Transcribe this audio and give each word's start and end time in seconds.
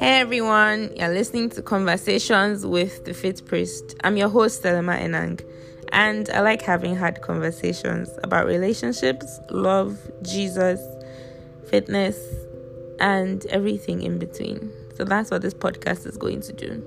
Hey 0.00 0.18
everyone, 0.18 0.96
you're 0.96 1.10
listening 1.10 1.50
to 1.50 1.60
Conversations 1.60 2.64
with 2.64 3.04
the 3.04 3.12
Fit 3.12 3.44
Priest. 3.44 3.96
I'm 4.02 4.16
your 4.16 4.30
host, 4.30 4.62
Selema 4.62 4.98
Enang, 4.98 5.44
and 5.92 6.26
I 6.30 6.40
like 6.40 6.62
having 6.62 6.96
hard 6.96 7.20
conversations 7.20 8.08
about 8.24 8.46
relationships, 8.46 9.40
love, 9.50 9.98
Jesus, 10.22 10.80
fitness, 11.68 12.16
and 12.98 13.44
everything 13.48 14.00
in 14.00 14.18
between. 14.18 14.72
So 14.96 15.04
that's 15.04 15.30
what 15.30 15.42
this 15.42 15.52
podcast 15.52 16.06
is 16.06 16.16
going 16.16 16.40
to 16.40 16.52
do. 16.54 16.82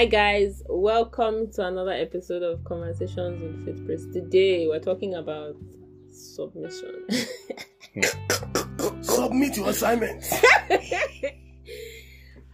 Hi 0.00 0.06
guys, 0.06 0.59
welcome 0.80 1.52
to 1.52 1.66
another 1.66 1.90
episode 1.90 2.42
of 2.42 2.64
Conversations 2.64 3.42
with 3.42 3.64
Fit 3.66 3.84
Priest. 3.84 4.14
Today 4.14 4.66
we're 4.66 4.80
talking 4.80 5.14
about 5.14 5.54
submission. 6.10 7.04
Submit 9.02 9.58
your 9.58 9.68
assignment. 9.68 10.24
and 10.70 10.82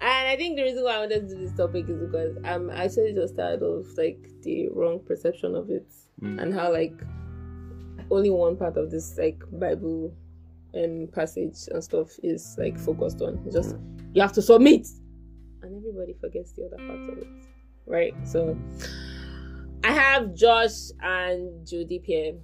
I 0.00 0.34
think 0.36 0.56
the 0.56 0.64
reason 0.64 0.82
why 0.82 0.96
I 0.96 0.98
wanted 0.98 1.28
to 1.28 1.34
do 1.36 1.40
this 1.40 1.56
topic 1.56 1.88
is 1.88 2.00
because 2.00 2.36
I'm 2.44 2.68
actually 2.70 3.12
just 3.14 3.36
tired 3.36 3.62
of 3.62 3.86
like 3.96 4.26
the 4.42 4.70
wrong 4.72 5.00
perception 5.06 5.54
of 5.54 5.70
it 5.70 5.86
Mm. 6.22 6.40
and 6.42 6.54
how 6.54 6.72
like 6.72 6.98
only 8.10 8.30
one 8.30 8.56
part 8.56 8.78
of 8.78 8.90
this 8.90 9.18
like 9.18 9.38
Bible 9.52 10.14
um 10.74 11.08
passage 11.12 11.58
and 11.70 11.84
stuff 11.84 12.08
is 12.22 12.56
like 12.58 12.78
focused 12.78 13.20
on. 13.20 13.38
It's 13.44 13.54
just 13.54 13.76
you 14.14 14.22
have 14.22 14.32
to 14.32 14.40
submit, 14.40 14.88
and 15.60 15.76
everybody 15.76 16.14
forgets 16.18 16.52
the 16.52 16.64
other 16.64 16.78
parts 16.78 17.08
of 17.12 17.18
it, 17.18 17.26
right? 17.86 18.14
So 18.24 18.56
I 19.84 19.92
have 19.92 20.34
Josh 20.34 20.90
and 21.00 21.66
Judy 21.66 22.00
here. 22.04 22.34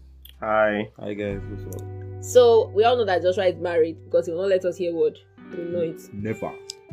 Hi. 0.41 0.89
Hi 0.99 1.15
guys, 1.15 1.41
what's 1.49 1.77
up? 1.77 2.25
So 2.25 2.69
we 2.75 2.85
all 2.85 2.97
know 2.97 3.05
that 3.05 3.23
Joshua 3.23 3.47
is 3.47 3.59
married 3.59 3.99
because 4.05 4.27
he 4.27 4.33
will 4.33 4.43
not 4.43 4.51
let 4.51 4.65
us 4.65 4.77
hear 4.77 4.95
word. 4.95 5.19
We 5.57 5.65
know 5.65 5.81
it. 5.81 6.01
Never. 6.13 6.53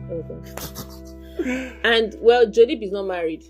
Okay. 0.10 1.74
and 1.84 2.16
well, 2.20 2.46
Jodip 2.46 2.84
is 2.84 2.92
not 2.92 3.04
married. 3.06 3.46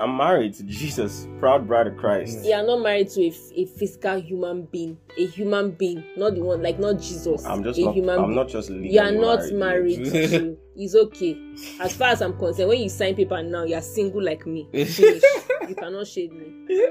I'm 0.00 0.16
married 0.16 0.54
to 0.54 0.62
Jesus, 0.62 1.28
proud 1.40 1.68
bride 1.68 1.86
of 1.86 1.98
Christ. 1.98 2.42
You 2.44 2.54
are 2.54 2.62
not 2.62 2.78
married 2.80 3.10
to 3.10 3.22
a 3.26 3.66
physical 3.66 4.18
human 4.18 4.62
being, 4.62 4.96
a 5.18 5.26
human 5.26 5.72
being, 5.72 6.02
not 6.16 6.34
the 6.34 6.40
one 6.40 6.62
like 6.62 6.78
not 6.78 6.94
Jesus. 6.94 7.44
I'm 7.44 7.62
just 7.62 7.78
a 7.78 7.84
not. 7.84 7.94
human 7.94 8.18
I'm 8.18 8.24
being. 8.26 8.36
not 8.36 8.48
just 8.48 8.70
You 8.70 8.98
are 8.98 9.12
not 9.12 9.40
married. 9.52 9.98
married. 10.00 10.12
to, 10.30 10.56
it's 10.74 10.94
okay. 10.94 11.36
As 11.80 11.94
far 11.94 12.08
as 12.08 12.22
I'm 12.22 12.32
concerned, 12.38 12.70
when 12.70 12.80
you 12.80 12.88
sign 12.88 13.14
paper 13.14 13.42
now, 13.42 13.64
you 13.64 13.74
are 13.74 13.82
single 13.82 14.22
like 14.24 14.46
me. 14.46 14.66
Finish. 14.72 14.98
you 15.68 15.74
cannot 15.78 16.06
shade 16.06 16.32
me. 16.32 16.46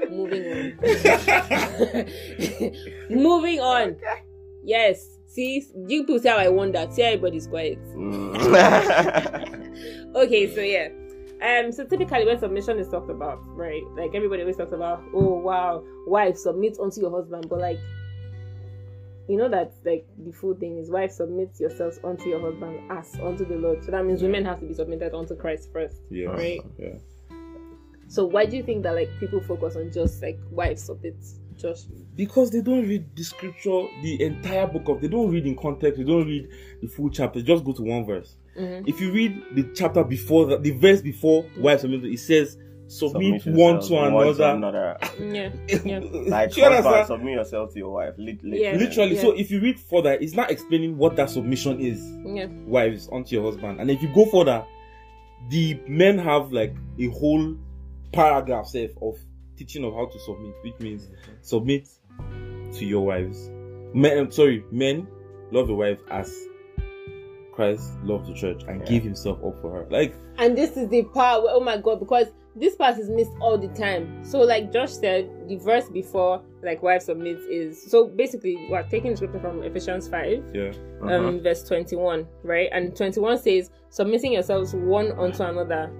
Moving 0.08 0.44
on. 0.52 0.78
Moving 3.10 3.58
on. 3.58 3.96
Yes. 4.62 5.18
See, 5.26 5.66
you 5.88 6.02
people 6.02 6.20
see 6.20 6.28
how 6.28 6.36
I 6.36 6.48
that. 6.72 6.94
See, 6.94 7.02
everybody's 7.02 7.48
quiet. 7.48 7.82
Mm. 7.96 8.36
okay, 10.14 10.54
so 10.54 10.60
yeah. 10.60 10.88
Um, 11.42 11.72
so 11.72 11.84
typically 11.84 12.26
when 12.26 12.38
submission 12.38 12.78
is 12.78 12.88
talked 12.88 13.10
about, 13.10 13.40
right? 13.56 13.82
Like 13.96 14.14
everybody 14.14 14.42
always 14.42 14.58
talks 14.58 14.72
about, 14.72 15.02
oh 15.14 15.34
wow, 15.40 15.82
wife 16.06 16.36
submit 16.36 16.78
unto 16.78 17.00
your 17.00 17.10
husband, 17.10 17.48
but 17.48 17.60
like 17.60 17.78
you 19.28 19.36
know 19.36 19.48
that 19.48 19.72
like 19.84 20.06
the 20.18 20.32
full 20.32 20.54
thing 20.54 20.76
is 20.78 20.90
wife 20.90 21.12
submit 21.12 21.50
yourselves 21.58 22.00
unto 22.02 22.28
your 22.28 22.40
husband 22.40 22.90
as 22.90 23.14
unto 23.22 23.46
the 23.46 23.56
Lord. 23.56 23.82
So 23.84 23.92
that 23.92 24.04
means 24.04 24.22
women 24.22 24.44
have 24.44 24.60
to 24.60 24.66
be 24.66 24.74
submitted 24.74 25.14
unto 25.14 25.36
Christ 25.36 25.70
first. 25.72 25.96
Yeah. 26.10 26.30
Right. 26.30 26.60
Yeah. 26.78 26.94
So 28.08 28.24
why 28.24 28.44
do 28.44 28.56
you 28.56 28.62
think 28.64 28.82
that 28.82 28.94
like 28.96 29.08
people 29.20 29.40
focus 29.40 29.76
on 29.76 29.92
just 29.92 30.20
like 30.20 30.38
wives 30.50 30.84
submit? 30.84 31.14
Josh. 31.56 31.82
Because 32.16 32.50
they 32.50 32.60
don't 32.60 32.88
read 32.88 33.14
the 33.14 33.22
scripture, 33.22 33.86
the 34.02 34.20
entire 34.22 34.66
book 34.66 34.88
of. 34.88 35.00
They 35.00 35.08
don't 35.08 35.30
read 35.30 35.46
in 35.46 35.56
context. 35.56 35.98
They 35.98 36.04
don't 36.04 36.26
read 36.26 36.48
the 36.82 36.88
full 36.88 37.10
chapter. 37.10 37.40
Just 37.40 37.64
go 37.64 37.72
to 37.72 37.82
one 37.82 38.04
verse. 38.04 38.36
Mhm. 38.60 38.88
If 38.88 39.00
you 39.00 39.12
read 39.12 39.42
the 39.54 39.64
chapter 39.74 40.04
before 40.04 40.46
that, 40.46 40.62
the 40.62 40.70
verse 40.72 41.00
before 41.00 41.46
wives 41.56 41.82
submit, 41.82 42.04
it 42.04 42.18
says 42.18 42.58
submit, 42.86 43.42
Submit 43.42 43.56
one 43.58 43.80
to 43.80 43.92
one 43.94 44.34
to 44.34 44.50
another. 44.54 44.96
Yeah. 45.20 45.50
Yeah. 45.84 46.00
Like, 46.28 46.52
Do 46.52 46.60
you 46.60 46.66
husband, 46.66 46.76
understand? 46.86 47.06
submit 47.06 47.34
yourself 47.34 47.72
to 47.72 47.78
your 47.78 47.90
wife. 47.92 48.14
Lit- 48.18 48.42
lit- 48.44 48.60
Yeah. 48.60 48.76
Literally. 48.76 49.14
Yeah. 49.14 49.20
So 49.20 49.32
if 49.32 49.50
you 49.50 49.60
read 49.60 49.78
further, 49.78 50.12
it's 50.14 50.34
not 50.34 50.50
explaining 50.50 50.96
what 50.98 51.14
that 51.16 51.30
submission 51.30 51.80
is. 51.80 52.00
Yeah. 52.24 52.46
wives 52.66 53.08
onto 53.12 53.34
your 53.36 53.44
husband. 53.44 53.80
And 53.80 53.90
if 53.90 54.02
you 54.02 54.08
go 54.14 54.24
further, 54.26 54.64
the 55.50 55.78
men 55.86 56.18
have 56.18 56.52
like 56.52 56.74
a 56.98 57.06
whole 57.08 57.56
paragraph 58.12 58.66
self 58.66 58.90
of 59.00 59.16
teaching 59.56 59.84
of 59.84 59.94
how 59.94 60.06
to 60.06 60.18
submit, 60.18 60.54
which 60.62 60.78
means 60.80 61.08
submit 61.42 61.88
to 62.72 62.84
your 62.84 63.06
wives. 63.06 63.50
Men, 63.94 64.30
sorry, 64.32 64.64
men 64.72 65.06
love 65.52 65.66
the 65.68 65.74
wife 65.74 65.98
as 66.10 66.32
Christ 67.52 67.92
loved 68.04 68.26
the 68.28 68.34
church 68.34 68.62
and 68.68 68.80
Yeah. 68.80 68.86
gave 68.86 69.02
himself 69.02 69.38
up 69.44 69.60
for 69.60 69.70
her. 69.72 69.86
Like 69.90 70.14
And 70.38 70.56
this 70.56 70.76
is 70.76 70.88
the 70.88 71.02
part 71.04 71.42
where, 71.42 71.54
oh 71.54 71.60
my 71.60 71.76
god, 71.76 71.98
because 72.00 72.26
this 72.56 72.74
part 72.76 72.98
is 72.98 73.08
missed 73.08 73.30
all 73.40 73.56
the 73.56 73.68
time. 73.68 74.24
So, 74.24 74.40
like 74.40 74.72
Josh 74.72 74.90
said, 74.90 75.30
the 75.48 75.56
verse 75.56 75.88
before, 75.88 76.42
like, 76.64 76.82
wife 76.82 77.02
submits 77.02 77.42
is 77.44 77.80
so 77.90 78.08
basically, 78.08 78.56
we're 78.68 78.82
taking 78.84 79.12
the 79.12 79.16
scripture 79.16 79.38
from 79.40 79.62
Ephesians 79.62 80.08
5, 80.08 80.42
yeah, 80.52 80.72
um, 81.02 81.08
Uh-huh. 81.08 81.38
verse 81.42 81.62
21, 81.62 82.26
right? 82.42 82.68
And 82.72 82.94
21 82.96 83.38
says, 83.38 83.70
submitting 83.90 84.32
yourselves 84.32 84.74
one 84.74 85.12
unto 85.12 85.42
another 85.44 85.90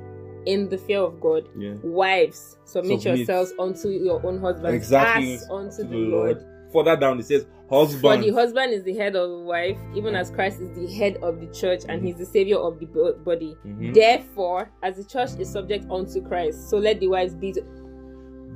in 0.47 0.69
the 0.71 0.77
fear 0.79 0.99
of 1.01 1.21
God. 1.21 1.49
yeah. 1.57 1.75
Wives, 1.85 2.57
submit, 2.65 3.01
Submit. 3.03 3.19
yourselves 3.19 3.53
unto 3.59 3.89
your 3.89 4.25
own 4.27 4.41
husbands 4.41 4.75
Exactly. 4.75 5.35
as 5.35 5.49
unto 5.51 5.83
To 5.83 5.89
the 5.89 5.97
Lord. 5.97 6.45
Further 6.73 6.97
down 6.97 7.21
it 7.21 7.27
says 7.27 7.47
For 7.71 7.87
the 8.17 8.33
husband 8.35 8.73
is 8.73 8.83
the 8.83 8.95
head 8.95 9.15
of 9.15 9.31
the 9.31 9.39
wife, 9.39 9.79
even 9.95 10.17
as 10.17 10.31
Christ 10.31 10.61
is 10.61 10.71
the 10.77 10.93
head 10.93 11.17
of 11.23 11.41
the 11.41 11.47
church 11.49 11.83
and 11.89 12.05
he's 12.05 12.17
the 12.17 12.27
savior 12.27 12.57
of 12.59 12.81
the 12.81 12.87
bo- 12.87 13.15
body. 13.15 13.57
Mhm. 13.65 13.95
Therefore, 13.95 14.71
as 14.83 14.97
the 14.97 15.05
church 15.05 15.39
is 15.39 15.49
subject 15.51 15.87
unto 15.91 16.21
Christ, 16.21 16.69
so 16.69 16.79
let 16.79 16.99
the 17.01 17.07
wives 17.09 17.35
be. 17.35 17.53
To... 17.53 17.63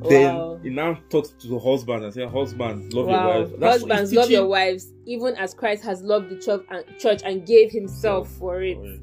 Then 0.08 0.34
Wow. 0.34 0.58
he 0.62 0.70
now 0.70 0.98
talks 1.08 1.28
to 1.30 1.46
the 1.46 1.58
husband 1.58 2.04
and 2.04 2.12
says, 2.12 2.28
"Husbands, 2.30 2.92
love 2.92 3.06
wow. 3.06 3.12
your 3.36 3.40
wife." 3.44 3.50
That's- 3.60 3.80
Husbands, 3.80 4.12
love 4.12 4.30
your 4.30 4.46
wives, 4.48 4.92
even 5.06 5.36
as 5.36 5.54
Christ 5.54 5.84
has 5.84 6.02
loved 6.02 6.28
the 6.30 6.36
church 6.36 6.62
and, 6.68 6.84
church 6.98 7.22
and 7.24 7.46
gave 7.46 7.70
himself 7.70 8.28
for 8.28 8.62
it. 8.62 8.76
Alright. 8.76 9.00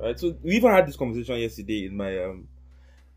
Alright, 0.00 0.18
so 0.18 0.34
we 0.42 0.56
even 0.56 0.70
had 0.70 0.86
this 0.88 0.96
conversation 0.96 1.38
yesterday 1.38 1.84
in 1.86 1.96
my 1.96 2.18
um 2.24 2.48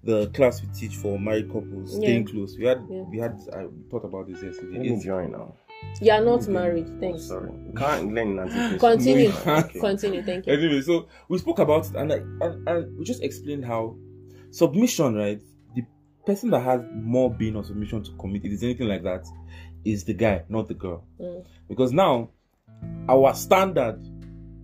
the 0.04 0.28
class 0.28 0.62
we 0.62 0.68
teach 0.78 0.96
for 0.98 1.18
married 1.18 1.48
couples, 1.48 1.94
Yeah. 1.94 2.00
staying 2.02 2.26
close. 2.26 2.58
We 2.58 2.66
had 2.66 2.82
Yeah. 2.90 3.04
we 3.10 3.18
had 3.20 3.40
uh, 3.54 3.68
we 3.72 3.90
thought 3.90 4.04
about 4.04 4.28
this 4.28 4.44
yesterday. 4.44 4.74
Let 4.74 4.82
me 4.82 4.88
It's- 4.88 5.04
join 5.04 5.32
now. 5.32 5.56
You 6.02 6.12
are 6.12 6.24
not 6.24 6.48
married. 6.48 7.00
Thanks. 7.00 7.26
Sorry. 7.26 7.52
Can't 7.76 8.14
learn 8.14 8.36
Nancy. 8.36 8.78
Continue. 8.78 9.32
Okay. 9.46 9.80
Continue. 9.80 10.24
Thank 10.24 10.48
you. 10.48 10.54
anyway, 10.54 10.82
so 10.82 11.08
we 11.28 11.38
spoke 11.38 11.60
about 11.60 11.88
it 11.90 11.96
and, 11.96 12.14
I, 12.14 12.18
and 12.18 12.68
and 12.68 12.98
we 12.98 13.04
just 13.04 13.22
explained 13.24 13.66
how 13.66 13.96
submission, 14.52 15.16
right? 15.16 15.42
The 15.76 15.84
person 16.26 16.52
that 16.52 16.62
has 16.62 16.82
more 16.94 17.34
being 17.34 17.56
or 17.56 17.64
submission 17.64 18.04
to 18.04 18.12
commit, 18.14 18.46
if 18.46 18.54
it's 18.54 18.64
anything 18.64 18.88
like 18.88 19.04
that, 19.04 19.26
is 19.84 20.04
the 20.06 20.14
guy, 20.14 20.44
not 20.50 20.68
the 20.68 20.74
girl. 20.74 21.04
Mm. 21.20 21.46
Because 21.68 21.92
now 21.92 22.30
our 23.08 23.34
standard, 23.34 24.02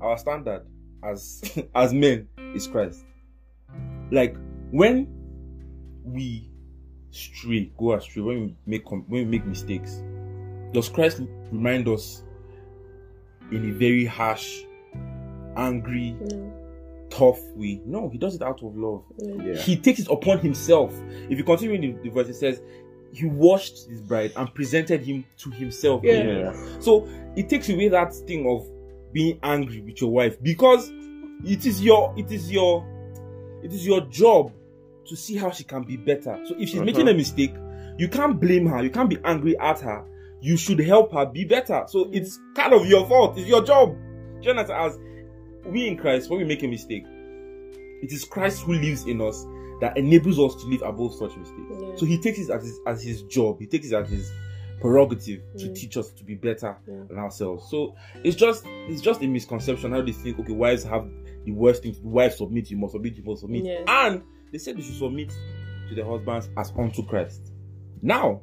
our 0.01 0.17
standard 0.17 0.65
as 1.03 1.43
as 1.75 1.93
men 1.93 2.27
is 2.53 2.67
Christ. 2.67 3.05
Like 4.11 4.35
when 4.71 5.07
we 6.03 6.49
stray, 7.11 7.71
go 7.77 7.93
astray, 7.93 8.21
when 8.21 8.41
we 8.41 8.55
make 8.65 8.89
when 8.91 9.05
we 9.09 9.25
make 9.25 9.45
mistakes, 9.45 10.01
does 10.75 10.89
Christ 10.89 11.21
remind 11.51 11.87
us 11.87 12.23
in 13.51 13.69
a 13.69 13.73
very 13.73 14.05
harsh, 14.05 14.63
angry, 15.55 16.15
Mm, 16.21 16.51
tough 17.09 17.39
way? 17.55 17.81
No, 17.85 18.09
he 18.09 18.17
does 18.17 18.35
it 18.35 18.41
out 18.41 18.61
of 18.61 18.75
love. 18.75 19.03
Yeah. 19.17 19.55
He 19.55 19.77
takes 19.77 19.99
it 19.99 20.09
upon 20.09 20.39
himself. 20.39 20.93
If 21.29 21.37
you 21.37 21.43
continue 21.43 21.75
in 21.75 21.81
the, 21.81 22.01
the 22.03 22.09
verse, 22.09 22.27
it 22.27 22.35
says, 22.35 22.61
He 23.13 23.25
washed 23.25 23.87
his 23.87 24.01
bride 24.01 24.33
and 24.35 24.53
presented 24.53 25.01
him 25.05 25.23
to 25.37 25.49
himself. 25.49 26.01
Yeah. 26.03 26.23
Yeah. 26.23 26.79
So 26.79 27.07
it 27.37 27.47
takes 27.47 27.69
away 27.69 27.87
that 27.89 28.13
thing 28.13 28.45
of 28.49 28.67
being 29.13 29.39
angry 29.43 29.79
with 29.81 30.01
your 30.01 30.11
wife 30.11 30.41
because 30.43 30.91
it 31.45 31.65
is 31.65 31.81
your 31.81 32.13
it 32.17 32.29
is 32.31 32.51
your 32.51 32.85
it 33.63 33.71
is 33.71 33.85
your 33.85 34.01
job 34.07 34.51
to 35.07 35.15
see 35.15 35.37
how 35.37 35.51
she 35.51 35.63
can 35.63 35.83
be 35.83 35.95
better. 35.95 36.37
So 36.45 36.55
if 36.55 36.67
she's 36.69 36.75
Uh-huh. 36.75 36.83
making 36.85 37.07
a 37.07 37.13
mistake, 37.13 37.53
you 37.97 38.09
can't 38.09 38.37
blame 38.41 38.65
her, 38.65 38.83
you 38.83 38.89
can't 38.89 39.09
be 39.09 39.17
angry 39.23 39.57
at 39.59 39.79
her. 39.79 40.03
You 40.45 40.57
should 40.57 40.79
help 40.79 41.11
her 41.13 41.25
be 41.25 41.43
better. 41.45 41.83
So 41.87 42.05
Mhm. 42.05 42.15
it's 42.15 42.39
kind 42.55 42.73
of 42.73 42.85
your 42.85 43.07
fault. 43.07 43.37
It's 43.37 43.47
your 43.49 43.63
job. 43.63 43.95
You? 44.41 44.51
As 44.51 44.99
we 45.65 45.87
in 45.87 45.97
Christ, 45.97 46.29
when 46.29 46.39
we 46.39 46.45
make 46.45 46.61
a 46.63 46.67
mistake, 46.67 47.03
it 48.03 48.11
is 48.11 48.23
Christ 48.25 48.61
who 48.63 48.73
lives 48.73 49.05
in 49.07 49.21
us 49.21 49.43
that 49.81 49.97
enables 49.97 50.37
us 50.39 50.55
to 50.61 50.67
live 50.69 50.83
above 50.83 51.13
such 51.15 51.35
mistakes. 51.35 51.71
Yeah. 51.81 51.95
So 51.95 52.05
he 52.05 52.17
takes 52.19 52.39
it 52.39 52.49
as 52.51 52.63
his, 52.63 52.79
as 52.85 53.03
his 53.03 53.23
job. 53.23 53.59
He 53.59 53.65
takes 53.65 53.87
it 53.91 53.93
as 53.95 54.09
his 54.09 54.31
prerogative 54.81 55.41
to 55.57 55.65
Mm. 55.67 55.75
teach 55.75 55.97
us 55.97 56.11
to 56.11 56.23
be 56.23 56.35
better 56.35 56.77
Yeah. 56.87 57.03
than 57.07 57.17
ourselves. 57.17 57.67
So 57.71 57.95
it's 58.23 58.35
just 58.35 58.65
it's 58.89 59.01
just 59.01 59.23
a 59.23 59.27
misconception 59.27 59.91
how 59.93 60.01
they 60.01 60.11
think 60.11 60.37
okay 60.39 60.53
wives 60.53 60.83
have 60.83 61.09
the 61.45 61.51
worst 61.51 61.81
thing. 61.83 61.95
Wives 62.03 62.37
submit, 62.37 62.69
you 62.69 62.77
must 62.77 62.91
submit, 62.93 63.15
you 63.17 63.23
must 63.23 63.41
submit, 63.41 63.65
Yeah. 63.65 63.83
and 63.87 64.21
they 64.51 64.57
said 64.59 64.77
they 64.77 64.81
should 64.83 64.95
submit 64.95 65.31
to 65.89 65.95
their 65.95 66.05
husbands 66.05 66.49
as 66.57 66.71
unto 66.77 67.03
Christ. 67.03 67.51
Now, 68.01 68.41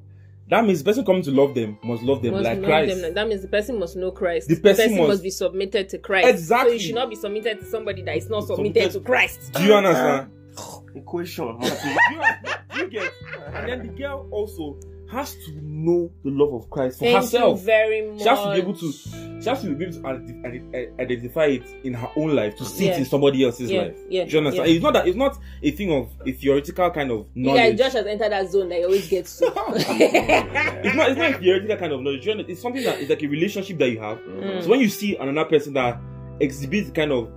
that 0.52 0.64
means 0.66 0.78
the 0.80 0.84
person 0.84 1.04
coming 1.04 1.22
to 1.22 1.30
love 1.30 1.54
them 1.54 1.78
must 1.82 2.02
love 2.02 2.22
them 2.22 2.32
Must 2.32 2.44
like 2.44 2.58
know 2.60 2.66
Christ. 2.68 3.00
them. 3.00 3.14
That 3.14 3.26
means 3.28 3.42
the 3.42 3.48
person 3.48 3.78
must 3.78 3.96
know 3.96 4.10
Christ. 4.10 4.48
The 4.48 4.56
person 4.60 4.96
must- 4.96 5.22
be 5.22 5.30
submitted 5.30 5.88
to 5.88 5.98
Christ. 5.98 6.28
Exactly. 6.28 6.70
So 6.70 6.72
you 6.74 6.80
should 6.80 6.94
not 6.94 7.08
be 7.10 7.16
submitted 7.16 7.58
to 7.60 7.64
somebody 7.64 8.02
that 8.02 8.16
is 8.16 8.28
not 8.28 8.46
submitted, 8.46 8.92
Submitted- 8.92 8.92
to 8.92 9.00
Christ. 9.00 9.52
Do 9.54 9.64
you 9.64 9.74
understand? 9.74 10.30
Ah. 10.58 10.80
Equation. 10.94 11.58
do, 11.58 11.66
you, 11.66 12.82
you 12.82 12.90
get? 12.90 13.12
And 13.54 13.68
then 13.68 13.82
the 13.86 13.92
girl 13.94 14.28
also 14.30 14.78
has 15.12 15.34
to 15.46 15.52
know 15.62 16.10
the 16.24 16.30
love 16.30 16.52
of 16.54 16.68
Christ 16.70 16.98
for 16.98 17.04
Thank 17.04 17.16
herself. 17.18 17.60
you 17.60 17.66
very 17.66 18.10
much. 18.10 18.22
She 18.22 18.28
has 18.28 18.40
to 18.40 18.52
be 18.52 18.58
able 18.58 18.74
to. 18.74 18.92
She 18.92 19.48
has 19.48 19.60
to 19.62 19.74
be 19.74 19.84
able 19.84 19.92
to 19.94 20.00
ident- 20.00 20.42
ident- 20.44 21.00
identify 21.00 21.44
it 21.46 21.62
in 21.84 21.94
her 21.94 22.08
own 22.16 22.34
life 22.34 22.56
to 22.56 22.64
see 22.64 22.86
Yeah. 22.86 22.92
it 22.92 22.98
in 22.98 23.04
somebody 23.04 23.44
else's 23.44 23.70
Yeah, 23.70 23.82
life. 23.82 23.96
yeah, 24.08 24.24
Do 24.24 24.30
you 24.32 24.38
understand? 24.38 24.68
yeah. 24.68 24.74
It's 24.74 24.82
not 24.82 24.92
that. 24.94 25.06
It's 25.08 25.16
not 25.16 25.38
a 25.62 25.70
thing 25.70 25.92
of 25.92 26.08
a 26.26 26.32
theoretical 26.32 26.90
kind 26.90 27.10
of 27.10 27.26
knowledge. 27.34 27.60
Yeah. 27.78 27.84
Josh 27.86 27.92
has 27.92 28.06
entered 28.06 28.32
that 28.32 28.50
zone 28.50 28.68
that 28.70 28.78
he 28.78 28.84
always 28.84 29.08
gets 29.08 29.36
to. 29.38 29.46
it's 29.56 30.96
not. 30.96 31.10
It's 31.10 31.18
not 31.18 31.30
a 31.34 31.38
theoretical 31.38 31.76
kind 31.76 31.92
of 31.92 32.00
knowledge. 32.00 32.26
It's 32.26 32.62
something 32.62 32.82
that 32.84 32.98
is 33.00 33.08
like 33.08 33.22
a 33.22 33.26
relationship 33.26 33.78
that 33.78 33.90
you 33.90 34.00
have. 34.00 34.18
Mm. 34.18 34.62
So 34.62 34.68
when 34.70 34.80
you 34.80 34.88
see 34.88 35.16
another 35.16 35.48
person 35.48 35.72
that 35.74 36.00
exhibits 36.40 36.90
kind 36.90 37.12
of 37.12 37.28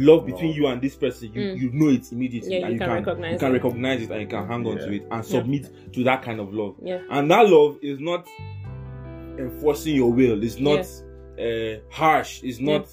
love 0.00 0.26
between 0.26 0.52
you 0.54 0.66
and 0.66 0.80
this 0.82 0.96
person, 0.96 1.32
you, 1.34 1.40
Mm. 1.40 1.58
you 1.60 1.70
know 1.72 1.88
it 1.90 2.10
immediately. 2.12 2.58
Yeah, 2.58 2.64
and 2.66 2.72
you 2.74 2.78
can 2.80 2.90
recognize 2.90 3.32
you 3.34 3.38
can 3.38 3.50
it. 3.50 3.54
recognize 3.54 4.02
it 4.02 4.10
and 4.10 4.20
you 4.22 4.26
can 4.26 4.46
hang 4.46 4.66
on 4.66 4.76
to 4.78 4.92
it 4.92 5.06
and 5.10 5.24
submit 5.24 5.92
to 5.92 6.04
that 6.04 6.22
kind 6.22 6.40
of 6.40 6.52
love. 6.54 6.74
yeah. 6.82 7.00
And 7.10 7.30
that 7.30 7.48
love 7.48 7.78
is 7.82 7.98
not 8.00 8.26
enforcing 9.38 9.96
your 9.96 10.12
will. 10.12 10.42
It's 10.42 10.58
not 10.58 10.86
uh, 11.38 11.80
harsh. 11.90 12.42
It's 12.42 12.60
not 12.60 12.86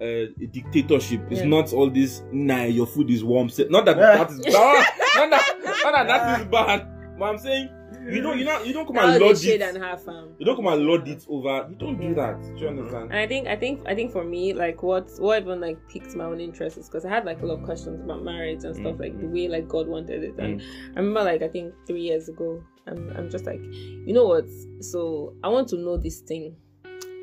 uh, 0.00 0.04
a 0.04 0.46
dictatorship. 0.50 1.22
It's 1.30 1.40
Yeah. 1.40 1.46
not 1.46 1.72
all 1.72 1.90
this. 1.90 2.22
Nah, 2.32 2.64
your 2.64 2.86
food 2.86 3.10
is 3.10 3.22
warm. 3.24 3.48
Say- 3.48 3.66
Not 3.68 3.84
that 3.86 3.96
that 3.96 4.30
is 4.30 4.40
bad. 4.40 4.52
not 5.16 5.30
that, 5.30 5.80
not 5.82 5.92
that 5.92 6.06
that 6.08 6.40
is 6.40 6.46
bad. 6.46 6.88
But 7.22 7.28
I'm 7.28 7.38
saying 7.38 7.68
you 8.10 8.20
don't. 8.20 8.36
You 8.36 8.44
don't. 8.44 8.66
You 8.66 8.72
don't 8.72 8.84
come 8.84 8.98
and 8.98 9.20
lord 9.20 9.40
it. 9.40 9.62
and 9.62 9.78
half, 9.80 10.08
um. 10.08 10.34
You 10.40 10.44
don't 10.44 10.56
come 10.56 10.66
and 10.66 10.82
lord 10.82 11.06
it 11.06 11.24
over. 11.28 11.68
You 11.70 11.76
don't 11.76 12.00
do 12.00 12.12
that. 12.16 12.42
Do 12.42 12.60
you 12.60 12.66
understand? 12.66 13.12
And 13.12 13.18
I 13.20 13.28
think, 13.28 13.46
I 13.46 13.54
think, 13.54 13.80
I 13.86 13.94
think 13.94 14.10
for 14.10 14.24
me, 14.24 14.52
like 14.52 14.82
what, 14.82 15.08
what 15.18 15.40
even 15.40 15.60
like 15.60 15.78
piqued 15.88 16.16
my 16.16 16.24
own 16.24 16.40
interest 16.40 16.78
is 16.78 16.88
because 16.88 17.04
I 17.04 17.10
had 17.10 17.24
like 17.24 17.40
a 17.40 17.46
lot 17.46 17.60
of 17.60 17.64
questions 17.64 18.00
about 18.00 18.24
marriage 18.24 18.64
and 18.64 18.74
stuff, 18.74 18.98
like 18.98 19.16
the 19.20 19.28
way 19.28 19.46
like 19.46 19.68
God 19.68 19.86
wanted 19.86 20.24
it. 20.24 20.36
And 20.36 20.60
I 20.96 20.98
remember 20.98 21.22
like 21.22 21.42
I 21.42 21.48
think 21.48 21.74
three 21.86 22.00
years 22.00 22.28
ago, 22.28 22.60
I'm, 22.88 23.08
I'm 23.16 23.30
just 23.30 23.46
like, 23.46 23.62
you 23.62 24.12
know 24.12 24.26
what? 24.26 24.46
So 24.80 25.36
I 25.44 25.48
want 25.48 25.68
to 25.68 25.76
know 25.76 25.96
this 25.96 26.22
thing. 26.22 26.56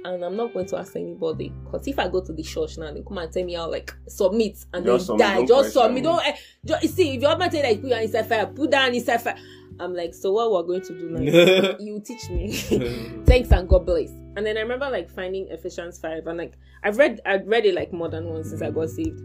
And 0.06 0.24
I'm 0.24 0.38
not 0.38 0.54
going 0.54 0.66
to 0.68 0.78
ask 0.78 0.96
anybody 0.96 1.54
because 1.66 1.86
if 1.86 2.00
I 2.00 2.08
go 2.08 2.22
to 2.22 2.32
the 2.32 2.42
church 2.42 2.78
now, 2.78 2.94
they 2.94 3.02
come 3.02 3.18
and 3.18 3.30
tell 3.30 3.44
me 3.44 3.56
how 3.56 3.70
like 3.70 3.94
submit 4.08 4.64
and 4.74 4.86
Just 4.86 5.08
then 5.08 5.20
submit, 5.20 5.28
die. 5.28 5.46
Just 5.46 5.74
submit. 5.74 6.04
Don't 6.04 6.26
eh, 6.26 6.36
just, 6.64 6.96
see 6.96 7.16
if 7.16 7.22
your 7.22 7.32
husband 7.32 7.52
tell 7.52 7.60
you 7.60 7.64
that 7.64 7.76
you 7.76 7.82
put 7.82 7.90
your 7.90 8.00
inside 8.00 8.30
fire, 8.30 8.46
put 8.46 8.72
down 8.72 8.96
inside 8.96 9.22
fire. 9.22 9.36
I'm 9.80 9.94
like, 9.94 10.14
so 10.14 10.32
what 10.32 10.52
we're 10.52 10.64
going 10.64 10.82
to 10.82 10.94
do 10.94 11.10
now? 11.10 11.78
you 11.80 12.02
teach 12.02 12.30
me. 12.30 12.54
Thanks 13.26 13.52
and 13.52 13.68
God 13.68 13.86
bless. 13.86 14.10
And 14.36 14.46
then 14.46 14.58
I 14.58 14.62
remember 14.62 14.90
like 14.90 15.10
finding 15.10 15.48
Ephesians 15.50 16.00
five 16.00 16.28
and 16.28 16.38
like 16.38 16.58
I've 16.84 16.98
read 16.98 17.20
I'd 17.26 17.48
read 17.48 17.66
it 17.66 17.76
like 17.76 17.92
more 17.92 18.10
than 18.10 18.26
once 18.26 18.50
since 18.50 18.62
I 18.62 18.72
got 18.72 18.90
saved, 18.90 19.20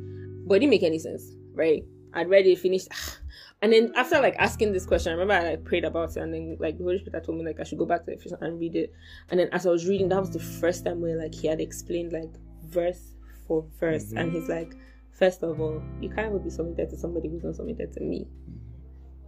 but 0.46 0.56
it 0.56 0.60
didn't 0.60 0.70
make 0.70 0.82
any 0.82 0.98
sense, 0.98 1.24
right? 1.54 1.84
I'd 2.14 2.30
read 2.30 2.46
it, 2.46 2.58
finished, 2.58 2.88
and 3.62 3.72
then 3.72 3.92
after 3.96 4.20
like 4.20 4.36
asking 4.38 4.72
this 4.72 4.86
question, 4.86 5.10
I 5.10 5.16
remember 5.16 5.34
I 5.34 5.50
like 5.50 5.64
prayed 5.64 5.84
about 5.84 6.16
it, 6.16 6.22
and 6.22 6.32
then 6.32 6.56
like 6.60 6.78
the 6.78 6.84
Holy 6.84 6.98
Spirit 6.98 7.24
told 7.24 7.38
me 7.38 7.44
like 7.44 7.60
I 7.60 7.64
should 7.64 7.78
go 7.78 7.86
back 7.86 8.04
to 8.06 8.12
Ephesians 8.12 8.40
and 8.40 8.58
read 8.58 8.76
it. 8.76 8.92
And 9.30 9.40
then 9.40 9.48
as 9.52 9.66
I 9.66 9.70
was 9.70 9.86
reading, 9.86 10.08
that 10.08 10.20
was 10.20 10.30
the 10.30 10.40
first 10.40 10.84
time 10.84 11.00
where 11.00 11.16
like 11.16 11.34
he 11.34 11.48
had 11.48 11.60
explained 11.60 12.12
like 12.12 12.32
verse 12.64 13.14
for 13.46 13.66
verse, 13.78 14.12
and 14.12 14.32
he's 14.32 14.48
like, 14.48 14.74
first 15.18 15.42
of 15.42 15.60
all, 15.60 15.82
you 16.00 16.08
can't 16.08 16.28
even 16.28 16.42
be 16.42 16.50
submitted 16.50 16.90
to 16.90 16.96
somebody 16.96 17.28
who's 17.28 17.44
not 17.44 17.56
submitted 17.56 17.92
to 17.92 18.00
me. 18.00 18.26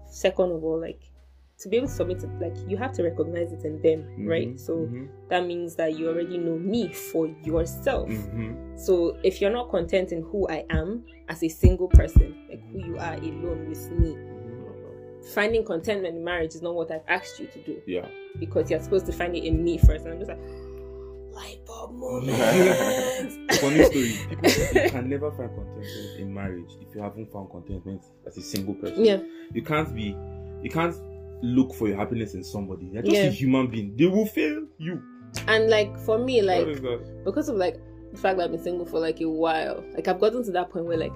Second 0.08 0.52
of 0.52 0.64
all, 0.64 0.80
like 0.80 1.02
to 1.58 1.68
be 1.70 1.78
able 1.78 1.86
to 1.86 1.92
submit 1.92 2.22
it, 2.22 2.28
like 2.40 2.54
you 2.68 2.76
have 2.76 2.92
to 2.92 3.02
recognize 3.02 3.50
it 3.52 3.64
in 3.64 3.80
them, 3.80 4.26
right? 4.26 4.58
So 4.60 4.76
Mhm. 4.86 5.08
that 5.30 5.46
means 5.46 5.74
that 5.76 5.98
you 5.98 6.08
already 6.08 6.36
know 6.36 6.56
me 6.58 6.88
for 6.92 7.26
yourself. 7.44 8.08
Mhm. 8.10 8.78
So 8.78 9.16
if 9.24 9.40
you're 9.40 9.50
not 9.52 9.70
content 9.70 10.12
in 10.12 10.22
who 10.22 10.46
I 10.48 10.66
am 10.68 11.04
as 11.30 11.42
a 11.42 11.48
single 11.48 11.88
person, 11.88 12.34
like 12.50 12.60
who 12.70 12.78
you 12.86 12.98
are 12.98 13.14
alone 13.14 13.68
with 13.70 13.90
me, 13.92 14.16
finding 15.34 15.64
contentment 15.64 16.14
in 16.16 16.22
marriage 16.24 16.54
is 16.54 16.62
not 16.62 16.74
what 16.74 16.90
I've 16.90 17.02
asked 17.08 17.40
you 17.40 17.46
to 17.46 17.58
do 17.62 17.80
Yeah. 17.86 18.06
because 18.38 18.70
you're 18.70 18.80
supposed 18.80 19.06
to 19.06 19.12
find 19.12 19.34
it 19.34 19.44
in 19.44 19.64
me 19.64 19.78
first. 19.78 20.04
And 20.04 20.12
I'm 20.14 20.18
just 20.20 20.28
like, 20.30 20.38
light 21.32 21.58
bulb 21.66 21.94
moment. 21.94 22.36
Funny 23.60 23.82
story. 23.84 24.12
People 24.28 24.82
you 24.84 24.90
can 24.90 25.08
never 25.08 25.30
find 25.32 25.48
contentment 25.54 26.20
in 26.20 26.32
marriage 26.34 26.70
if 26.86 26.94
you 26.94 27.00
haven't 27.00 27.32
found 27.32 27.50
contentment 27.50 28.02
as 28.26 28.36
a 28.36 28.42
single 28.42 28.74
person. 28.74 29.04
yeah, 29.04 29.20
You 29.54 29.62
can't 29.62 29.94
be. 29.94 30.14
You 30.62 30.70
can't 30.70 30.94
look 31.42 31.74
for 31.74 31.88
your 31.88 31.96
happiness 31.96 32.34
in 32.34 32.42
somebody. 32.44 32.90
They're 32.92 33.02
just 33.02 33.14
Yeah. 33.14 33.22
a 33.24 33.30
human 33.30 33.66
being. 33.68 33.94
They 33.96 34.06
will 34.06 34.26
fail 34.26 34.66
you. 34.78 35.02
and 35.48 35.68
like 35.68 35.96
for 36.00 36.18
me, 36.18 36.40
like 36.42 36.66
because 37.24 37.48
of 37.48 37.56
like 37.56 37.76
the 38.12 38.18
fact 38.18 38.38
that 38.38 38.44
I've 38.44 38.50
been 38.52 38.62
single 38.62 38.86
for 38.86 38.98
like 39.00 39.20
a 39.20 39.28
while, 39.28 39.84
like 39.94 40.08
I've 40.08 40.20
gotten 40.20 40.42
to 40.44 40.50
that 40.52 40.70
point 40.70 40.86
where 40.86 40.96
like 40.96 41.12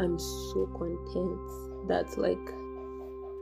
I'm 0.00 0.18
so 0.18 0.66
content 0.76 1.88
that 1.88 2.16
like 2.18 2.38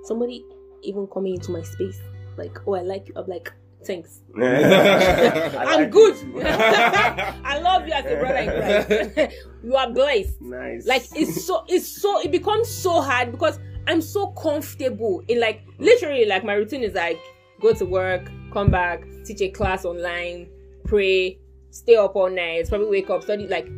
somebody 0.04 0.44
even 0.82 1.06
coming 1.06 1.34
into 1.34 1.52
my 1.52 1.62
space, 1.62 1.98
like, 2.36 2.58
oh 2.66 2.74
I 2.74 2.82
like 2.82 3.08
you, 3.08 3.14
I'm 3.16 3.26
like, 3.26 3.52
thanks. 3.84 4.20
I 4.36 5.54
I'm 5.56 5.80
like 5.82 5.90
good. 5.90 6.16
I 6.44 7.60
love 7.62 7.86
you 7.86 7.92
as 7.92 8.04
a 8.04 8.16
brother 8.16 8.36
in 8.36 9.06
Christ. 9.16 9.36
you 9.64 9.74
are 9.76 9.90
blessed. 9.90 10.40
nice. 10.40 10.86
Like 10.86 11.04
it's 11.14 11.44
so 11.44 11.64
it's 11.68 11.86
so 12.00 12.20
it 12.20 12.30
becomes 12.30 12.68
so 12.68 13.00
hard 13.00 13.30
because 13.32 13.58
I'm 13.90 14.00
so 14.00 14.28
comfortable 14.28 15.22
in 15.26 15.40
like 15.40 15.62
literally 15.78 16.24
like 16.24 16.44
my 16.44 16.52
routine 16.54 16.82
is 16.84 16.94
like 16.94 17.18
go 17.60 17.74
to 17.74 17.84
work, 17.84 18.30
come 18.52 18.70
back, 18.70 19.04
teach 19.24 19.40
a 19.40 19.48
class 19.50 19.84
online, 19.84 20.48
pray, 20.84 21.38
stay 21.70 21.96
up 21.96 22.14
all 22.14 22.30
night, 22.30 22.68
probably 22.68 22.86
wake 22.88 23.10
up, 23.10 23.24
study 23.24 23.48
like 23.48 23.68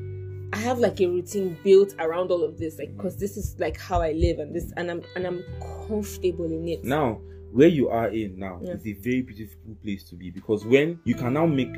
I 0.53 0.59
have 0.59 0.79
like 0.79 1.01
a 1.01 1.07
routine 1.07 1.57
built 1.65 1.95
around 1.99 2.31
all 2.31 2.45
of 2.45 2.59
this, 2.59 2.79
like 2.79 2.95
because 2.95 3.17
this 3.17 3.39
is 3.39 3.57
like 3.59 3.81
how 3.81 4.03
I 4.03 4.13
live 4.13 4.39
and 4.39 4.55
this 4.55 4.71
and 4.77 4.91
I'm 4.91 5.03
and 5.17 5.27
I'm 5.27 5.43
comfortable 5.89 6.45
in 6.45 6.69
it. 6.69 6.85
now, 6.85 7.19
where 7.51 7.69
you 7.69 7.89
are 7.89 8.09
in 8.09 8.39
now 8.39 8.61
Yeah. 8.63 8.75
is 8.75 8.87
a 8.87 8.93
very 8.93 9.23
beautiful 9.23 9.75
place 9.83 10.05
to 10.11 10.15
be 10.15 10.31
because 10.31 10.67
when 10.67 11.01
you 11.05 11.15
can 11.15 11.33
now 11.33 11.47
make 11.47 11.73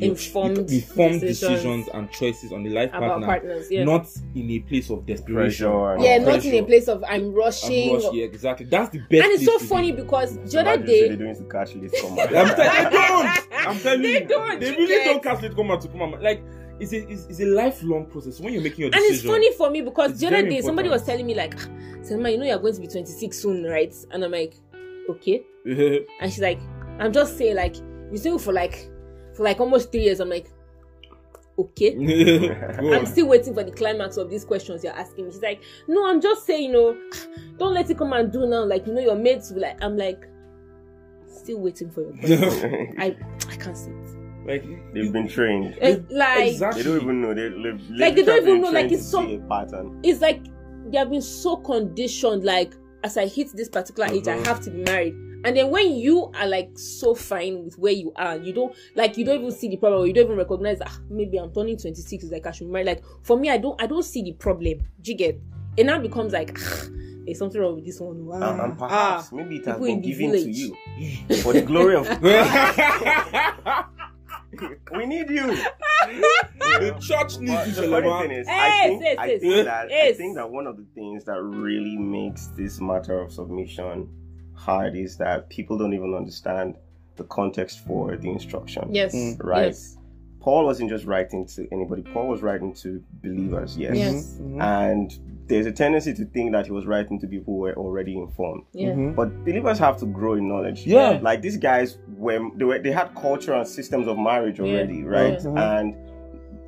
Informed 0.00 0.70
you 0.70 0.78
informed 0.78 1.20
decisions 1.20 1.62
decisions 1.62 1.88
and 1.92 2.10
choices 2.10 2.52
on 2.52 2.62
the 2.62 2.70
life 2.70 2.90
About 2.90 3.00
partner, 3.20 3.26
partners, 3.26 3.70
yeah. 3.70 3.84
not 3.84 4.06
in 4.34 4.50
a 4.50 4.58
place 4.60 4.90
of 4.90 5.04
desperation. 5.06 5.70
Pressure 5.70 6.02
yeah, 6.02 6.16
or 6.16 6.20
not 6.20 6.44
in 6.44 6.54
a 6.54 6.66
place 6.66 6.88
of 6.88 7.04
I'm 7.04 7.10
I'm 7.26 7.34
rushing. 7.34 8.00
yeah, 8.12 8.24
exactly. 8.24 8.66
That's 8.66 8.90
the 8.90 8.98
best. 9.00 9.22
and 9.24 9.32
it's 9.32 9.44
so 9.44 9.58
funny 9.58 9.92
be. 9.92 10.02
because 10.02 10.38
the 10.38 10.48
So 10.50 10.60
other 10.60 10.78
day 10.82 11.08
they're 11.08 11.16
doing 11.16 11.36
to 11.36 11.44
catch 11.44 11.74
list 11.74 11.94
come 12.00 12.18
I'm 12.18 12.28
telling 12.28 12.56
they 12.56 12.90
don't. 12.90 13.66
I'm 13.68 13.78
telling 13.80 14.02
They 14.02 14.20
you, 14.22 14.26
don't, 14.26 14.60
They 14.60 14.70
really 14.70 14.86
get- 14.88 15.04
don't 15.04 15.22
cast 15.22 15.42
it 15.44 15.54
come 15.54 15.70
out 15.70 15.80
to 15.82 15.88
come 15.88 16.02
out. 16.02 16.22
Like 16.22 16.42
it's 16.80 16.92
a 16.92 17.08
it's, 17.08 17.26
it's 17.26 17.40
a 17.40 17.46
lifelong 17.46 18.06
process. 18.06 18.40
When 18.40 18.54
you're 18.54 18.62
making 18.62 18.80
your 18.80 18.86
And 18.94 18.94
decision, 18.94 19.14
it's 19.14 19.24
funny 19.26 19.52
for 19.52 19.70
me 19.70 19.82
because 19.82 20.12
It's 20.12 20.20
the 20.20 20.28
other 20.28 20.36
very 20.38 20.48
day 20.50 20.60
somebody 20.62 20.88
was 20.88 21.04
telling 21.04 21.26
me 21.26 21.34
like, 21.34 21.54
"Ah, 21.58 21.68
Selma, 22.02 22.30
you 22.30 22.38
know 22.38 22.44
you're 22.46 22.58
going 22.58 22.74
to 22.74 22.80
be 22.80 22.86
26 22.88 23.36
soon, 23.38 23.64
right? 23.64 23.94
And 24.10 24.24
I'm 24.24 24.30
like, 24.32 24.54
okay. 25.10 25.42
And 25.66 26.32
she's 26.32 26.40
like, 26.40 26.60
I'm 26.98 27.12
just 27.12 27.36
saying 27.38 27.56
like, 27.56 27.76
you 28.10 28.16
single 28.16 28.38
for 28.38 28.52
like, 28.52 28.88
for 29.34 29.42
like 29.44 29.60
almost 29.60 29.90
three 29.92 30.02
years. 30.04 30.20
I'm 30.20 30.28
like, 30.30 30.50
okay. 31.58 31.94
I'm 32.94 33.06
still 33.06 33.28
waiting 33.28 33.54
for 33.54 33.62
the 33.64 33.70
climax 33.72 34.16
of 34.16 34.30
these 34.30 34.44
questions 34.44 34.82
you're 34.84 34.92
asking 34.92 35.26
me. 35.26 35.32
She's 35.32 35.42
like, 35.42 35.62
no, 35.88 36.06
I'm 36.08 36.20
just 36.20 36.46
saying, 36.46 36.70
you 36.70 36.72
know, 36.72 36.96
don't 37.58 37.74
let 37.74 37.90
it 37.90 37.98
come 37.98 38.12
and 38.12 38.32
do 38.32 38.46
now. 38.46 38.64
Like, 38.64 38.86
you 38.86 38.94
know, 38.94 39.00
your 39.00 39.16
mates 39.16 39.50
will 39.50 39.62
like, 39.62 39.82
I'm 39.82 39.96
like, 39.96 40.26
still 41.28 41.60
waiting 41.60 41.90
for 41.90 42.02
your 42.02 42.12
question. 42.18 42.94
I, 42.98 43.16
I 43.50 43.56
can't 43.56 43.76
see 43.76 43.90
it. 43.90 44.46
like 44.46 44.64
They've 44.94 45.12
been 45.12 45.28
trained. 45.28 45.76
Eh, 45.80 45.98
like, 46.10 46.52
Exactly. 46.52 46.82
They 46.82 46.88
don't 46.90 47.02
even 47.02 47.20
know. 47.22 47.34
They 47.34 47.48
live. 47.50 47.80
Like, 47.90 48.14
they 48.16 48.22
don't 48.24 48.42
even 48.42 48.60
know, 48.60 48.70
like, 48.70 48.92
it's 48.92 49.06
so- 49.06 49.38
pattern. 49.48 50.00
it's 50.02 50.20
like 50.20 50.42
they 50.90 50.98
have 50.98 51.10
been 51.10 51.22
so 51.22 51.56
conditioned 51.56 52.42
like 52.44 52.74
as 53.04 53.16
i 53.16 53.24
hit 53.24 53.48
this 53.54 53.68
particular 53.68 54.12
age 54.12 54.26
i 54.26 54.36
Mhm. 54.36 54.46
have 54.46 54.60
to 54.60 54.68
be 54.68 54.82
married 54.82 55.14
and 55.44 55.56
then 55.56 55.70
when 55.70 55.94
you 55.94 56.30
are 56.34 56.46
like 56.46 56.70
so 56.78 57.14
fine 57.14 57.64
with 57.64 57.78
where 57.78 57.92
you 57.92 58.12
are 58.16 58.36
you 58.36 58.52
don't 58.52 58.74
like 58.94 59.16
you 59.16 59.24
don't 59.24 59.40
even 59.40 59.50
see 59.50 59.68
the 59.68 59.76
problem 59.76 60.02
or 60.02 60.06
you 60.06 60.12
don't 60.12 60.24
even 60.24 60.36
recognize 60.36 60.78
ah, 60.84 60.98
maybe 61.10 61.38
i'm 61.38 61.52
turning 61.52 61.76
26 61.76 62.24
it's 62.24 62.32
like 62.32 62.46
i 62.46 62.50
should 62.50 62.68
marry 62.68 62.84
like 62.84 63.02
for 63.22 63.36
me 63.38 63.50
i 63.50 63.56
don't 63.58 63.80
i 63.82 63.86
don't 63.86 64.04
see 64.04 64.22
the 64.22 64.32
problem 64.32 64.78
do 65.00 65.10
you 65.10 65.16
get 65.16 65.40
it 65.76 65.84
now 65.84 65.98
becomes 65.98 66.32
like 66.32 66.58
ah, 66.60 66.86
there's 67.24 67.38
something 67.38 67.60
wrong 67.60 67.74
with 67.76 67.84
this 67.84 68.00
one 68.00 68.24
wow. 68.24 68.52
and, 68.52 68.60
and 68.60 68.78
perhaps 68.78 69.28
ah. 69.32 69.36
maybe 69.36 69.56
it 69.56 69.64
has 69.66 69.78
people 69.78 69.86
been 69.86 69.96
in 69.96 70.02
the 70.02 70.12
given 70.12 70.32
to 70.32 70.50
you 70.50 71.42
for 71.42 71.52
the 71.52 71.62
glory 71.62 71.96
of. 71.96 72.06
we 74.92 75.06
need 75.06 75.30
you. 75.30 75.46
the 75.46 76.96
church 77.00 77.38
needs 77.38 77.68
you, 77.68 77.74
the 77.74 77.88
funny 77.88 78.06
Shalama. 78.06 78.22
thing 78.22 78.30
is, 78.32 78.48
I 78.48 78.52
Yes, 78.52 78.86
think, 78.86 79.02
yes, 79.02 79.16
I 79.18 79.26
yes. 79.26 79.40
think 79.40 79.64
that 79.64 79.90
I 79.92 80.12
think 80.12 80.36
that 80.36 80.50
one 80.50 80.66
of 80.66 80.76
the 80.76 80.84
things 80.94 81.24
that 81.24 81.40
really 81.40 81.96
makes 81.96 82.48
this 82.48 82.80
matter 82.80 83.20
of 83.20 83.32
submission 83.32 84.08
hard 84.62 84.94
is 84.96 85.16
that 85.18 85.48
people 85.48 85.76
don't 85.76 85.92
even 85.94 86.14
understand 86.14 86.76
the 87.16 87.24
context 87.24 87.84
for 87.86 88.16
the 88.16 88.30
instruction. 88.30 88.84
yes 88.94 89.14
Mm. 89.14 89.42
Right. 89.44 89.66
yes 89.66 89.98
Paul 90.40 90.64
wasn't 90.64 90.90
just 90.90 91.04
writing 91.04 91.46
to 91.54 91.68
anybody. 91.70 92.02
Paul 92.02 92.26
was 92.26 92.42
writing 92.42 92.72
to 92.82 93.00
believers, 93.22 93.76
yes. 93.78 93.94
Yes. 93.96 94.38
Mhm. 94.42 94.60
And 94.60 95.08
there's 95.46 95.66
a 95.66 95.70
tendency 95.72 96.12
to 96.14 96.24
think 96.34 96.50
that 96.50 96.66
he 96.66 96.72
was 96.72 96.84
writing 96.84 97.20
to 97.20 97.28
people 97.28 97.54
who 97.54 97.60
were 97.60 97.74
already 97.74 98.18
informed. 98.18 98.64
Yeah. 98.72 98.88
Mhm. 98.92 99.14
But 99.14 99.28
believers 99.44 99.78
have 99.78 99.98
to 99.98 100.06
grow 100.06 100.34
in 100.34 100.48
knowledge. 100.48 100.84
Yeah. 100.84 101.20
Like 101.22 101.42
these 101.42 101.56
guys 101.56 101.98
were 102.18 102.40
they 102.56 102.64
were 102.64 102.80
they 102.80 102.90
had 102.90 103.14
culture 103.14 103.54
and 103.54 103.64
systems 103.68 104.08
of 104.08 104.18
marriage 104.18 104.58
Yeah. 104.58 104.66
already, 104.66 105.04
right? 105.04 105.34
Yeah. 105.34 105.50
Mhm. 105.50 105.58
And 105.80 105.94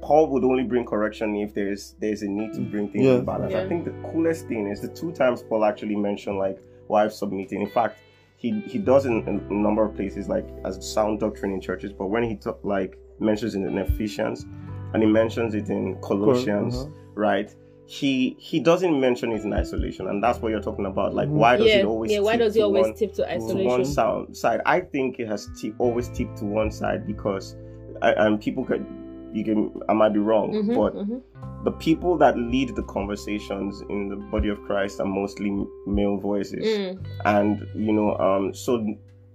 Paul 0.02 0.28
would 0.32 0.44
only 0.44 0.62
bring 0.72 0.84
correction 0.84 1.34
if 1.34 1.52
there's 1.54 1.96
there's 1.98 2.22
a 2.22 2.28
need 2.28 2.52
to 2.52 2.60
bring 2.60 2.86
things 2.90 3.06
Yeah. 3.06 3.18
in 3.18 3.24
balance. 3.24 3.52
Yeah. 3.54 3.62
I 3.62 3.68
think 3.68 3.86
the 3.86 3.94
coolest 4.12 4.46
thing 4.46 4.68
is 4.68 4.82
the 4.82 4.92
two 5.00 5.10
times 5.10 5.42
Paul 5.42 5.64
actually 5.64 5.96
mentioned 5.96 6.38
like 6.38 6.58
wives 6.88 7.16
submitting. 7.16 7.60
In 7.62 7.70
fact, 7.70 7.98
he 8.36 8.60
he 8.60 8.78
does 8.78 9.06
in, 9.06 9.26
in 9.28 9.40
a 9.50 9.54
number 9.54 9.84
of 9.84 9.94
places 9.94 10.28
like 10.28 10.46
as 10.64 10.78
sound 10.86 11.20
doctrine 11.20 11.52
in 11.52 11.60
churches, 11.60 11.92
but 11.92 12.06
when 12.06 12.22
he 12.22 12.36
talk, 12.36 12.60
like 12.62 12.98
mentions 13.20 13.54
it 13.54 13.60
in 13.60 13.78
Ephesians 13.78 14.44
and 14.92 15.02
he 15.02 15.08
mentions 15.08 15.54
it 15.54 15.70
in 15.70 15.96
Colossians, 16.02 16.76
uh-huh. 16.76 16.90
right? 17.14 17.54
He 17.86 18.36
he 18.38 18.60
doesn't 18.60 18.98
mention 18.98 19.32
it 19.32 19.42
in 19.42 19.52
isolation, 19.52 20.08
and 20.08 20.22
that's 20.22 20.38
what 20.40 20.50
you're 20.50 20.62
talking 20.62 20.86
about. 20.86 21.14
Like, 21.14 21.28
Mhm. 21.28 21.32
why 21.32 21.56
does 21.56 21.66
yeah, 21.66 21.80
it 21.80 21.84
always 21.84 22.10
yeah. 22.12 22.20
Why 22.20 22.32
tip 22.32 22.40
does 22.40 22.54
he 22.54 22.60
to 22.60 22.64
always 22.64 22.86
one- 22.86 22.94
tip 22.94 23.12
to 23.14 23.38
to 23.38 23.54
one 23.64 23.84
sound 23.84 24.36
side. 24.36 24.60
I 24.64 24.80
think 24.80 25.18
it 25.20 25.28
has 25.28 25.50
t- 25.60 25.74
always 25.78 26.08
tipped 26.08 26.38
to 26.38 26.46
one 26.46 26.70
side 26.70 27.06
because, 27.06 27.56
I, 28.00 28.12
and 28.12 28.40
people 28.40 28.64
could, 28.64 28.86
you 29.34 29.44
can, 29.44 29.80
I 29.88 29.92
might 29.92 30.12
be 30.14 30.20
wrong, 30.20 30.52
Mhm, 30.52 30.74
but 30.74 30.94
mhm. 30.94 31.20
the 31.64 31.72
people 31.72 32.16
that 32.18 32.38
lead 32.38 32.74
the 32.76 32.82
conversations 32.84 33.82
in 33.90 34.08
the 34.08 34.16
body 34.16 34.48
of 34.48 34.62
Christ 34.62 35.00
are 35.00 35.06
mostly 35.06 35.50
male 35.86 36.16
voices, 36.18 36.66
Mm, 36.66 36.98
and 37.24 37.66
you 37.74 37.92
know, 37.92 38.16
um, 38.18 38.54
so 38.54 38.84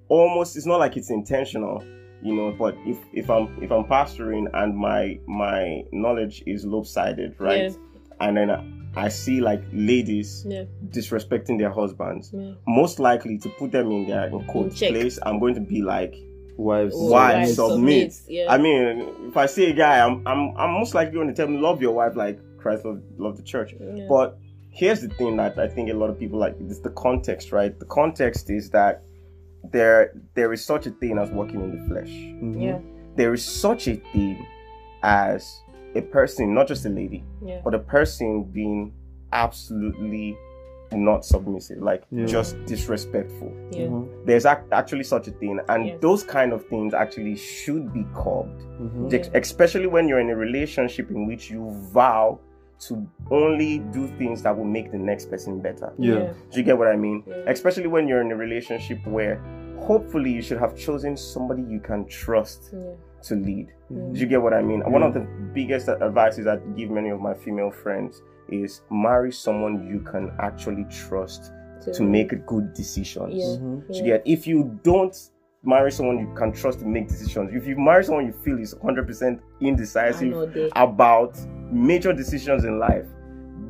almost 0.07 0.55
it's 0.57 0.65
not 0.65 0.79
like 0.79 0.97
it's 0.97 1.09
intentional. 1.11 1.83
You 2.21 2.35
know, 2.35 2.51
but 2.57 2.75
if 2.85 2.97
if 3.13 3.29
I'm 3.29 3.47
if 3.63 3.71
I'm 3.71 3.85
pastoring 3.85 4.47
and 4.53 4.75
my 4.75 5.19
my 5.27 5.83
knowledge 5.91 6.43
is 6.45 6.65
lopsided, 6.65 7.35
right, 7.39 7.71
Yeah. 7.71 7.71
and 8.19 8.35
then 8.37 8.51
I, 8.51 9.05
I 9.05 9.07
see 9.09 9.39
like 9.39 9.63
ladies 9.71 10.45
Yeah. 10.47 10.65
disrespecting 10.89 11.57
their 11.57 11.69
husbands, 11.71 12.33
Yeah. 12.33 12.51
most 12.67 12.99
likely 12.99 13.37
to 13.37 13.49
put 13.57 13.71
them 13.71 13.89
in 13.91 14.05
their 14.07 14.27
in 14.27 14.43
quote 14.47 14.73
check. 14.75 14.89
place, 14.89 15.17
I'm 15.23 15.39
going 15.39 15.55
to 15.55 15.61
be 15.61 15.81
like, 15.81 16.13
Wives. 16.59 16.93
Wives 16.95 17.11
wives 17.11 17.55
submit. 17.55 18.13
submit, 18.13 18.29
Yeah. 18.37 18.51
I 18.53 18.57
mean, 18.57 19.27
if 19.29 19.37
I 19.37 19.45
see 19.45 19.65
a 19.69 19.73
guy, 19.73 20.05
I'm 20.05 20.27
I'm 20.27 20.55
I'm 20.57 20.71
most 20.71 20.93
likely 20.93 21.13
going 21.13 21.27
to 21.27 21.33
tell 21.33 21.47
him 21.47 21.61
love 21.61 21.81
your 21.81 21.93
wife 21.93 22.15
like 22.15 22.37
Christ 22.57 22.83
loved, 22.85 23.03
loved 23.17 23.37
the 23.37 23.43
church. 23.43 23.73
Yeah. 23.79 24.05
But 24.09 24.37
here's 24.69 25.01
the 25.01 25.07
thing 25.09 25.37
that 25.37 25.57
I 25.57 25.67
think 25.67 25.89
a 25.89 25.93
lot 25.93 26.09
of 26.09 26.19
people 26.19 26.37
like 26.39 26.55
it's 26.59 26.79
the 26.79 26.89
context, 26.91 27.51
right? 27.51 27.77
The 27.79 27.85
context 27.85 28.49
is 28.49 28.69
that 28.71 29.03
there 29.71 30.13
there 30.35 30.51
is 30.51 30.63
such 30.65 30.85
a 30.85 30.91
thing 30.91 31.17
as 31.17 31.29
walking 31.31 31.61
in 31.61 31.71
the 31.79 31.87
flesh. 31.87 32.09
Mhm. 32.09 32.61
yeah. 32.61 32.79
There 33.15 33.33
is 33.33 33.43
such 33.45 33.87
a 33.87 33.95
thing 34.13 34.45
as 35.03 35.61
a 35.95 36.01
person, 36.01 36.53
not 36.53 36.67
just 36.67 36.85
a 36.85 36.89
lady, 36.89 37.23
Yeah. 37.41 37.61
but 37.63 37.73
a 37.73 37.79
person 37.79 38.43
being 38.43 38.93
absolutely 39.31 40.37
not 40.93 41.23
submissive, 41.25 41.79
like 41.81 42.03
Yeah. 42.11 42.25
just 42.25 42.57
disrespectful. 42.65 43.51
Yeah. 43.71 43.87
Mhm. 43.87 44.25
There's 44.25 44.45
ac- 44.45 44.61
actually 44.71 45.03
such 45.03 45.27
a 45.27 45.31
thing, 45.31 45.59
and 45.69 45.85
Yes. 45.85 45.97
those 46.01 46.23
kind 46.23 46.51
of 46.53 46.65
things 46.65 46.93
actually 46.93 47.35
should 47.35 47.93
be 47.93 48.05
curbed, 48.13 48.61
Mhm. 48.81 49.11
Yeah. 49.11 49.29
Especially 49.33 49.87
when 49.87 50.07
you're 50.07 50.19
in 50.19 50.29
a 50.29 50.35
relationship 50.35 51.11
in 51.11 51.27
which 51.27 51.51
you 51.51 51.69
vow 51.93 52.39
to 52.87 53.05
only 53.29 53.79
do 53.91 54.07
things 54.17 54.41
that 54.43 54.57
will 54.57 54.63
make 54.65 54.91
the 54.91 54.97
next 54.97 55.29
person 55.29 55.59
better. 55.59 55.91
Yeah. 55.97 56.31
Do 56.51 56.59
you 56.59 56.63
get 56.63 56.77
what 56.77 56.87
I 56.87 56.95
mean? 56.95 57.23
Yeah. 57.27 57.35
Especially 57.47 57.87
when 57.87 58.07
you're 58.07 58.21
in 58.21 58.31
a 58.31 58.35
relationship 58.37 59.05
where 59.05 59.41
hopefully 59.79 60.31
you 60.31 60.41
should 60.41 60.57
have 60.59 60.75
chosen 60.75 61.15
somebody 61.17 61.61
you 61.63 61.79
can 61.79 62.05
trust 62.05 62.73
Yeah. 62.73 62.79
To 63.23 63.35
lead. 63.35 63.67
Mhm. 63.91 64.13
Do 64.13 64.19
you 64.19 64.25
get 64.27 64.41
what 64.41 64.53
I 64.53 64.61
mean? 64.61 64.81
One 64.91 65.03
of 65.03 65.13
the 65.13 65.27
biggest 65.53 65.89
advices 65.89 66.47
I 66.47 66.57
give 66.75 66.89
many 66.91 67.09
of 67.09 67.19
my 67.19 67.33
female 67.33 67.71
friends 67.71 68.21
is 68.49 68.81
marry 68.89 69.31
someone 69.31 69.87
you 69.87 69.99
can 69.99 70.31
actually 70.39 70.85
trust 70.89 71.51
to 71.93 72.03
make 72.03 72.45
good 72.45 72.73
decisions. 72.73 73.33
Yeah. 73.33 73.45
Mhm. 73.65 73.87
Do 73.91 73.97
you 73.99 74.03
get? 74.05 74.23
If 74.25 74.47
you 74.47 74.79
don't 74.83 75.15
marry 75.63 75.91
someone 75.91 76.19
you 76.19 76.33
can 76.35 76.51
trust 76.51 76.79
to 76.79 76.85
make 76.85 77.07
decisions, 77.07 77.51
if 77.53 77.67
you 77.67 77.75
marry 77.77 78.03
someone 78.03 78.25
you 78.25 78.33
feel 78.43 78.57
is 78.59 78.73
100% 78.81 79.41
indecisive 79.61 80.53
they. 80.53 80.69
about 80.75 81.37
major 81.71 82.13
decisions 82.13 82.63
in 82.63 82.79
life, 82.79 83.05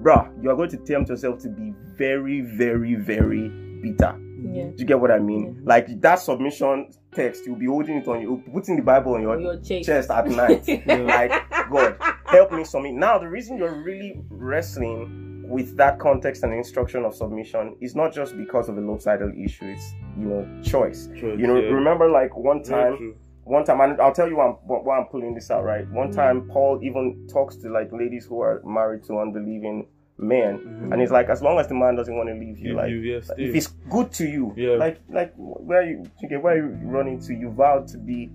bruh, 0.02 0.30
you 0.42 0.50
are 0.50 0.56
going 0.56 0.70
to 0.70 0.78
tempt 0.78 1.10
yourself 1.10 1.40
to 1.40 1.50
be 1.50 1.74
very, 1.98 2.42
very, 2.42 2.96
very 2.96 3.50
bitter. 3.82 4.16
Yeah. 4.52 4.64
Do 4.66 4.76
you 4.78 4.86
get 4.86 5.00
what 5.00 5.12
I 5.12 5.20
mean? 5.20 5.56
Yeah. 5.56 5.62
Like 5.66 6.02
that 6.02 6.16
submission 6.20 6.92
text, 7.14 7.46
you'll 7.46 7.56
be 7.58 7.66
holding 7.68 7.98
it 7.98 8.08
on 8.08 8.22
you, 8.22 8.44
putting 8.54 8.76
the 8.76 8.82
Bible 8.84 9.14
on 9.16 9.22
your, 9.22 9.40
your 9.40 9.58
chest. 9.58 9.86
chest 9.86 10.10
at 10.12 10.28
night. 10.42 10.68
like, 10.88 11.32
God, 11.70 11.96
help 12.26 12.52
me 12.52 12.64
submit. 12.64 12.94
Now, 12.94 13.18
the 13.18 13.28
reason 13.28 13.58
you're 13.58 13.82
really 13.84 14.22
wrestling 14.30 15.46
with 15.48 15.76
that 15.78 15.98
context 16.00 16.44
and 16.44 16.54
instruction 16.54 17.04
of 17.06 17.16
submission 17.16 17.76
is 17.82 17.96
not 17.96 18.14
just 18.14 18.38
because 18.38 18.70
of 18.70 18.78
a 18.78 18.82
lopsided 18.82 19.36
issue, 19.38 19.66
it's, 19.66 19.94
you 20.18 20.26
know, 20.26 20.62
choice. 20.62 21.08
Choice, 21.08 21.40
You 21.40 21.48
know, 21.48 21.58
yeah. 21.60 21.70
remember 21.70 22.10
like 22.10 22.36
one 22.38 22.62
time, 22.62 23.16
one 23.46 23.64
time, 23.66 23.82
and 23.82 24.00
I'll 24.00 24.14
tell 24.14 24.30
you 24.30 24.36
why 24.38 24.46
I'm, 24.48 24.54
why 24.66 24.98
I'm 25.00 25.06
pulling 25.06 25.34
this 25.34 25.50
out, 25.50 25.64
right? 25.64 25.90
One 25.92 26.12
Mm. 26.12 26.16
time, 26.16 26.48
Paul 26.52 26.80
even 26.84 27.28
talks 27.32 27.56
to 27.58 27.70
like 27.70 27.92
ladies 27.92 28.26
who 28.26 28.42
are 28.42 28.62
married 28.64 29.04
to 29.06 29.20
unbelieving 29.20 29.88
men, 30.22 30.58
Mhm. 30.60 30.92
and 30.94 31.02
it's 31.02 31.12
like, 31.12 31.30
as 31.30 31.42
long 31.42 31.58
as 31.60 31.68
the 31.70 31.74
man 31.74 31.96
doesn't 31.96 32.16
want 32.16 32.28
to 32.30 32.36
leave 32.36 32.60
you, 32.60 32.72
You- 32.72 32.76
like, 32.76 32.90
you- 32.90 32.98
yeah, 32.98 33.20
like, 33.30 33.40
if 33.40 33.56
it's 33.56 33.68
good 33.90 34.12
to 34.12 34.26
you, 34.28 34.54
Yeah. 34.58 34.76
like, 34.76 35.00
like 35.10 35.34
where 35.38 35.82
you, 35.84 36.04
okay, 36.26 36.36
where 36.38 36.58
you 36.58 36.78
running 36.84 37.20
to? 37.22 37.34
You 37.34 37.50
vowed 37.52 37.88
to 37.90 37.98
be, 37.98 38.30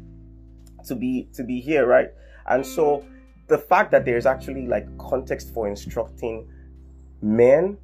to 0.87 0.95
be, 0.95 1.29
to 1.35 1.45
be 1.45 1.61
here, 1.61 1.87
right? 1.87 2.09
And 2.47 2.65
so, 2.65 3.05
the 3.49 3.59
fact 3.59 3.91
that 3.91 4.05
there's 4.07 4.25
actually 4.25 4.67
like 4.67 4.87
context 4.99 5.53
for 5.53 5.69
instructing 5.69 6.47
men 7.21 7.77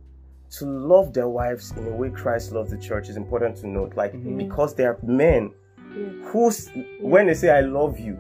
to 0.59 0.65
love 0.67 1.13
their 1.13 1.29
wives 1.29 1.73
in 1.77 1.85
the 1.85 1.91
way 1.93 2.09
Christ 2.11 2.53
loves 2.53 2.71
the 2.71 2.79
church 2.79 3.09
is 3.09 3.17
important 3.17 3.57
to 3.57 3.69
note. 3.69 3.95
Like, 3.97 4.15
Mhm. 4.15 4.39
because 4.39 4.75
there 4.75 4.89
are 4.93 4.99
men 5.03 5.51
Yeah. 5.97 6.07
who, 6.25 6.49
s- 6.49 6.71
when 7.03 7.27
they 7.27 7.35
say 7.35 7.51
"I 7.51 7.61
love 7.61 7.99
you," 7.99 8.17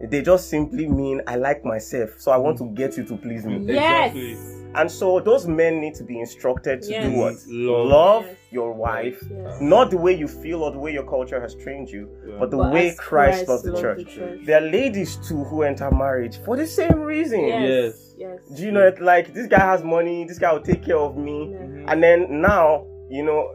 Yeah. 0.00 0.06
they 0.08 0.22
just 0.22 0.48
simply 0.48 0.88
mean 0.88 1.20
I 1.26 1.36
like 1.36 1.64
myself, 1.64 2.18
so 2.18 2.30
I 2.32 2.36
want 2.36 2.58
to 2.58 2.66
get 2.70 2.96
you 2.96 3.04
to 3.04 3.16
please 3.16 3.44
me. 3.44 3.58
Yes. 3.66 4.14
Exactly. 4.14 4.61
And 4.74 4.90
so 4.90 5.20
those 5.20 5.46
men 5.46 5.80
need 5.80 5.94
to 5.96 6.04
be 6.04 6.18
instructed 6.20 6.82
to 6.82 6.90
Yes. 6.90 7.04
do 7.12 7.18
what? 7.18 7.34
Love. 7.48 7.86
Love 7.88 8.24
Yes. 8.26 8.36
your 8.50 8.72
wife, 8.72 9.22
Yes. 9.30 9.60
not 9.60 9.90
the 9.90 9.96
way 9.98 10.12
you 10.12 10.26
feel 10.28 10.62
or 10.62 10.70
the 10.70 10.78
way 10.78 10.92
your 10.92 11.04
culture 11.04 11.40
has 11.40 11.54
trained 11.54 11.90
you, 11.90 12.08
Yeah. 12.26 12.36
but 12.38 12.50
the 12.50 12.56
But 12.56 12.72
way 12.72 12.88
as 12.88 12.98
Christ, 12.98 13.48
loves 13.48 13.62
the 13.62 13.70
loved 13.72 13.82
church. 13.82 14.14
church. 14.14 14.40
There 14.46 14.56
are 14.58 14.66
ladies 14.70 15.16
too 15.28 15.44
who 15.44 15.62
enter 15.62 15.90
marriage 15.90 16.38
for 16.44 16.56
the 16.56 16.66
same 16.66 17.00
reason. 17.02 17.40
Yes. 17.40 18.14
Yes. 18.16 18.38
Do 18.56 18.62
you 18.62 18.72
know 18.72 18.86
it? 18.86 19.00
Like 19.00 19.34
this 19.34 19.46
guy 19.46 19.60
has 19.60 19.82
money, 19.84 20.24
this 20.24 20.38
guy 20.38 20.52
will 20.52 20.60
take 20.62 20.82
care 20.84 20.98
of 20.98 21.16
me, 21.16 21.50
Yeah. 21.52 21.92
and 21.92 22.02
then 22.02 22.40
now 22.40 22.86
you 23.10 23.22
know 23.24 23.50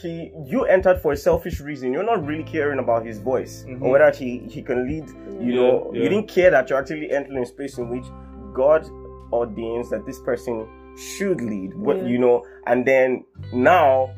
he 0.00 0.32
you 0.46 0.64
entered 0.64 0.98
for 1.00 1.12
a 1.12 1.16
selfish 1.16 1.60
reason. 1.60 1.92
You're 1.92 2.02
not 2.02 2.24
really 2.26 2.44
caring 2.44 2.78
about 2.78 3.04
his 3.04 3.18
voice 3.18 3.64
Mhm. 3.68 3.82
or 3.82 3.90
whether 3.92 4.10
he 4.10 4.38
he 4.48 4.62
can 4.62 4.86
lead. 4.88 5.04
You 5.40 5.52
Yeah, 5.52 5.60
know, 5.60 5.90
yeah. 5.92 6.02
you 6.04 6.08
didn't 6.08 6.28
care 6.28 6.50
that 6.50 6.70
you're 6.70 6.78
actually 6.78 7.10
entering 7.10 7.38
a 7.38 7.46
space 7.46 7.76
in 7.78 7.90
which 7.90 8.04
God 8.54 8.86
ordains 9.32 9.90
that 9.90 10.04
this 10.06 10.20
person 10.20 10.66
should 10.96 11.40
lead. 11.40 11.74
What 11.74 11.96
Yeah. 11.98 12.06
you 12.06 12.18
know, 12.18 12.44
and 12.66 12.86
then 12.86 13.24
now 13.52 14.10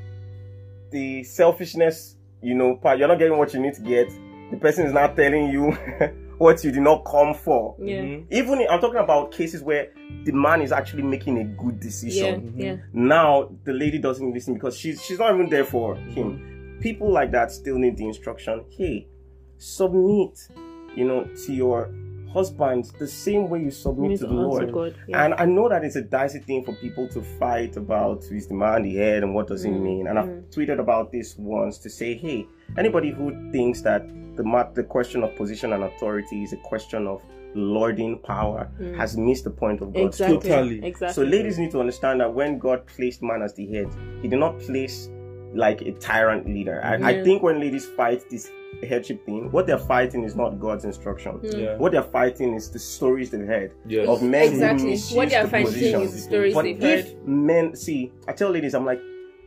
the 0.90 1.22
selfishness, 1.24 2.16
you 2.42 2.54
know, 2.54 2.76
part 2.76 2.98
you're 2.98 3.08
not 3.08 3.18
getting 3.18 3.38
what 3.38 3.54
you 3.54 3.60
need 3.60 3.74
to 3.74 3.82
get. 3.82 4.08
The 4.50 4.56
person 4.58 4.86
is 4.86 4.92
not 4.92 5.16
telling 5.16 5.48
you 5.48 5.70
what 6.38 6.62
you 6.64 6.70
did 6.72 6.82
not 6.82 7.04
come 7.04 7.34
for. 7.34 7.74
Yeah. 7.78 8.02
Mhm. 8.02 8.26
Even 8.30 8.60
in- 8.60 8.68
I'm 8.68 8.80
talking 8.80 8.98
about 9.00 9.30
cases 9.32 9.62
where 9.62 9.88
the 10.24 10.32
man 10.32 10.60
is 10.62 10.72
actually 10.72 11.02
making 11.04 11.38
a 11.38 11.44
good 11.44 11.74
Yeah. 11.76 11.80
decision. 11.80 12.54
Yeah. 12.56 12.76
Now 12.92 13.50
the 13.64 13.72
lady 13.72 13.98
doesn't 13.98 14.32
listen 14.32 14.54
because 14.54 14.76
she's 14.76 15.02
she's 15.02 15.18
not 15.18 15.34
even 15.34 15.48
there 15.48 15.64
for 15.64 15.94
him. 15.96 16.78
People 16.80 17.10
like 17.10 17.30
that 17.32 17.50
still 17.52 17.78
need 17.78 17.96
the 17.96 18.04
instruction. 18.06 18.64
Hey, 18.68 19.06
submit, 19.58 20.48
you 20.94 21.04
know, 21.04 21.24
to 21.46 21.52
your 21.54 21.88
husband 22.34 22.84
the 22.98 23.06
same 23.08 23.48
way 23.48 23.60
you 23.62 23.70
submit 23.70 24.10
Need 24.10 24.18
to 24.20 24.26
to 24.26 24.32
the 24.34 24.38
answer 24.42 24.48
Lord. 24.66 24.72
God. 24.72 24.94
Yeah. 25.08 25.24
And 25.24 25.34
I 25.34 25.44
know 25.46 25.68
that 25.68 25.84
it's 25.84 25.96
a 25.96 26.02
dicey 26.02 26.40
thing 26.40 26.64
for 26.64 26.74
people 26.74 27.08
to 27.08 27.22
fight 27.22 27.76
about 27.76 28.24
is 28.30 28.46
the 28.48 28.54
man 28.54 28.82
the 28.82 28.94
head 28.96 29.22
and 29.22 29.34
what 29.34 29.46
does 29.46 29.64
it 29.64 29.70
Mm, 29.72 29.80
mean. 29.82 30.06
And 30.08 30.18
I've 30.18 30.26
mm. 30.26 30.42
tweeted 30.54 30.78
about 30.80 31.12
this 31.12 31.36
once 31.38 31.78
to 31.78 31.88
say, 31.88 32.14
hey, 32.14 32.46
anybody 32.76 33.10
who 33.10 33.26
thinks 33.52 33.80
that 33.82 34.02
the 34.36 34.44
the 34.74 34.82
question 34.82 35.22
of 35.22 35.34
position 35.36 35.72
and 35.72 35.84
authority 35.84 36.42
is 36.42 36.52
a 36.52 36.56
question 36.58 37.06
of 37.06 37.22
lording 37.54 38.18
power 38.18 38.68
Mm. 38.80 38.96
has 38.96 39.16
missed 39.16 39.44
the 39.44 39.50
point 39.50 39.80
of 39.80 39.92
God's 39.94 40.20
exactly. 40.20 40.50
Totally. 40.50 40.84
Exactly. 40.84 41.14
So 41.14 41.22
ladies 41.36 41.56
need 41.58 41.70
to 41.70 41.80
understand 41.80 42.20
that 42.20 42.34
when 42.34 42.58
God 42.58 42.84
placed 42.86 43.22
man 43.22 43.42
as 43.42 43.54
the 43.54 43.66
head, 43.74 43.88
He 44.22 44.28
did 44.28 44.40
not 44.40 44.58
place 44.58 45.08
like 45.54 45.80
a 45.82 45.92
tyrant 45.92 46.46
leader. 46.46 46.80
I, 46.84 46.94
I 47.10 47.22
think 47.24 47.42
when 47.42 47.60
ladies 47.60 47.86
fight 47.86 48.28
this 48.30 48.50
headship 48.88 49.24
thing, 49.24 49.50
what 49.52 49.66
they're 49.66 49.78
fighting 49.78 50.24
is 50.24 50.34
not 50.34 50.58
God's 50.60 50.84
instruction. 50.84 51.38
Mm. 51.38 51.58
Yeah. 51.62 51.76
What 51.76 51.92
they're 51.92 52.02
fighting 52.02 52.54
is 52.54 52.70
the 52.70 52.78
stories 52.78 53.30
they've 53.30 53.46
heard 53.46 53.72
Yes. 53.86 54.08
of 54.08 54.22
men 54.22 54.48
who 54.48 54.54
Exactly. 54.54 54.90
misuse 54.90 55.16
What 55.16 55.30
they 55.30 55.36
are 55.36 55.44
the 55.44 55.50
fighting 55.50 55.66
position. 55.66 56.00
is 56.02 56.12
the 56.12 56.18
stories 56.20 56.54
But 56.54 56.62
they've 56.64 56.82
if 56.82 57.06
heard. 57.12 57.28
men 57.28 57.76
see, 57.76 58.12
I 58.26 58.32
tell 58.32 58.50
ladies, 58.50 58.74
I'm 58.74 58.84
like, 58.84 59.00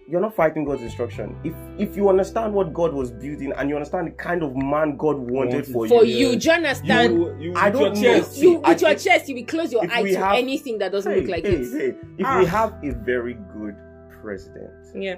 you're 0.09 0.21
not 0.21 0.33
fighting 0.33 0.63
God's 0.63 0.83
instruction. 0.83 1.35
If 1.43 1.53
if 1.77 1.97
you 1.97 2.07
understand 2.07 2.53
what 2.53 2.73
God 2.73 2.93
was 2.93 3.11
building 3.11 3.51
and 3.57 3.69
you 3.69 3.75
understand 3.75 4.07
the 4.07 4.11
kind 4.11 4.41
of 4.41 4.55
man 4.55 4.95
God 4.95 5.17
wanted, 5.17 5.29
Wanted 5.29 5.67
for 5.67 5.85
For 5.89 6.05
you, 6.05 6.29
you, 6.29 6.35
do 6.37 6.47
you 6.47 6.53
understand? 6.53 7.13
You, 7.13 7.35
you, 7.37 7.53
I 7.57 7.69
don't 7.69 7.91
with 7.91 8.01
your 8.01 8.13
know. 8.13 8.19
chest. 8.19 8.35
See, 8.35 8.41
you 8.43 8.61
I 8.63 8.69
with 8.69 8.81
your 8.81 8.95
chest, 8.95 9.27
you 9.27 9.35
will 9.35 9.43
close 9.45 9.73
your 9.73 9.83
eyes 9.83 9.91
eye 9.91 10.03
to 10.11 10.17
have- 10.19 10.35
anything 10.37 10.77
that 10.77 10.93
doesn't 10.93 11.11
hey, 11.11 11.19
look 11.19 11.29
like 11.29 11.45
hey, 11.45 11.55
it. 11.55 11.71
hey, 11.73 11.87
if 12.17 12.25
Ah. 12.25 12.39
we 12.39 12.45
have 12.45 12.73
a 12.85 12.91
very 13.03 13.33
good 13.53 13.75
president, 14.21 14.71
Yeah. 14.95 15.15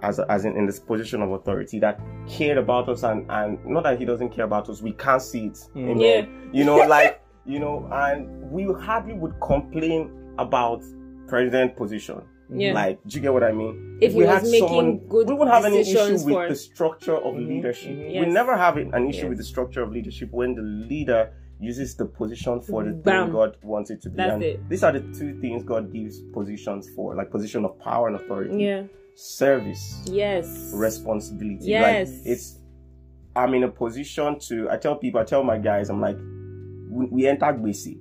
As 0.00 0.18
as 0.20 0.44
in, 0.44 0.56
in 0.56 0.66
this 0.66 0.78
position 0.78 1.22
of 1.22 1.30
authority 1.32 1.78
that 1.80 2.00
cared 2.28 2.58
about 2.58 2.88
us 2.88 3.02
and 3.02 3.26
and 3.30 3.64
not 3.64 3.82
that 3.84 3.98
he 3.98 4.04
doesn't 4.04 4.30
care 4.30 4.44
about 4.44 4.68
us, 4.68 4.82
we 4.82 4.92
can't 4.92 5.22
see 5.22 5.46
it. 5.46 5.58
Mm. 5.74 5.90
Amen. 5.90 5.98
Yeah. 6.52 6.58
You 6.58 6.64
know, 6.64 6.76
like 6.88 7.22
you 7.46 7.58
know, 7.58 7.88
and 7.92 8.50
we 8.50 8.64
hardly 8.80 9.14
would 9.14 9.34
complain 9.40 10.10
about 10.38 10.82
president 11.26 11.76
position. 11.76 12.22
Yeah. 12.50 12.72
Like, 12.72 12.98
do 13.06 13.16
you 13.16 13.20
get 13.22 13.32
what 13.32 13.42
I 13.44 13.52
mean? 13.52 13.98
If 14.00 14.12
he 14.14 14.22
was 14.22 14.50
making 14.50 15.06
good 15.08 15.28
we 15.28 15.34
wouldn't 15.34 15.50
have 15.54 15.66
any 15.66 15.80
issue 15.80 16.12
with 16.12 16.22
for- 16.22 16.48
the 16.48 16.56
structure 16.56 17.16
of 17.16 17.34
Mhm, 17.34 17.46
leadership. 17.48 17.90
mhm. 17.90 18.20
We 18.20 18.26
never 18.32 18.56
have 18.56 18.76
an 18.78 19.06
issue 19.06 19.22
Yes. 19.22 19.28
with 19.28 19.38
the 19.38 19.44
structure 19.44 19.82
of 19.82 19.92
leadership 19.92 20.30
when 20.32 20.54
the 20.54 20.62
leader 20.62 21.30
uses 21.60 21.94
the 21.96 22.06
position 22.06 22.60
for 22.60 22.84
the 22.84 22.92
Bam. 22.92 23.24
thing 23.26 23.32
God 23.34 23.56
wants 23.62 23.90
it 23.90 24.00
to 24.02 24.08
be. 24.10 24.16
That's 24.16 24.32
and 24.34 24.42
it. 24.42 24.68
these 24.68 24.82
are 24.82 24.92
the 24.92 25.00
two 25.18 25.38
things 25.40 25.62
God 25.64 25.92
gives 25.92 26.20
positions 26.32 26.88
for, 26.94 27.14
like 27.16 27.30
position 27.30 27.64
of 27.66 27.78
power 27.80 28.06
and 28.06 28.16
authority. 28.16 28.56
Yeah. 28.62 28.84
Service, 29.20 30.00
Yes. 30.06 30.70
responsibility. 30.72 31.66
Yes. 31.66 32.08
Like 32.08 32.18
it's 32.24 32.58
I'm 33.34 33.52
in 33.54 33.64
a 33.64 33.68
position 33.68 34.38
to 34.48 34.70
I 34.70 34.76
tell 34.76 34.94
people, 34.96 35.20
I 35.20 35.24
tell 35.24 35.42
my 35.42 35.58
guys, 35.58 35.90
I'm 35.90 36.00
like 36.00 36.16
we, 36.88 37.06
we 37.06 37.26
enter 37.26 37.46
Gbese. 37.46 37.98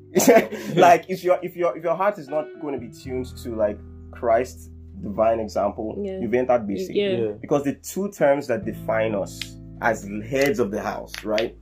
like 0.78 1.06
if 1.10 1.24
your 1.24 1.40
if 1.42 1.56
your 1.56 1.76
if 1.76 1.84
your 1.84 1.96
heart 1.96 2.20
is 2.20 2.28
not 2.30 2.46
going 2.62 2.80
to 2.80 2.80
be 2.80 2.92
tuned 2.94 3.26
to 3.44 3.56
like 3.56 3.80
Christ's 4.12 4.70
divine 5.02 5.40
example, 5.40 5.96
Yeah. 6.04 6.20
you've 6.20 6.36
entered 6.36 6.68
Gbese. 6.68 6.90
Yeah. 6.92 7.10
Yeah. 7.10 7.32
Because 7.42 7.64
the 7.64 7.74
two 7.74 8.12
terms 8.12 8.46
that 8.48 8.64
define 8.64 9.16
us 9.16 9.40
as 9.82 10.08
heads 10.30 10.60
of 10.60 10.70
the 10.70 10.82
house, 10.84 11.12
right, 11.24 11.56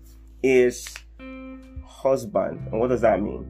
is 0.43 0.85
husband. 1.85 2.59
And 2.71 2.79
what 2.81 2.87
does 2.89 3.01
that 3.01 3.21
mean? 3.21 3.45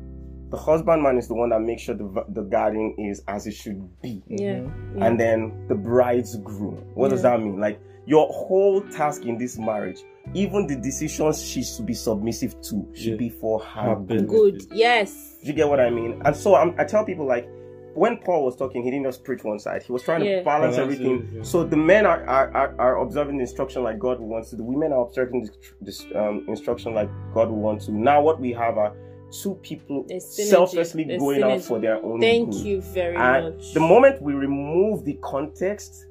The 0.55 0.61
husbandman 0.61 1.17
is 1.17 1.27
the 1.27 1.33
one 1.33 1.49
that 1.49 1.59
makes 1.61 1.81
sure 1.81 1.95
the, 1.95 2.23
the 2.29 2.43
garden 2.43 2.95
is 2.97 3.21
as 3.27 3.45
it 3.45 3.51
should 3.51 3.89
be. 4.01 4.23
Yeah. 4.27 4.61
Yeah. 4.95 5.05
And 5.05 5.19
then 5.19 5.65
the 5.67 5.75
bride's 5.75 6.37
groom. 6.37 6.77
What 6.93 7.09
does 7.09 7.23
that 7.23 7.41
mean? 7.41 7.59
Like 7.59 7.77
your 8.05 8.27
whole 8.27 8.79
task 8.79 9.23
in 9.23 9.37
this 9.37 9.57
marriage, 9.57 9.99
even 10.33 10.65
the 10.65 10.77
decisions 10.77 11.43
she 11.43 11.61
should 11.61 11.85
be 11.85 11.93
submissive 11.93 12.53
to, 12.69 12.87
should 12.93 13.11
Yeah. 13.11 13.15
be 13.17 13.29
for 13.29 13.59
her 13.59 13.81
Her 13.81 13.95
good. 13.97 14.27
Good. 14.29 14.63
Yes. 14.71 15.35
Do 15.41 15.47
you 15.47 15.53
get 15.53 15.67
what 15.67 15.81
I 15.81 15.89
mean? 15.89 16.21
And 16.23 16.33
so 16.33 16.55
I'm, 16.55 16.73
I 16.79 16.85
tell 16.85 17.03
people 17.03 17.25
like 17.27 17.49
when 17.93 18.15
Paul 18.19 18.45
was 18.45 18.55
talking, 18.55 18.81
he 18.81 18.91
didn't 18.91 19.07
just 19.07 19.25
preach 19.25 19.43
one 19.43 19.59
side. 19.59 19.83
He 19.83 19.91
was 19.91 20.03
trying 20.03 20.21
to 20.21 20.41
balance 20.41 20.77
Balance 20.77 20.77
everything. 20.77 21.27
it, 21.33 21.35
yeah. 21.37 21.43
So 21.43 21.65
the 21.65 21.75
men 21.77 22.05
are, 22.05 22.23
are, 22.27 22.49
are, 22.55 22.75
are 22.79 23.01
observing 23.01 23.37
the 23.39 23.41
instruction 23.41 23.83
like 23.83 23.99
God 23.99 24.21
wants 24.21 24.51
to. 24.51 24.55
The 24.55 24.63
women 24.63 24.93
are 24.93 25.01
observing 25.05 25.41
this, 25.41 25.57
this 25.81 26.05
um, 26.15 26.45
instruction 26.47 26.93
like 26.93 27.09
God 27.33 27.49
wants 27.51 27.87
to. 27.87 27.91
Now 27.91 28.21
what 28.21 28.39
we 28.39 28.53
have 28.53 28.77
are 28.77 28.95
two 29.41 29.55
people 29.61 30.05
selflessly 30.19 31.03
There's 31.03 31.19
going 31.19 31.43
out 31.43 31.61
for 31.61 31.79
their 31.79 32.03
own 32.03 32.19
Thank 32.21 32.51
good. 32.51 32.61
you 32.61 32.81
very 32.81 33.15
And 33.15 33.55
much. 33.55 33.73
the 33.73 33.79
moment 33.79 34.21
we 34.21 34.33
remove 34.33 35.05
the 35.05 35.17
context 35.23 36.05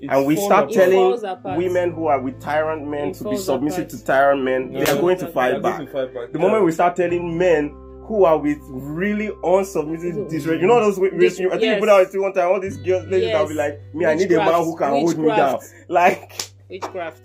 It's 0.00 0.12
and 0.12 0.26
we 0.26 0.36
start 0.36 0.70
apart. 0.74 0.90
telling 0.90 1.56
women 1.56 1.92
who 1.92 2.06
are 2.06 2.20
with 2.20 2.40
tyrant 2.40 2.86
men 2.86 3.08
It 3.08 3.14
to 3.14 3.30
be 3.30 3.36
submissive 3.36 3.86
apart. 3.86 3.90
to 4.00 4.04
tyrant 4.04 4.42
men, 4.42 4.72
No, 4.72 4.84
they 4.84 4.90
are 4.92 5.00
going 5.00 5.18
to 5.18 5.26
They 5.26 5.32
fight 5.32 5.50
They're 5.52 5.60
back. 5.60 5.80
to 5.80 5.86
fight 5.86 6.14
back. 6.14 6.32
The 6.32 6.38
Yeah. 6.38 6.44
moment 6.44 6.64
we 6.64 6.72
start 6.72 6.96
telling 6.96 7.36
men 7.38 7.74
who 8.04 8.24
are 8.24 8.38
with 8.38 8.58
really 8.68 9.28
unsubmissive 9.44 10.28
disrespect, 10.28 10.60
you 10.60 10.66
know 10.66 10.80
those 10.80 10.98
ways. 10.98 11.12
Dis- 11.18 11.34
I 11.40 11.48
think 11.50 11.62
yes. 11.62 11.74
you 11.76 11.80
put 11.80 11.88
out 11.88 12.06
one 12.14 12.32
time. 12.32 12.48
All 12.48 12.60
these 12.60 12.76
girls, 12.78 13.06
ladies, 13.06 13.30
that 13.30 13.40
will 13.40 13.48
be 13.48 13.54
like, 13.54 13.80
me, 13.94 14.04
I 14.04 14.14
need 14.14 14.32
a 14.32 14.36
man 14.38 14.64
who 14.64 14.76
can 14.76 14.90
hold 14.90 15.16
me 15.16 15.28
down. 15.28 15.54
Witchcraft. 15.58 15.74
Like, 15.88 16.32
Witchcraft. 16.68 17.20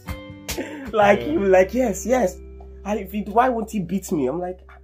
like 0.94 1.20
Yeah. 1.22 1.26
you, 1.28 1.40
like 1.48 1.74
yes, 1.74 2.06
yes. 2.06 2.38
And 2.86 3.00
if 3.00 3.12
he, 3.12 3.22
why 3.24 3.50
won't 3.50 3.72
he 3.72 3.80
beat 3.80 4.12
me? 4.12 4.28
I'm 4.28 4.40
like, 4.40 4.60
"Ah, 4.70 4.75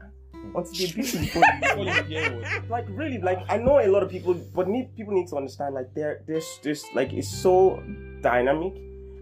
until 0.56 0.74
they 0.74 0.92
beat 0.92 1.14
me 1.16 1.22
before. 1.22 1.44
Before 1.62 1.86
you 1.86 2.04
hear 2.04 2.64
like 2.70 2.86
really 2.90 3.20
like 3.20 3.40
i 3.50 3.58
know 3.58 3.80
a 3.80 3.88
lot 3.88 4.04
of 4.04 4.10
people 4.10 4.34
but 4.56 4.68
need 4.68 4.96
people 4.96 5.14
need 5.14 5.28
to 5.28 5.36
understand 5.38 5.74
like 5.76 5.94
there 5.94 6.22
there's 6.27 6.60
this 6.64 6.86
like 6.94 7.14
it's 7.14 7.30
so 7.30 7.82
dynamic 8.22 8.74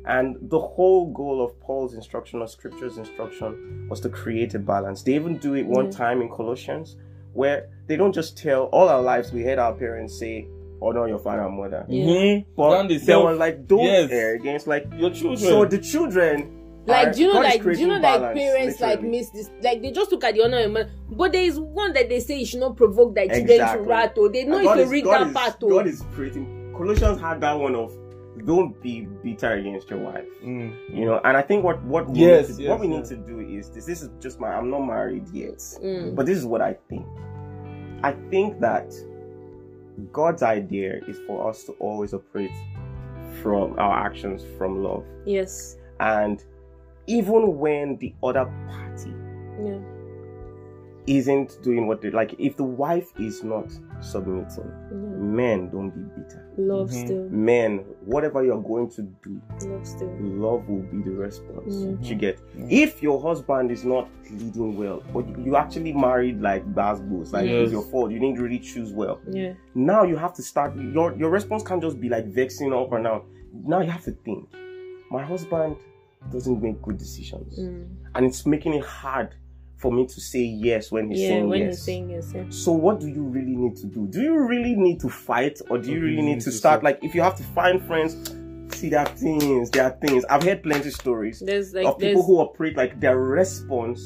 and 0.05 0.38
the 0.49 0.60
whole 0.60 1.12
goal 1.13 1.43
of 1.43 1.60
paul's 1.60 1.93
instruction 1.93 2.41
or 2.41 2.47
scripture's 2.47 2.97
instruction 2.97 3.88
was 3.89 3.99
to 3.99 4.10
create 4.10 4.53
a 4.55 4.60
balance 4.60 5.03
they 5.03 5.13
even 5.15 5.38
do 5.38 5.53
it 5.55 5.65
one 5.65 5.86
Yeah. 5.86 5.91
time 5.91 6.21
in 6.21 6.29
colossians 6.29 6.95
where 7.34 7.69
they 7.88 7.95
don't 7.95 8.13
just 8.13 8.38
tell 8.38 8.63
all 8.65 8.89
our 8.89 9.01
lives 9.01 9.32
we 9.32 9.43
heard 9.43 9.60
our 9.60 9.73
parents 9.73 10.17
say 10.17 10.47
honor 10.82 11.08
your 11.08 11.19
father 11.19 11.43
and 11.43 11.58
mother 11.58 11.86
Yeah. 11.89 12.05
Mhm. 12.05 12.45
but 12.55 12.77
Then 12.77 12.88
they 12.88 12.97
they 12.97 13.03
self- 13.05 13.25
were 13.25 13.36
like 13.36 13.67
don't 13.67 13.84
Yes. 13.84 14.10
err 14.12 14.36
against 14.36 14.65
like 14.67 14.88
Your 14.97 15.12
children. 15.12 15.38
so 15.38 15.65
the 15.65 15.77
children 15.77 16.58
Like, 16.85 17.13
do 17.13 17.21
you 17.21 17.27
know, 17.27 17.33
God 17.33 17.43
like, 17.43 17.63
do 17.63 17.71
you 17.71 17.87
know, 17.87 17.93
like, 17.93 18.01
balance, 18.01 18.39
parents 18.39 18.79
like 18.79 19.01
miss 19.03 19.29
this, 19.29 19.51
like, 19.61 19.81
they 19.81 19.91
just 19.91 20.11
look 20.11 20.23
at 20.23 20.33
the 20.33 20.43
honor 20.43 20.59
of 20.59 20.71
man. 20.71 20.89
But 21.11 21.33
there 21.33 21.43
is 21.43 21.59
one 21.59 21.93
that 21.93 22.09
they 22.09 22.19
say 22.19 22.39
you 22.39 22.45
should 22.45 22.59
not 22.61 22.77
provoke 22.77 23.13
their 23.15 23.25
children 23.27 23.47
to 23.47 23.53
Exactly. 23.53 23.87
wrath. 23.87 24.17
Or 24.17 24.29
they 24.29 24.43
know 24.45 24.57
And 24.57 24.79
if 24.79 24.85
to 24.87 24.91
read 24.91 25.03
God 25.03 25.21
that 25.21 25.27
is- 25.27 25.33
part. 25.33 25.55
oh. 25.63 25.69
God 25.69 25.87
is 25.87 26.03
creating. 26.13 26.73
Colossians 26.75 27.19
had 27.21 27.41
that 27.41 27.53
one 27.59 27.75
of 27.75 27.93
don't 28.45 28.81
be 28.81 29.01
bitter 29.23 29.51
against 29.53 29.89
your 29.89 29.99
wife. 29.99 30.23
Mm. 30.43 30.73
You 30.97 31.05
know, 31.05 31.19
and 31.25 31.35
I 31.35 31.41
think 31.41 31.63
what 31.63 31.83
what 31.83 32.09
we 32.09 32.19
Yes, 32.19 32.47
need 32.49 32.55
to, 32.55 32.61
yes, 32.63 32.69
what 32.69 32.79
we 32.79 32.87
yes. 32.87 33.09
need 33.11 33.17
to 33.17 33.27
do 33.27 33.39
is 33.41 33.69
this. 33.69 33.85
This 33.85 34.01
is 34.01 34.09
just 34.21 34.39
my. 34.39 34.47
I'm 34.47 34.69
not 34.71 34.79
married 34.79 35.27
yet, 35.33 35.57
Mm. 35.57 36.15
but 36.15 36.25
this 36.25 36.37
is 36.37 36.45
what 36.45 36.61
I 36.61 36.77
think. 36.87 37.05
I 38.01 38.13
think 38.31 38.61
that 38.61 38.93
God's 40.13 40.41
idea 40.41 41.01
is 41.07 41.19
for 41.27 41.49
us 41.49 41.65
to 41.65 41.73
always 41.73 42.13
operate 42.13 42.51
from 43.41 43.75
our 43.77 44.05
actions 44.05 44.45
from 44.57 44.81
love, 44.83 45.03
Yes. 45.25 45.77
and 45.99 46.43
even 47.09 47.57
when 47.57 47.97
the 47.97 48.13
other 48.23 48.45
party 48.67 49.13
Yeah. 49.63 49.79
isn't 51.07 51.57
doing 51.63 51.87
what 51.87 52.01
they 52.01 52.11
like, 52.11 52.35
if 52.39 52.55
the 52.55 52.63
wife 52.63 53.11
is 53.19 53.43
not 53.43 53.65
submitting, 53.99 54.71
yeah. 54.91 54.95
men 55.17 55.69
don't 55.69 55.89
be 55.89 56.01
bitter. 56.15 56.45
Love 56.57 56.89
Mhm. 56.89 57.05
still. 57.05 57.29
men, 57.29 57.79
whatever 58.05 58.43
you're 58.43 58.61
going 58.61 58.87
to 58.89 59.01
do, 59.23 59.41
Love 59.67 59.85
still. 59.87 60.11
love 60.19 60.69
will 60.69 60.83
be 60.91 61.01
the 61.01 61.11
response. 61.11 61.75
Mhm. 61.75 62.05
You 62.09 62.15
get. 62.15 62.39
Mhm. 62.55 62.67
If 62.69 63.01
your 63.01 63.19
husband 63.19 63.71
is 63.71 63.83
not 63.83 64.07
leading 64.31 64.77
well, 64.77 65.01
or 65.13 65.23
you 65.45 65.55
actually 65.55 65.93
married 65.93 66.41
like 66.41 66.63
Basbos, 66.75 67.33
like 67.33 67.47
Yes. 67.49 67.63
it's 67.63 67.71
your 67.71 67.81
fault, 67.91 68.11
you 68.11 68.19
didn't 68.19 68.39
really 68.39 68.59
choose 68.59 68.93
well. 68.93 69.19
Yeah. 69.31 69.53
Now 69.73 70.03
you 70.03 70.15
have 70.15 70.33
to 70.33 70.43
start. 70.43 70.75
Your 70.77 71.15
your 71.15 71.31
response 71.31 71.63
can't 71.63 71.81
just 71.81 71.99
be 71.99 72.07
like 72.09 72.25
vexing 72.27 72.71
up 72.71 72.91
and 72.93 73.03
down. 73.05 73.21
Now 73.65 73.79
you 73.81 73.89
have 73.89 74.03
to 74.03 74.11
think. 74.11 74.47
My 75.09 75.23
husband 75.23 75.75
doesn't 76.32 76.62
make 76.62 76.82
good 76.82 76.97
decisions, 76.97 77.58
Mm. 77.60 77.88
and 78.15 78.25
it's 78.25 78.45
making 78.45 78.73
it 78.73 78.84
hard 78.84 79.36
for 79.77 79.91
me 79.91 80.05
to 80.05 80.19
say 80.19 80.41
yes 80.41 80.91
when 80.91 81.10
he's 81.10 81.21
Yeah. 81.21 81.27
saying 81.29 81.49
When 81.49 81.60
yes. 81.62 81.75
he's 81.77 81.84
saying 81.84 82.10
yes. 82.10 82.32
Yeah. 82.36 82.43
So 82.49 82.73
what 82.73 82.99
do 82.99 83.08
you 83.08 83.23
really 83.23 83.55
need 83.55 83.77
to 83.77 83.88
do? 83.88 84.08
Do 84.08 84.21
you 84.21 84.38
really 84.45 84.75
need 84.75 84.99
to 84.99 85.10
fight 85.10 85.62
or 85.69 85.77
do 85.77 85.89
you 85.89 86.01
really 86.01 86.21
need 86.21 86.39
to 86.41 86.45
to 86.45 86.51
start 86.51 86.82
start- 86.82 86.84
like 86.84 86.99
if 87.03 87.15
you 87.15 87.21
have 87.21 87.36
to 87.38 87.43
find 87.43 87.82
friends 87.82 88.17
see 88.75 88.89
there 88.89 88.99
are 88.99 89.05
things 89.15 89.69
there 89.71 89.86
are 89.86 89.97
things 90.05 90.25
I've 90.29 90.43
heard 90.43 90.63
plenty 90.63 90.89
of 90.89 90.93
stories 90.93 91.39
There's 91.39 91.73
like 91.73 91.86
of 91.86 91.97
people 91.97 92.13
there's 92.15 92.25
who 92.25 92.39
operate 92.39 92.75
like 92.75 92.99
their 92.99 93.17
response 93.17 94.01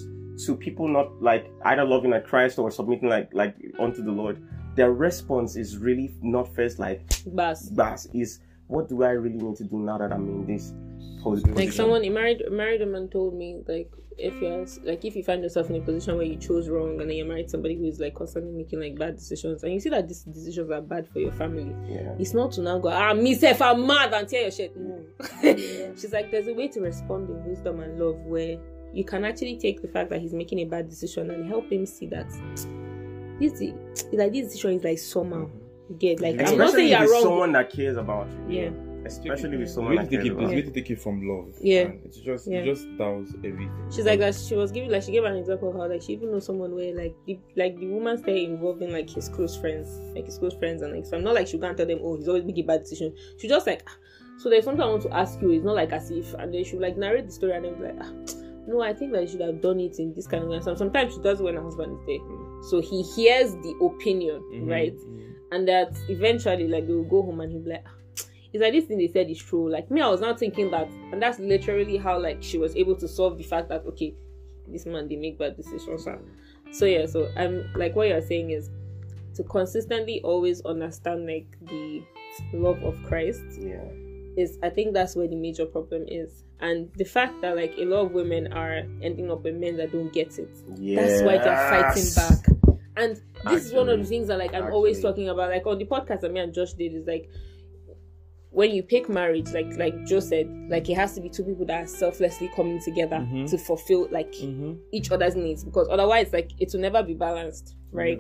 to 0.45 0.55
people 0.55 0.87
not 0.87 1.21
like 1.21 1.51
either 1.65 1.83
loving 1.83 2.11
like 2.11 2.25
Christ 2.25 2.59
or 2.59 2.69
submitting 2.71 3.09
like 3.09 3.33
like 3.33 3.55
unto 3.79 4.03
the 4.03 4.11
Lord 4.11 4.37
their 4.75 4.91
response 4.93 5.55
is 5.55 5.77
really 5.79 6.13
not 6.21 6.53
first 6.55 6.77
like 6.79 7.01
bus. 7.25 7.69
bas 7.69 8.07
is 8.13 8.39
what 8.73 8.89
do 8.89 9.03
I 9.03 9.11
really 9.11 9.37
need 9.37 9.55
to 9.57 9.63
do 9.63 9.77
now 9.77 9.99
that 9.99 10.11
I'm 10.11 10.27
in 10.27 10.45
this 10.47 10.73
pos- 11.21 11.41
position? 11.41 11.55
Like 11.55 11.71
someone, 11.71 12.03
a 12.03 12.09
married 12.09 12.41
a 12.41 12.49
married 12.49 12.81
woman 12.81 13.07
told 13.07 13.35
me 13.35 13.61
like 13.67 13.91
if 14.17 14.33
you're 14.41 14.65
like 14.83 15.05
if 15.05 15.15
you 15.15 15.23
find 15.23 15.43
yourself 15.43 15.69
in 15.69 15.75
a 15.75 15.81
position 15.81 16.17
where 16.17 16.25
you 16.25 16.37
chose 16.37 16.69
wrong 16.69 16.99
and 16.99 17.09
then 17.09 17.17
you're 17.17 17.25
married 17.25 17.49
somebody 17.49 17.75
who 17.75 17.85
is 17.85 17.99
like 17.99 18.13
constantly 18.15 18.51
making 18.51 18.79
like 18.79 18.97
bad 18.97 19.15
decisions 19.15 19.63
and 19.63 19.73
you 19.73 19.79
see 19.79 19.89
that 19.89 20.07
these 20.07 20.23
decisions 20.23 20.69
are 20.69 20.81
bad 20.81 21.07
for 21.07 21.19
your 21.19 21.31
family 21.31 21.75
yeah. 21.87 22.13
it's 22.19 22.33
not 22.33 22.51
to 22.51 22.61
now 22.61 22.77
go 22.77 22.89
ah 22.89 23.13
myself 23.15 23.59
I'm 23.61 23.87
mad 23.87 24.13
and 24.13 24.27
tear 24.27 24.43
your 24.43 24.51
shit. 24.51 24.75
No. 24.77 25.03
She's 25.41 26.13
like 26.13 26.31
there's 26.31 26.47
a 26.47 26.53
way 26.53 26.67
to 26.69 26.81
respond 26.81 27.29
with 27.29 27.39
wisdom 27.45 27.79
and 27.79 27.99
love 27.99 28.17
where 28.25 28.57
you 28.93 29.03
can 29.03 29.25
actually 29.25 29.57
take 29.57 29.81
the 29.81 29.87
fact 29.87 30.09
that 30.11 30.21
he's 30.21 30.33
making 30.33 30.59
a 30.59 30.65
bad 30.65 30.89
decision 30.89 31.31
and 31.31 31.47
help 31.47 31.71
him 31.71 31.85
see 31.85 32.05
that 32.07 32.29
this 33.39 33.53
is 33.59 33.73
like 34.13 34.31
this 34.31 34.47
decision 34.47 34.73
is 34.73 34.83
like 34.83 34.99
somehow. 34.99 35.47
you 35.47 35.62
get 35.99 36.19
like 36.21 36.35
I'm 36.35 36.39
not 36.39 36.67
especially 36.69 36.89
saying 36.89 36.93
if 36.93 36.99
you're 37.01 37.11
wrong 37.11 37.21
someone 37.23 37.51
that 37.53 37.69
cares 37.71 37.97
about 37.97 38.27
you 38.49 38.59
yeah 38.61 38.69
especially 39.05 39.57
with 39.57 39.67
You 39.67 39.73
someone 39.73 39.95
need 39.95 39.99
that 40.05 40.09
to 40.11 40.15
take 40.17 40.19
cares 40.19 40.27
it. 40.27 40.31
about 40.31 40.41
You 40.43 40.49
you 40.49 40.55
need 40.55 40.65
to 40.73 40.79
take 40.81 40.89
it 40.91 41.01
from 41.01 41.27
love. 41.27 41.53
Yeah. 41.61 41.81
And 41.81 42.05
It's 42.05 42.17
just 42.19 42.47
Yeah. 42.47 42.59
it 42.59 42.65
just 42.65 42.87
dows 42.97 43.33
everything. 43.39 43.89
She's 43.91 44.05
like 44.05 44.19
that. 44.19 44.33
She 44.33 44.55
was 44.55 44.71
giving 44.71 44.91
like 44.91 45.03
she 45.03 45.11
gave 45.11 45.25
an 45.25 45.35
example 45.35 45.71
of 45.71 45.75
how 45.75 45.89
like 45.89 46.01
she 46.01 46.13
even 46.13 46.31
knows 46.31 46.45
someone 46.45 46.73
where 46.73 46.95
like 46.95 47.13
the 47.27 47.37
like 47.57 47.77
the 47.77 47.87
woman 47.87 48.17
started 48.17 48.43
involving 48.43 48.93
like 48.93 49.09
his 49.09 49.27
close 49.27 49.57
friends, 49.57 49.89
like 50.15 50.25
his 50.25 50.37
close 50.37 50.53
friends, 50.55 50.83
and 50.83 50.93
like 50.95 51.05
so 51.05 51.17
I'm 51.17 51.23
not 51.25 51.33
like 51.35 51.47
she 51.47 51.57
can't 51.59 51.75
tell 51.75 51.85
them 51.85 51.99
oh 52.01 52.15
he's 52.15 52.29
always 52.29 52.45
making 52.45 52.65
bad 52.65 52.83
decisions. 52.83 53.19
She 53.39 53.49
just 53.49 53.67
like 53.67 53.83
ah. 53.89 53.95
so 54.37 54.49
there's 54.49 54.63
something 54.63 54.81
I 54.81 54.87
want 54.89 55.01
to 55.03 55.13
ask 55.13 55.41
you. 55.41 55.51
It's 55.51 55.65
not 55.65 55.75
like 55.75 55.91
as 55.91 56.09
if 56.09 56.33
and 56.35 56.53
then 56.53 56.63
she 56.63 56.75
would 56.77 56.83
like 56.83 56.95
narrate 56.95 57.25
the 57.25 57.33
story 57.33 57.51
and 57.57 57.65
then 57.65 57.75
be 57.75 57.83
like 57.83 57.97
ah, 57.99 58.11
no 58.67 58.79
I 58.81 58.93
think 58.93 59.11
that 59.11 59.23
you 59.23 59.27
should 59.27 59.41
have 59.41 59.61
done 59.61 59.81
it 59.81 59.99
in 59.99 60.13
this 60.13 60.27
kind 60.27 60.43
of 60.45 60.49
way. 60.49 60.61
And 60.65 60.77
sometimes 60.77 61.13
she 61.13 61.19
does 61.19 61.41
when 61.41 61.55
her 61.55 61.61
husband 61.61 61.99
is 61.99 62.05
there, 62.07 62.63
so 62.69 62.79
he 62.79 63.01
hears 63.03 63.51
the 63.55 63.75
opinion 63.81 64.41
Mhm. 64.53 64.69
right, 64.69 64.95
Mhm. 64.95 65.22
And 65.53 65.67
that 65.67 65.93
eventually 66.09 66.67
like 66.67 66.87
they 66.87 66.93
will 66.93 67.03
go 67.03 67.21
home 67.21 67.39
and 67.41 67.51
he'll 67.51 67.61
be 67.61 67.71
like. 67.71 67.83
"Ah, 67.85 67.91
it's 68.53 68.61
like 68.61 68.71
this 68.73 68.85
thing 68.85 68.99
they 68.99 69.07
said 69.07 69.29
is 69.31 69.39
true. 69.39 69.67
Like 69.67 69.89
me, 69.89 69.99
I 69.99 70.07
was 70.09 70.21
not 70.21 70.37
thinking 70.37 70.69
that, 70.69 70.87
and 71.11 71.19
that's 71.19 71.39
literally 71.39 71.97
how 71.97 72.19
like 72.19 72.43
she 72.43 72.59
was 72.59 72.75
able 72.75 72.95
to 72.97 73.07
solve 73.07 73.37
the 73.39 73.43
fact 73.43 73.67
that 73.69 73.83
okay, 73.87 74.13
this 74.67 74.85
man 74.85 75.07
they 75.07 75.15
make 75.15 75.39
bad 75.39 75.57
decisions. 75.57 76.07
So 76.71 76.85
yeah, 76.85 77.07
so 77.07 77.31
I'm 77.35 77.65
like 77.75 77.95
what 77.95 78.09
you're 78.09 78.21
saying 78.21 78.51
is 78.51 78.69
to 79.35 79.43
consistently 79.43 80.21
always 80.23 80.61
understand 80.65 81.25
like 81.25 81.47
the 81.63 82.03
love 82.53 82.83
of 82.83 82.95
Christ 83.07 83.41
Yeah. 83.59 83.81
is 84.37 84.59
I 84.61 84.69
think 84.69 84.93
that's 84.93 85.15
where 85.15 85.27
the 85.27 85.35
major 85.35 85.65
problem 85.65 86.05
is. 86.07 86.43
And 86.59 86.91
the 86.95 87.05
fact 87.05 87.41
that 87.41 87.55
like 87.55 87.73
a 87.79 87.85
lot 87.85 88.01
of 88.05 88.11
women 88.11 88.53
are 88.53 88.83
ending 89.01 89.31
up 89.31 89.43
with 89.45 89.55
men 89.55 89.77
that 89.77 89.91
don't 89.91 90.13
get 90.13 90.37
it. 90.37 90.49
yes. 90.77 91.09
That's 91.09 91.23
why 91.23 91.37
they're 91.39 91.69
fighting 91.71 92.05
back. 92.15 92.72
And 92.95 93.19
this 93.49 93.65
is 93.65 93.73
one 93.73 93.89
of 93.89 93.99
the 93.99 94.05
things 94.05 94.27
that 94.27 94.37
like 94.37 94.53
I'm 94.53 94.71
always 94.71 95.01
talking 95.01 95.29
about. 95.29 95.49
Like 95.49 95.65
on 95.65 95.77
the 95.79 95.85
podcast 95.85 96.21
that 96.21 96.31
me 96.31 96.39
and 96.39 96.53
Josh 96.53 96.73
did 96.73 96.93
is 96.93 97.07
like 97.07 97.29
when 98.51 98.69
you 98.71 98.83
pick 98.83 99.09
marriage, 99.09 99.49
like 99.51 99.75
like 99.77 100.05
Joe 100.05 100.19
said, 100.19 100.47
like 100.69 100.87
it 100.89 100.93
has 100.95 101.15
to 101.15 101.21
be 101.21 101.29
two 101.29 101.43
people 101.43 101.65
that 101.65 101.83
are 101.83 101.87
selflessly 101.87 102.49
coming 102.55 102.79
together 102.83 103.15
Mhm. 103.17 103.49
to 103.49 103.57
fulfill 103.57 104.07
like 104.11 104.31
Mm-hmm. 104.33 104.73
each 104.91 105.11
other's 105.11 105.35
needs 105.35 105.63
because 105.63 105.87
otherwise 105.89 106.31
like 106.31 106.51
it 106.59 106.71
will 106.71 106.81
never 106.81 107.01
be 107.01 107.15
balanced, 107.15 107.75
right? 107.91 108.19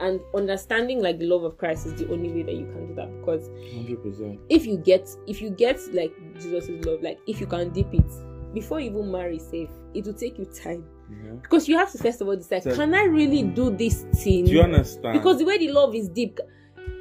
And 0.00 0.20
understanding 0.34 1.00
like 1.02 1.18
the 1.18 1.26
love 1.26 1.42
of 1.44 1.56
Christ 1.58 1.86
is 1.86 1.94
the 1.94 2.08
only 2.12 2.28
way 2.32 2.42
that 2.44 2.54
you 2.54 2.66
can 2.66 2.86
do 2.88 2.94
that 2.94 3.10
because 3.20 3.48
Hundred 3.74 4.02
percent. 4.02 4.40
if 4.48 4.64
you 4.66 4.76
get 4.76 5.08
if 5.26 5.42
you 5.42 5.50
get 5.50 5.80
like 5.92 6.12
Jesus' 6.40 6.68
love, 6.86 7.02
like 7.02 7.18
if 7.26 7.40
you 7.40 7.46
can 7.46 7.70
dip 7.70 7.92
it 7.92 8.52
before 8.52 8.78
you 8.78 8.90
even 8.90 9.10
marry 9.10 9.40
safe, 9.40 9.70
it 9.92 10.04
will 10.06 10.14
take 10.14 10.38
you 10.38 10.44
time. 10.46 10.84
Mm-hmm. 11.14 11.36
Because 11.36 11.68
you 11.68 11.76
have 11.78 11.90
to 11.92 11.98
first 11.98 12.20
of 12.20 12.28
all 12.28 12.36
decide, 12.36 12.62
So- 12.62 12.74
can 12.74 12.94
I 12.94 13.04
really 13.04 13.42
do 13.42 13.70
this 13.70 14.02
thing? 14.14 14.44
Do 14.46 14.52
you 14.52 14.62
understand? 14.62 15.14
Because 15.18 15.38
the 15.38 15.44
way 15.44 15.58
the 15.58 15.70
love 15.72 15.94
is 15.94 16.08
deep, 16.08 16.38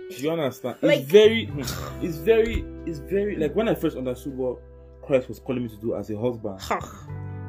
Do 0.09 0.15
you 0.17 0.31
understand? 0.31 0.77
Like- 0.81 0.99
it's 1.01 1.09
very, 1.11 1.45
hmm, 1.47 1.59
it's 2.05 2.17
very, 2.17 2.63
it's 2.85 2.99
very 2.99 3.35
like 3.37 3.55
when 3.55 3.67
I 3.67 3.75
first 3.75 3.97
understood 3.97 4.37
what 4.37 4.59
Christ 5.05 5.27
was 5.29 5.39
calling 5.39 5.63
me 5.63 5.69
to 5.69 5.77
do 5.77 5.95
as 5.95 6.09
a 6.09 6.17
husband. 6.17 6.59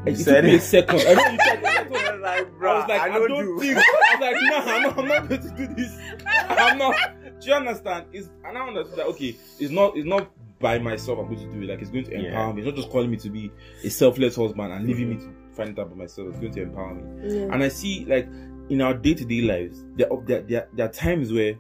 You 0.06 0.12
it 0.12 0.16
said 0.16 0.42
took 0.42 0.52
it. 0.52 0.60
second. 0.62 1.00
I 1.08 1.14
know 1.14 1.30
you 1.32 1.38
said 1.38 1.58
it. 1.60 1.64
I 1.64 1.78
I 1.78 1.82
was 1.84 2.20
like, 2.20 2.46
I 2.62 2.74
was 2.74 2.88
like, 2.88 3.00
I, 3.00 3.08
know 3.08 3.26
don't 3.28 3.44
do. 3.46 3.58
think. 3.60 3.78
I 3.78 3.80
was 4.12 4.20
like, 4.20 4.36
no, 4.42 4.56
I'm 4.56 4.82
not, 4.82 4.98
I'm 4.98 5.08
not 5.08 5.28
going 5.28 5.42
to 5.42 5.48
do 5.66 5.74
this. 5.74 5.98
I'm 6.26 6.78
not. 6.78 6.94
Do 7.40 7.48
you 7.48 7.54
understand? 7.54 8.06
It's, 8.12 8.30
and 8.44 8.58
I 8.58 8.66
understood 8.66 8.98
that. 8.98 9.06
Okay, 9.06 9.36
it's 9.58 9.70
not. 9.70 9.96
It's 9.96 10.06
not 10.06 10.30
by 10.60 10.78
myself. 10.78 11.18
I'm 11.20 11.26
going 11.34 11.38
to 11.38 11.52
do 11.56 11.62
it. 11.62 11.68
Like 11.70 11.80
it's 11.80 11.90
going 11.90 12.04
to 12.04 12.10
Yeah. 12.12 12.28
empower 12.28 12.52
me. 12.52 12.60
It's 12.62 12.66
not 12.66 12.76
just 12.76 12.90
calling 12.90 13.10
me 13.10 13.16
to 13.18 13.30
be 13.30 13.50
a 13.82 13.88
selfless 13.88 14.36
husband 14.36 14.72
and 14.74 14.86
leaving 14.86 15.08
me 15.10 15.16
to 15.16 15.32
find 15.54 15.70
it 15.70 15.78
out 15.78 15.90
by 15.90 15.96
myself. 15.96 16.28
It's 16.30 16.38
going 16.40 16.52
to 16.54 16.62
empower 16.62 16.94
me. 16.94 17.02
yeah. 17.38 17.52
And 17.52 17.62
I 17.62 17.68
see 17.68 18.04
like 18.06 18.28
in 18.68 18.80
our 18.80 18.94
day 18.94 19.14
to 19.14 19.24
day 19.24 19.40
lives, 19.42 19.84
there, 19.96 20.12
are- 20.12 20.22
there, 20.24 20.42
there, 20.42 20.68
there 20.72 20.86
are 20.86 20.92
times 20.92 21.32
where 21.32 21.54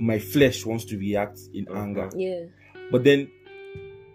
my 0.00 0.18
flesh 0.18 0.64
wants 0.64 0.84
to 0.86 0.98
react 0.98 1.38
in 1.52 1.66
anger. 1.74 2.08
yeah, 2.16 2.44
But 2.90 3.04
then 3.04 3.30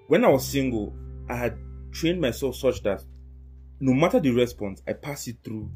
when 0.08 0.26
I 0.26 0.30
was 0.30 0.48
single, 0.48 0.96
I 1.30 1.36
had 1.36 1.58
trained 1.92 2.20
myself 2.22 2.56
such 2.56 2.82
that 2.84 3.04
no 3.80 3.94
matter 3.94 4.20
the 4.20 4.32
response, 4.32 4.82
I 4.88 4.94
pass 4.94 5.28
it 5.28 5.38
through 5.44 5.70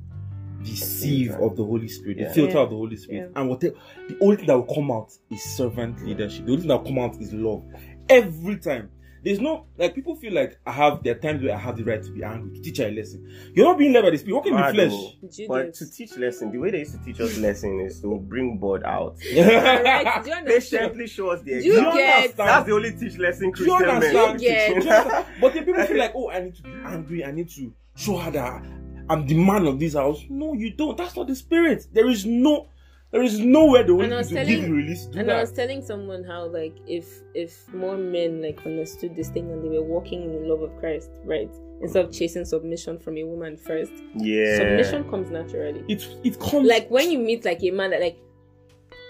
the 0.62 0.76
sieve 0.76 1.32
of 1.36 1.56
the 1.56 1.64
Holy 1.64 1.88
Spirit, 1.88 2.18
Yeah. 2.18 2.28
the 2.30 2.34
filter 2.34 2.54
Yeah. 2.58 2.64
of 2.64 2.70
the 2.72 2.76
Holy 2.76 2.96
Spirit. 2.98 3.32
And 3.36 3.50
whatever 3.50 3.76
the 4.08 4.18
only 4.20 4.38
thing 4.38 4.48
that 4.48 4.58
will 4.58 4.74
come 4.76 4.92
out 4.92 5.12
is 5.30 5.44
servant 5.44 6.04
leadership. 6.06 6.46
The 6.46 6.52
only 6.52 6.62
thing 6.62 6.68
that 6.70 6.78
will 6.84 6.86
come 6.90 7.00
out 7.00 7.16
is 7.22 7.32
love. 7.34 7.64
Every 8.10 8.58
time. 8.58 8.90
There's 9.24 9.40
no 9.40 9.66
like 9.78 9.96
people 9.96 10.16
feel 10.16 10.34
like 10.34 10.58
I 10.66 10.72
have 10.72 11.04
there 11.04 11.16
are 11.16 11.20
times 11.20 11.44
where 11.44 11.54
I 11.54 11.58
have 11.58 11.78
the 11.78 11.84
right 11.84 12.02
to 12.02 12.12
be 12.12 12.24
angry, 12.24 12.56
to 12.56 12.62
teach 12.62 12.80
a 12.80 12.90
lesson. 12.90 13.30
You're 13.54 13.66
not 13.66 13.78
being 13.78 13.92
led 13.94 14.04
by 14.04 14.12
the 14.12 14.18
spirit, 14.18 14.36
walking 14.36 14.54
in 14.54 14.62
the 14.62 14.74
flesh. 14.74 14.92
though. 14.92 15.48
But 15.48 15.74
to 15.76 15.92
teach 15.92 16.18
lesson, 16.18 16.52
the 16.52 16.58
way 16.58 16.72
they 16.72 16.80
used 16.80 16.94
to 16.98 17.04
teach 17.04 17.20
us 17.20 17.38
lesson 17.38 17.80
is 17.82 18.00
to 18.02 18.18
bring 18.18 18.58
board 18.58 18.84
out. 18.84 19.18
right? 19.36 20.24
Do 20.24 20.30
you 20.30 20.36
understand? 20.36 20.48
Patiently 20.94 21.08
show 21.08 21.30
us 21.32 21.42
the 21.42 21.52
Do 21.52 21.66
you 21.66 21.72
example. 21.78 21.94
get? 21.98 22.38
That's 22.38 22.66
the 22.66 22.74
only 22.74 22.92
teach 22.94 23.18
lesson 23.18 23.52
Do 23.52 23.64
you 23.64 23.78
Christian 23.78 23.88
men 23.88 23.96
understand? 23.96 24.32
should 24.32 24.40
be 24.40 24.46
Do 24.46 24.54
you 24.54 24.92
understand? 24.92 25.26
but 25.42 25.54
then 25.54 25.66
people 25.66 25.84
feel 25.86 25.98
like, 25.98 26.12
oh, 26.16 26.30
I 26.30 26.40
need 26.42 26.56
to 26.56 26.64
be 26.64 26.72
angry. 26.86 27.26
I 27.26 27.32
need 27.32 27.50
to 27.50 27.74
show 27.96 28.18
her 28.18 28.32
that 28.32 28.64
I'm 29.10 29.26
the 29.26 29.36
man 29.36 29.66
of 29.66 29.80
this 29.80 29.96
house. 29.96 30.24
No, 30.30 30.54
you 30.54 30.72
don't. 30.72 30.96
That's 30.98 31.16
not 31.16 31.28
the 31.28 31.36
spirit. 31.36 31.88
There 31.92 32.10
is 32.10 32.26
no, 32.26 32.68
there 33.12 33.22
is 33.24 33.40
nowhere 33.40 33.84
the 33.84 33.94
Holy 33.94 34.06
And 34.06 34.14
I 34.14 34.18
was 34.18 34.28
to 34.30 34.36
give 34.36 34.48
telling- 34.48 34.68
you 34.68 34.76
release. 34.76 35.06
Do 35.06 35.20
And 35.20 35.32
I 35.32 35.40
was 35.42 35.52
telling 35.52 35.82
someone 35.82 36.24
how 36.24 36.46
like 36.48 36.76
if 36.88 37.22
if 37.34 37.68
more 37.74 37.98
men 37.98 38.42
like 38.42 38.66
understood 38.66 39.16
this 39.16 39.30
thing 39.30 39.50
and 39.52 39.64
they 39.64 39.70
were 39.70 39.84
walking 39.84 40.24
in 40.24 40.32
the 40.42 40.48
love 40.48 40.62
of 40.62 40.78
Christ, 40.80 41.10
right? 41.26 41.50
Instead 41.82 42.06
of 42.06 42.12
chasing 42.12 42.46
submission 42.46 43.00
from 43.00 43.18
a 43.18 43.24
woman 43.24 43.56
first, 43.58 43.94
Yeah. 44.16 44.58
submission 44.58 45.10
comes 45.10 45.32
naturally. 45.32 45.84
It 45.88 46.08
it 46.24 46.40
comes 46.40 46.68
Like 46.68 46.90
when 46.92 47.10
you 47.12 47.20
meet 47.20 47.46
like 47.46 47.64
a 47.64 47.72
man 47.72 47.92
that 47.92 48.02
like 48.02 48.18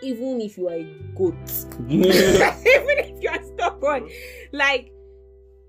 even 0.02 0.40
if 0.40 0.58
you 0.58 0.70
are 0.70 0.76
a 0.76 0.84
goat, 1.16 1.36
even 1.90 2.06
if 2.10 3.22
you 3.22 3.30
are 3.30 3.44
stubborn, 3.44 4.08
like 4.54 4.92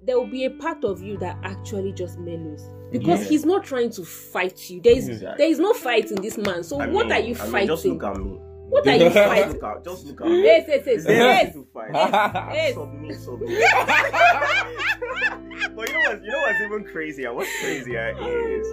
there 0.03 0.19
will 0.19 0.31
be 0.31 0.45
a 0.45 0.51
part 0.51 0.85
of 0.85 1.03
you 1.03 1.19
that 1.19 1.37
actually 1.43 1.93
just 1.93 2.19
mellows 2.19 2.64
because 2.90 3.22
Yeah. 3.22 3.29
he's 3.29 3.44
not 3.44 3.64
trying 3.64 3.90
to 3.90 4.05
fight 4.05 4.70
you. 4.70 4.81
There 4.81 4.96
is 4.96 5.09
Exactly. 5.09 5.44
there 5.44 5.50
is 5.53 5.59
no 5.59 5.72
fight 5.72 6.11
in 6.11 6.20
this 6.22 6.37
man. 6.38 6.62
So 6.62 6.81
I 6.81 6.87
what 6.88 7.07
mean- 7.07 7.12
are 7.12 7.20
you 7.20 7.35
I 7.38 7.42
mean, 7.42 7.53
fighting? 7.53 7.68
just 7.68 7.85
look 7.87 8.05
at 8.05 8.16
me. 8.16 8.38
what 8.68 8.87
are 8.87 8.92
you 8.92 8.98
Just 9.00 9.14
fighting? 9.16 9.53
look 9.53 9.62
at, 9.64 9.85
just 9.85 10.07
look 10.07 10.20
at 10.20 10.26
me. 10.29 10.42
Yes, 10.44 10.64
yes, 10.68 10.83
yes, 10.87 10.96
Is 10.98 11.05
there 11.05 11.16
yes. 11.16 11.42
anything 11.42 11.64
to 11.64 11.70
fight? 11.72 11.90
Yes. 12.55 12.74
Submit, 12.74 13.20
submit. 13.20 13.48
but 15.76 15.88
you 15.88 15.94
know 15.94 16.11
what? 16.11 16.22
You 16.24 16.31
know 16.31 16.38
what's 16.38 16.61
even 16.61 16.85
crazier? 16.85 17.33
What's 17.35 17.50
crazier 17.61 18.16
is 18.20 18.66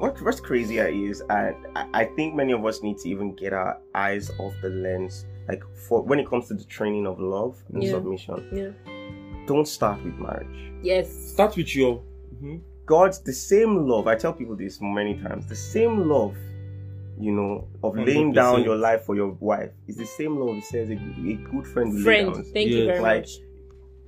what 0.00 0.20
what's 0.22 0.40
crazier 0.40 0.88
is 0.88 1.22
and 1.30 1.54
I, 1.76 1.86
I 1.94 2.04
think 2.16 2.34
many 2.34 2.52
of 2.52 2.64
us 2.64 2.82
need 2.82 2.98
to 2.98 3.08
even 3.08 3.34
get 3.34 3.52
our 3.52 3.78
eyes 3.94 4.30
off 4.38 4.52
the 4.60 4.68
lens 4.70 5.24
like 5.48 5.62
for 5.88 6.02
when 6.02 6.18
it 6.18 6.28
comes 6.28 6.48
to 6.48 6.54
the 6.54 6.64
training 6.64 7.06
of 7.06 7.20
love 7.20 7.56
and 7.72 7.82
Yeah. 7.82 7.90
submission 7.92 8.48
Yeah. 8.52 9.44
don't 9.46 9.68
start 9.68 10.02
with 10.04 10.14
marriage 10.14 10.72
Yes. 10.82 11.08
Start 11.32 11.56
with 11.56 11.74
your. 11.76 12.02
Mhm. 12.42 12.60
God's 12.86 13.20
the 13.20 13.32
same 13.32 13.86
love 13.88 14.06
i 14.06 14.14
tell 14.14 14.32
people 14.32 14.56
this 14.56 14.78
many 14.80 15.14
times 15.18 15.46
the 15.46 15.56
same 15.56 16.08
love 16.08 16.36
you 17.18 17.30
know 17.32 17.66
of 17.82 17.96
laying 17.96 18.32
down 18.32 18.62
your 18.64 18.76
life 18.76 19.04
for 19.04 19.14
your 19.14 19.30
wife 19.40 19.70
is 19.86 19.96
the 19.96 20.06
same 20.06 20.36
love 20.36 20.56
it 20.56 20.64
says 20.64 20.90
a, 20.90 20.94
a 20.94 21.34
good 21.50 21.66
friend 21.66 21.90
will 21.90 21.98
lay 21.98 22.02
Friend, 22.04 22.34
down 22.34 22.44
thank 22.52 22.68
you 22.68 22.78
Yes. 22.78 22.86
very 22.86 23.00
Like, 23.00 23.20
much. 23.20 23.30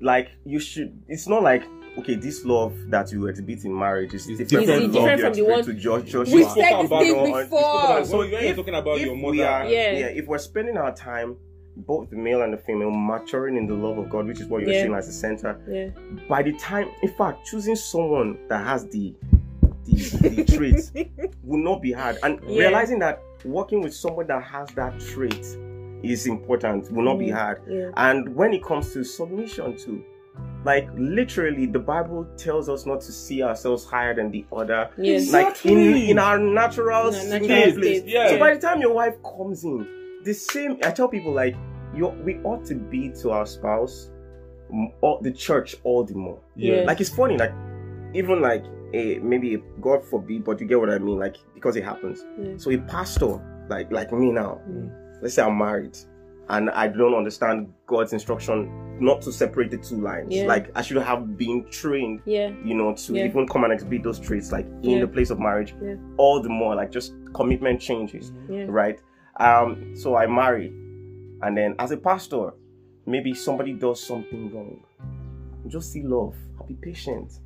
like 0.00 0.28
you 0.44 0.58
should 0.60 1.00
it's 1.08 1.26
not 1.28 1.42
like 1.42 1.62
okay 1.98 2.14
this 2.16 2.44
love 2.44 2.74
that 2.90 3.10
you 3.12 3.26
exhibit 3.28 3.64
in 3.64 3.78
marriage 3.78 4.12
is 4.12 4.26
It's 4.28 4.38
different, 4.50 4.66
different 4.66 4.82
from 4.82 4.92
from- 4.92 5.02
love 5.02 5.16
different 5.16 5.36
from 5.36 5.44
the 5.44 5.58
exhibit 5.58 5.76
to 5.76 5.82
Josh, 5.82 6.04
Joshua. 6.10 6.34
We've 6.34 6.50
said 6.50 6.80
this 6.82 6.88
thing 6.90 7.06
your- 7.06 7.26
you 7.26 7.32
spoke 7.34 7.42
before. 7.44 7.84
about- 7.84 8.06
So 8.06 8.18
when 8.18 8.30
you're 8.44 8.54
talking 8.54 8.74
about 8.74 8.98
if 8.98 9.06
your 9.06 9.16
mother, 9.16 9.46
are, 9.46 9.64
Yeah. 9.66 9.92
yeah. 9.92 10.06
if 10.20 10.26
we're 10.26 10.38
spending 10.38 10.76
our 10.76 10.94
time 10.94 11.36
both 11.76 12.08
the 12.10 12.16
male 12.16 12.42
and 12.42 12.52
the 12.52 12.56
female 12.58 12.90
maturing 12.90 13.56
in 13.56 13.66
the 13.66 13.74
love 13.74 13.98
of 13.98 14.08
God, 14.08 14.26
which 14.26 14.40
is 14.40 14.46
what 14.46 14.62
you're 14.62 14.72
Yeah. 14.72 14.82
saying 14.82 14.94
as 14.94 15.06
the 15.06 15.12
center, 15.12 15.60
Yeah. 15.68 15.88
by 16.28 16.42
the 16.42 16.52
time 16.54 16.88
in 17.02 17.08
fact 17.10 17.46
choosing 17.46 17.76
someone 17.76 18.38
that 18.48 18.64
has 18.64 18.86
the 18.88 19.14
the, 19.84 19.94
the 20.28 20.44
traits 20.56 20.90
will 21.44 21.62
not 21.62 21.80
be 21.80 21.92
hard 21.92 22.16
and 22.24 22.40
Yeah. 22.44 22.60
realizing 22.60 22.98
that 23.00 23.22
working 23.44 23.82
with 23.82 23.94
someone 23.94 24.26
that 24.26 24.42
has 24.42 24.68
that 24.70 24.98
trait 24.98 25.38
is 26.02 26.26
important 26.26 26.90
will 26.90 27.04
not 27.04 27.18
be 27.20 27.26
Mm. 27.28 27.34
hard 27.34 27.60
Yeah. 27.68 27.90
and 27.96 28.34
when 28.34 28.52
it 28.52 28.64
comes 28.64 28.92
to 28.94 29.04
submission 29.04 29.76
too 29.76 30.02
like 30.64 30.88
literally 30.96 31.66
the 31.66 31.78
bible 31.78 32.26
tells 32.36 32.68
us 32.68 32.84
not 32.84 33.00
to 33.02 33.12
see 33.12 33.42
ourselves 33.44 33.84
higher 33.84 34.12
than 34.12 34.32
the 34.32 34.44
other 34.52 34.90
Yes. 34.96 35.32
like 35.32 35.64
in 35.64 35.78
Exactly. 35.78 36.10
in 36.10 36.18
our 36.18 36.38
natural, 36.38 37.08
In 37.14 37.14
our 37.32 37.38
natural 37.40 37.72
place. 37.74 38.00
state, 38.00 38.04
yeah. 38.06 38.28
So 38.30 38.38
by 38.40 38.54
the 38.54 38.60
time 38.60 38.80
your 38.80 38.92
wife 38.92 39.14
comes 39.22 39.62
in, 39.62 39.86
the 40.26 40.34
same. 40.34 40.78
I 40.84 40.90
tell 40.90 41.08
people 41.08 41.32
like 41.32 41.56
you, 41.94 42.08
we 42.08 42.36
ought 42.44 42.64
to 42.66 42.74
be 42.74 43.10
to 43.22 43.30
our 43.30 43.46
spouse, 43.46 44.10
or 45.00 45.20
the 45.22 45.32
church 45.32 45.76
all 45.84 46.04
the 46.04 46.14
more. 46.14 46.38
Yeah. 46.56 46.82
Like 46.82 47.00
it's 47.00 47.10
funny, 47.10 47.36
like 47.38 47.52
even 48.14 48.42
like 48.42 48.64
a 48.92 49.18
maybe 49.20 49.54
a, 49.54 49.58
God 49.80 50.04
forbid, 50.04 50.44
but 50.44 50.60
you 50.60 50.66
get 50.66 50.78
what 50.78 50.90
I 50.90 50.98
mean, 50.98 51.18
like 51.18 51.36
because 51.54 51.76
it 51.76 51.84
happens. 51.84 52.24
Yeah. 52.38 52.54
So 52.56 52.70
a 52.72 52.78
pastor 52.78 53.40
like 53.68 53.90
like 53.90 54.12
me 54.12 54.30
now, 54.32 54.60
Mm. 54.68 54.90
let's 55.22 55.34
say 55.34 55.42
I'm 55.42 55.56
married. 55.58 55.96
And 56.48 56.70
I 56.70 56.86
don't 56.86 57.14
understand 57.14 57.72
God's 57.88 58.12
instruction 58.12 58.70
not 59.00 59.20
to 59.22 59.32
separate 59.32 59.72
the 59.72 59.78
two 59.78 60.00
lines. 60.00 60.32
Yeah. 60.32 60.46
Like 60.46 60.70
I 60.76 60.82
should 60.82 60.96
have 60.98 61.36
been 61.36 61.66
trained 61.70 62.20
Yeah. 62.24 62.50
you 62.64 62.74
know, 62.74 62.94
to 62.94 63.12
Yeah. 63.14 63.24
even 63.24 63.48
come 63.48 63.64
and 63.64 63.72
exhibit 63.72 64.04
those 64.04 64.20
traits, 64.20 64.52
like 64.52 64.64
in 64.82 64.90
Yeah. 64.90 65.00
the 65.00 65.08
place 65.08 65.30
of 65.30 65.40
marriage, 65.40 65.74
Yeah. 65.82 65.96
all 66.18 66.40
the 66.40 66.48
more, 66.48 66.74
like 66.76 66.92
just 66.92 67.14
commitment 67.34 67.80
changes, 67.80 68.32
Yeah. 68.48 68.66
right? 68.68 69.00
Um, 69.38 69.94
so 69.96 70.16
I 70.16 70.26
marry, 70.26 70.68
and 71.42 71.56
then 71.56 71.74
as 71.78 71.90
a 71.90 71.96
pastor, 71.96 72.52
maybe 73.04 73.34
somebody 73.34 73.72
does 73.74 74.02
something 74.02 74.52
wrong. 74.54 74.80
Just 75.66 75.92
see 75.92 76.02
love, 76.02 76.34
I'll 76.58 76.66
be 76.66 76.74
patient. 76.74 77.40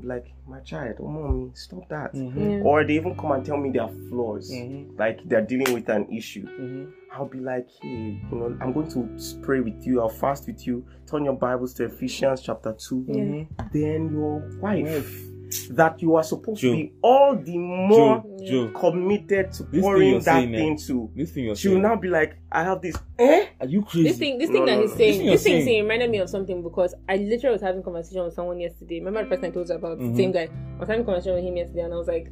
Be 0.00 0.06
like, 0.06 0.26
my 0.48 0.60
child, 0.60 0.96
oh 1.00 1.08
mommy, 1.08 1.50
stop 1.54 1.88
that. 1.88 2.14
Mhm. 2.14 2.36
Yeah. 2.58 2.62
Or 2.64 2.84
they 2.84 2.94
even 2.94 3.16
come 3.16 3.32
and 3.32 3.44
tell 3.44 3.56
me 3.56 3.70
their 3.70 3.88
flaws, 4.08 4.50
Mhm. 4.50 4.98
like 4.98 5.20
they're 5.28 5.44
dealing 5.44 5.74
with 5.74 5.88
an 5.88 6.06
issue. 6.12 6.46
Mhm. 6.46 6.92
I'll 7.12 7.26
be 7.28 7.40
like, 7.40 7.68
hey, 7.82 8.20
you 8.30 8.36
know, 8.38 8.56
I'm 8.60 8.72
going 8.72 8.88
to 8.90 9.08
pray 9.42 9.60
with 9.60 9.84
you, 9.86 10.00
I'll 10.00 10.08
fast 10.08 10.46
with 10.46 10.66
you. 10.66 10.84
Turn 11.06 11.24
your 11.24 11.34
Bibles 11.34 11.74
to 11.74 11.84
Ephesians 11.86 12.40
chapter 12.42 12.72
2 12.72 13.04
Yeah. 13.08 13.14
Mhm. 13.24 13.72
then 13.72 14.12
your 14.12 14.40
wife 14.60 14.84
Wife. 14.84 15.24
That 15.70 16.00
you 16.02 16.14
are 16.16 16.22
supposed 16.22 16.60
Joe. 16.60 16.70
to 16.70 16.76
be 16.76 16.92
all 17.02 17.34
the 17.36 17.56
more 17.58 18.24
Joe, 18.44 18.68
Joe, 18.68 18.78
committed 18.78 19.52
to 19.52 19.62
This 19.64 19.70
thing 19.72 19.80
pouring 19.82 20.10
you're 20.10 20.20
that 20.20 20.24
saying, 20.42 20.54
eh, 20.54 20.76
to. 20.86 21.10
this 21.14 21.30
thing 21.32 21.44
you're 21.44 21.56
She 21.56 21.68
will 21.68 21.80
now 21.80 21.96
be 21.96 22.08
like, 22.08 22.36
I 22.52 22.62
have 22.64 22.82
this. 22.82 22.96
Eh? 23.18 23.46
are 23.60 23.66
you 23.66 23.82
crazy? 23.82 24.08
This 24.08 24.18
thing, 24.18 24.38
this 24.38 24.50
thing 24.50 24.64
no, 24.64 24.66
that 24.66 24.80
he's 24.80 24.90
no. 24.90 24.96
This 24.96 24.98
saying, 24.98 25.18
thing 25.20 25.26
this 25.30 25.42
thing 25.42 25.52
saying. 25.52 25.64
saying 25.66 25.82
reminded 25.82 26.10
me 26.10 26.18
of 26.18 26.28
something 26.30 26.62
because 26.62 26.94
I 27.08 27.16
literally 27.16 27.52
was 27.54 27.62
having 27.62 27.80
a 27.80 27.84
conversation 27.84 28.24
with 28.24 28.34
someone 28.34 28.60
yesterday. 28.60 28.98
Remember 29.00 29.22
the 29.24 29.28
person 29.28 29.44
I 29.46 29.50
told 29.50 29.68
you 29.68 29.74
about, 29.74 29.98
Mhm. 29.98 30.10
the 30.10 30.16
same 30.22 30.32
guy. 30.32 30.48
I 30.76 30.80
was 30.80 30.88
having 30.88 31.02
a 31.02 31.06
conversation 31.06 31.34
with 31.34 31.44
him 31.44 31.56
yesterday, 31.56 31.80
and 31.82 31.94
I 31.94 31.96
was 31.96 32.08
like, 32.08 32.30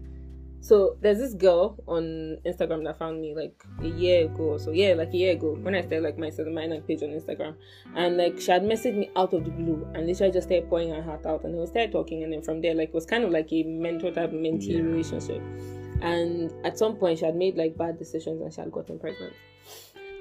so 0.67 0.97
there's 1.01 1.19
this 1.19 1.35
girl 1.35 1.77
on 1.87 2.39
Instagram 2.45 2.83
that 2.85 2.99
found 2.99 3.21
me 3.21 3.37
like 3.37 3.55
a 3.83 3.87
year 3.87 4.25
ago 4.25 4.43
or 4.55 4.59
so. 4.59 4.73
Yeah, 4.73 4.95
like 4.95 5.15
a 5.15 5.17
year 5.17 5.33
ago 5.35 5.57
when 5.63 5.77
I 5.77 5.81
started 5.81 6.03
like 6.03 6.19
my 6.19 6.31
my 6.67 6.81
page 6.81 7.03
on 7.05 7.11
Instagram, 7.11 7.55
and 7.95 8.17
like 8.17 8.41
she 8.41 8.51
had 8.51 8.63
messaged 8.63 8.97
me 8.99 9.11
out 9.15 9.33
of 9.33 9.45
the 9.45 9.51
blue 9.51 9.87
and 9.95 10.09
literally 10.09 10.33
just 10.33 10.49
started 10.49 10.69
pouring 10.69 10.91
her 10.91 11.03
heart 11.03 11.25
out, 11.25 11.45
and 11.45 11.55
then 11.55 11.61
we 11.61 11.67
started 11.69 11.93
talking, 11.93 12.25
and 12.25 12.33
then 12.33 12.43
from 12.43 12.61
there 12.61 12.75
like 12.75 12.89
it 12.89 12.95
was 12.95 13.07
kind 13.07 13.23
of 13.23 13.31
like 13.31 13.53
a 13.53 13.63
mentor 13.63 14.11
type 14.11 14.33
mentee 14.33 14.71
Yeah. 14.73 14.81
relationship. 14.81 15.41
And 16.03 16.53
at 16.67 16.77
some 16.77 16.97
point, 16.97 17.21
she 17.21 17.25
had 17.25 17.37
made 17.37 17.57
like 17.57 17.77
bad 17.79 17.99
decisions 17.99 18.43
and 18.43 18.53
she 18.53 18.61
had 18.61 18.71
gotten 18.73 18.99
pregnant. 18.99 19.33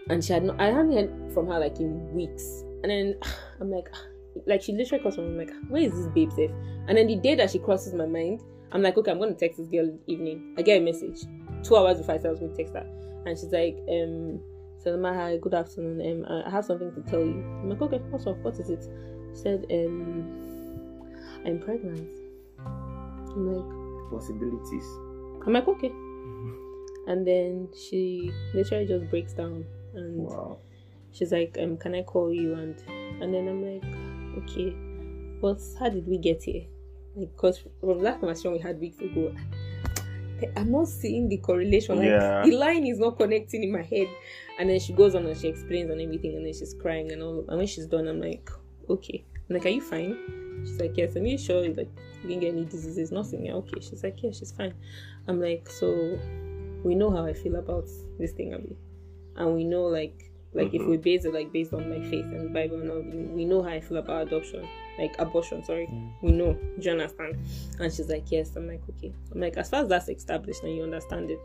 And 0.10 0.24
she 0.24 0.32
had 0.32 0.44
not, 0.44 0.62
I 0.62 0.68
hadn't 0.68 0.94
heard 0.94 1.34
from 1.34 1.48
her 1.48 1.60
like 1.60 1.80
in 1.80 2.14
weeks. 2.14 2.64
And 2.84 2.92
then 2.92 3.16
I'm 3.60 3.72
like, 3.72 3.90
like 4.46 4.62
she 4.62 4.74
literally 4.74 5.02
crossed 5.02 5.18
my 5.18 5.24
mind. 5.24 5.50
I'm 5.50 5.62
like, 5.62 5.70
where 5.72 5.82
is 5.82 5.92
this 5.94 6.08
babe 6.14 6.32
safe? 6.32 6.52
And 6.88 6.98
then 6.98 7.08
the 7.08 7.16
day 7.16 7.36
that 7.36 7.50
she 7.52 7.60
crosses 7.60 7.94
my 7.94 8.06
mind, 8.06 8.42
I'm 8.72 8.82
like, 8.82 8.98
okay, 8.98 9.12
I'm 9.12 9.20
gonna 9.20 9.34
text 9.34 9.58
this 9.58 9.68
girl 9.68 9.98
evening. 10.08 10.56
I 10.58 10.62
get 10.62 10.82
a 10.82 10.84
message 10.84 11.22
two 11.64 11.76
hours 11.78 11.98
before 11.98 12.16
I 12.16 12.18
said 12.18 12.28
I 12.28 12.32
was 12.32 12.40
going 12.40 12.52
to 12.52 12.58
text 12.58 12.74
her, 12.74 12.86
and 13.26 13.38
she's 13.38 13.52
like, 13.52 13.78
um, 13.90 14.40
Selma, 14.78 15.14
hi, 15.14 15.38
good 15.38 15.54
afternoon. 15.54 16.26
Um, 16.28 16.44
I 16.46 16.50
have 16.50 16.66
something 16.66 16.94
to 16.94 17.02
tell 17.10 17.22
you. 17.22 17.42
I'm 17.62 17.70
like, 17.70 17.82
okay, 17.82 17.98
what's 18.10 18.28
up? 18.28 18.38
What 18.40 18.54
is 18.60 18.70
it? 18.70 18.84
She 19.36 19.42
said, 19.42 19.66
um, 19.72 21.02
I'm 21.46 21.60
pregnant. 21.60 22.08
I'm 22.66 23.48
like, 23.54 24.12
Possibilities. 24.12 24.86
I'm 25.46 25.54
like, 25.54 25.68
okay. 25.68 25.92
And 27.08 27.26
then 27.26 27.70
she 27.76 28.32
literally 28.54 28.86
just 28.86 29.10
breaks 29.10 29.34
down 29.34 29.66
and 29.96 30.18
Wow. 30.28 30.58
she's 31.12 31.32
like, 31.32 31.58
um, 31.60 31.78
can 31.78 31.96
I 31.96 32.04
call 32.04 32.32
you? 32.32 32.54
And 32.54 32.76
and 33.22 33.34
then 33.34 33.48
I'm 33.48 33.64
like, 33.64 34.44
okay. 34.44 34.76
well, 35.42 35.58
how 35.80 35.90
did 35.90 36.08
we 36.08 36.18
get 36.20 36.44
here? 36.44 36.66
Like, 37.16 37.32
because 37.36 37.64
from 37.80 38.02
that 38.04 38.20
conversation 38.20 38.52
we 38.54 38.60
had 38.60 38.80
weeks 38.80 39.00
ago, 39.00 39.34
I'm 40.58 40.72
not 40.72 40.88
seeing 40.88 41.30
the 41.30 41.38
correlation. 41.38 41.98
Like 41.98 42.08
Yeah. 42.08 42.44
the 42.46 42.52
line 42.58 42.86
is 42.86 43.00
not 43.00 43.18
connecting 43.18 43.64
in 43.64 43.72
my 43.72 43.82
head. 43.84 44.08
And 44.60 44.70
then 44.70 44.80
she 44.80 44.94
goes 44.94 45.16
on 45.16 45.26
and 45.26 45.38
she 45.38 45.48
explains 45.48 45.90
and 45.90 46.00
everything, 46.02 46.36
and 46.36 46.46
then 46.46 46.54
she's 46.54 46.74
crying 46.74 47.12
and 47.12 47.22
all. 47.22 47.46
And 47.48 47.58
when 47.58 47.68
she's 47.68 47.86
done, 47.88 48.08
I'm 48.08 48.20
like, 48.22 48.50
okay. 48.90 49.24
I'm 49.50 49.56
like, 49.56 49.66
are 49.66 49.70
you 49.70 49.82
fine? 49.82 50.18
She's 50.66 50.80
like, 50.80 50.98
yes. 50.98 51.16
Are 51.16 51.20
you 51.26 51.38
sure? 51.38 51.62
Like, 51.68 51.90
you 52.24 52.30
didn't 52.30 52.42
get 52.42 52.54
any 52.54 52.66
diseases? 52.66 53.12
Nothing. 53.12 53.46
Yeah, 53.46 53.54
okay. 53.54 53.80
She's 53.82 54.04
like, 54.04 54.22
yeah, 54.24 54.32
she's 54.32 54.52
fine. 54.52 54.74
I'm 55.28 55.40
like, 55.42 55.70
so 55.70 56.18
we 56.84 56.96
know 56.96 57.10
how 57.12 57.26
I 57.26 57.34
feel 57.34 57.56
about 57.56 57.88
this 58.20 58.32
thing, 58.32 58.54
Abby, 58.54 58.76
and 59.38 59.56
we 59.56 59.64
know 59.64 59.84
like 59.86 60.32
like 60.56 60.74
if 60.74 60.82
Mhm. 60.82 60.90
we 60.90 60.98
base 60.98 61.26
it 61.26 61.34
like 61.34 61.52
based 61.52 61.74
on 61.74 61.90
my 61.90 62.00
faith 62.10 62.26
and 62.26 62.54
Bible 62.54 62.80
and 62.82 62.90
all, 62.92 63.02
we- 63.02 63.46
know 63.46 63.62
how 63.62 63.70
I 63.70 63.80
feel 63.82 63.98
about 63.98 64.26
adoption, 64.28 64.66
like 64.98 65.14
abortion. 65.20 65.64
Sorry, 65.64 65.86
Mm. 65.88 66.10
we 66.24 66.32
know. 66.32 66.54
Do 66.54 66.82
you 66.82 66.92
understand? 66.92 67.38
And 67.80 67.94
she's 67.94 68.10
like, 68.10 68.32
yes. 68.32 68.56
I'm 68.56 68.68
like, 68.68 68.82
okay. 68.98 69.12
I'm 69.34 69.42
like, 69.42 69.58
as 69.58 69.70
far 69.70 69.82
as 69.84 69.90
that's 69.90 70.10
established 70.10 70.64
and 70.64 70.76
you 70.76 70.84
understand 70.84 71.30
it. 71.30 71.40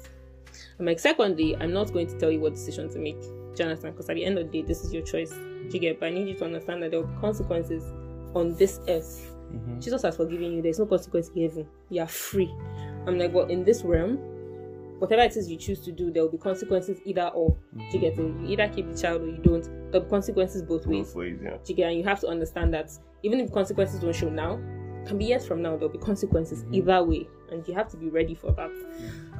I'm 0.78 0.86
like, 0.86 0.98
secondly, 0.98 1.56
I'm 1.56 1.72
not 1.72 1.92
going 1.92 2.06
to 2.06 2.18
tell 2.18 2.30
you 2.30 2.40
what 2.40 2.54
decision 2.54 2.88
to 2.90 2.98
make. 2.98 3.20
Do 3.20 3.28
you 3.58 3.64
understand? 3.64 3.94
Because 3.94 4.08
at 4.08 4.14
the 4.16 4.24
end 4.24 4.38
of 4.38 4.50
the 4.50 4.62
day, 4.62 4.66
this 4.66 4.84
is 4.84 4.92
your 4.94 5.02
choice. 5.02 5.30
Do 5.32 5.68
you 5.72 5.78
get? 5.80 6.00
But 6.00 6.06
I 6.06 6.10
need 6.10 6.28
you 6.28 6.34
to 6.34 6.44
understand 6.44 6.82
that 6.82 6.90
there 6.92 7.00
will 7.00 7.08
be 7.08 7.20
consequences 7.20 7.84
on 8.34 8.54
this 8.54 8.80
earth 8.88 9.36
Mhm. 9.52 9.82
Jesus 9.82 10.02
has 10.02 10.16
forgiven 10.16 10.52
you. 10.52 10.62
There's 10.62 10.78
no 10.78 10.86
consequence 10.86 11.28
in 11.34 11.42
heaven. 11.42 11.66
You 11.88 12.02
are 12.02 12.06
free. 12.08 12.54
I'm 13.06 13.18
like, 13.18 13.34
well, 13.34 13.46
in 13.46 13.64
this 13.64 13.82
realm, 13.82 14.18
whatever 15.00 15.22
it 15.22 15.36
is 15.36 15.50
you 15.50 15.56
choose 15.56 15.80
to 15.80 15.92
do, 15.92 16.12
there 16.12 16.22
will 16.22 16.30
be 16.30 16.38
consequences 16.38 17.00
either 17.04 17.28
or. 17.28 17.56
Do 17.74 17.84
you 17.92 17.98
get 17.98 18.12
it? 18.12 18.18
You 18.18 18.48
either 18.48 18.68
keep 18.68 18.92
the 18.92 18.96
child 18.96 19.22
or 19.22 19.26
you 19.26 19.38
don't. 19.38 19.64
There'll 19.90 20.04
be 20.04 20.10
consequences 20.10 20.62
both 20.62 20.86
ways. 20.86 21.08
Both 21.08 21.16
ways, 21.16 21.38
yeah. 21.42 21.56
Do 21.64 21.72
you 21.72 21.74
get? 21.74 21.88
And 21.88 21.98
you 21.98 22.04
have 22.04 22.20
to 22.20 22.28
understand 22.28 22.72
that 22.74 22.92
even 23.22 23.40
if 23.40 23.50
consequences 23.50 24.00
don't 24.00 24.14
show 24.14 24.28
now, 24.28 24.60
can 25.06 25.16
be 25.18 25.24
years 25.24 25.46
from 25.46 25.62
now 25.62 25.76
there'll 25.76 25.88
be 25.88 25.98
consequences 25.98 26.64
either 26.70 27.02
way, 27.02 27.26
and 27.50 27.66
you 27.66 27.74
have 27.74 27.88
to 27.90 27.96
be 27.96 28.10
ready 28.10 28.34
for 28.34 28.52
that. 28.52 28.70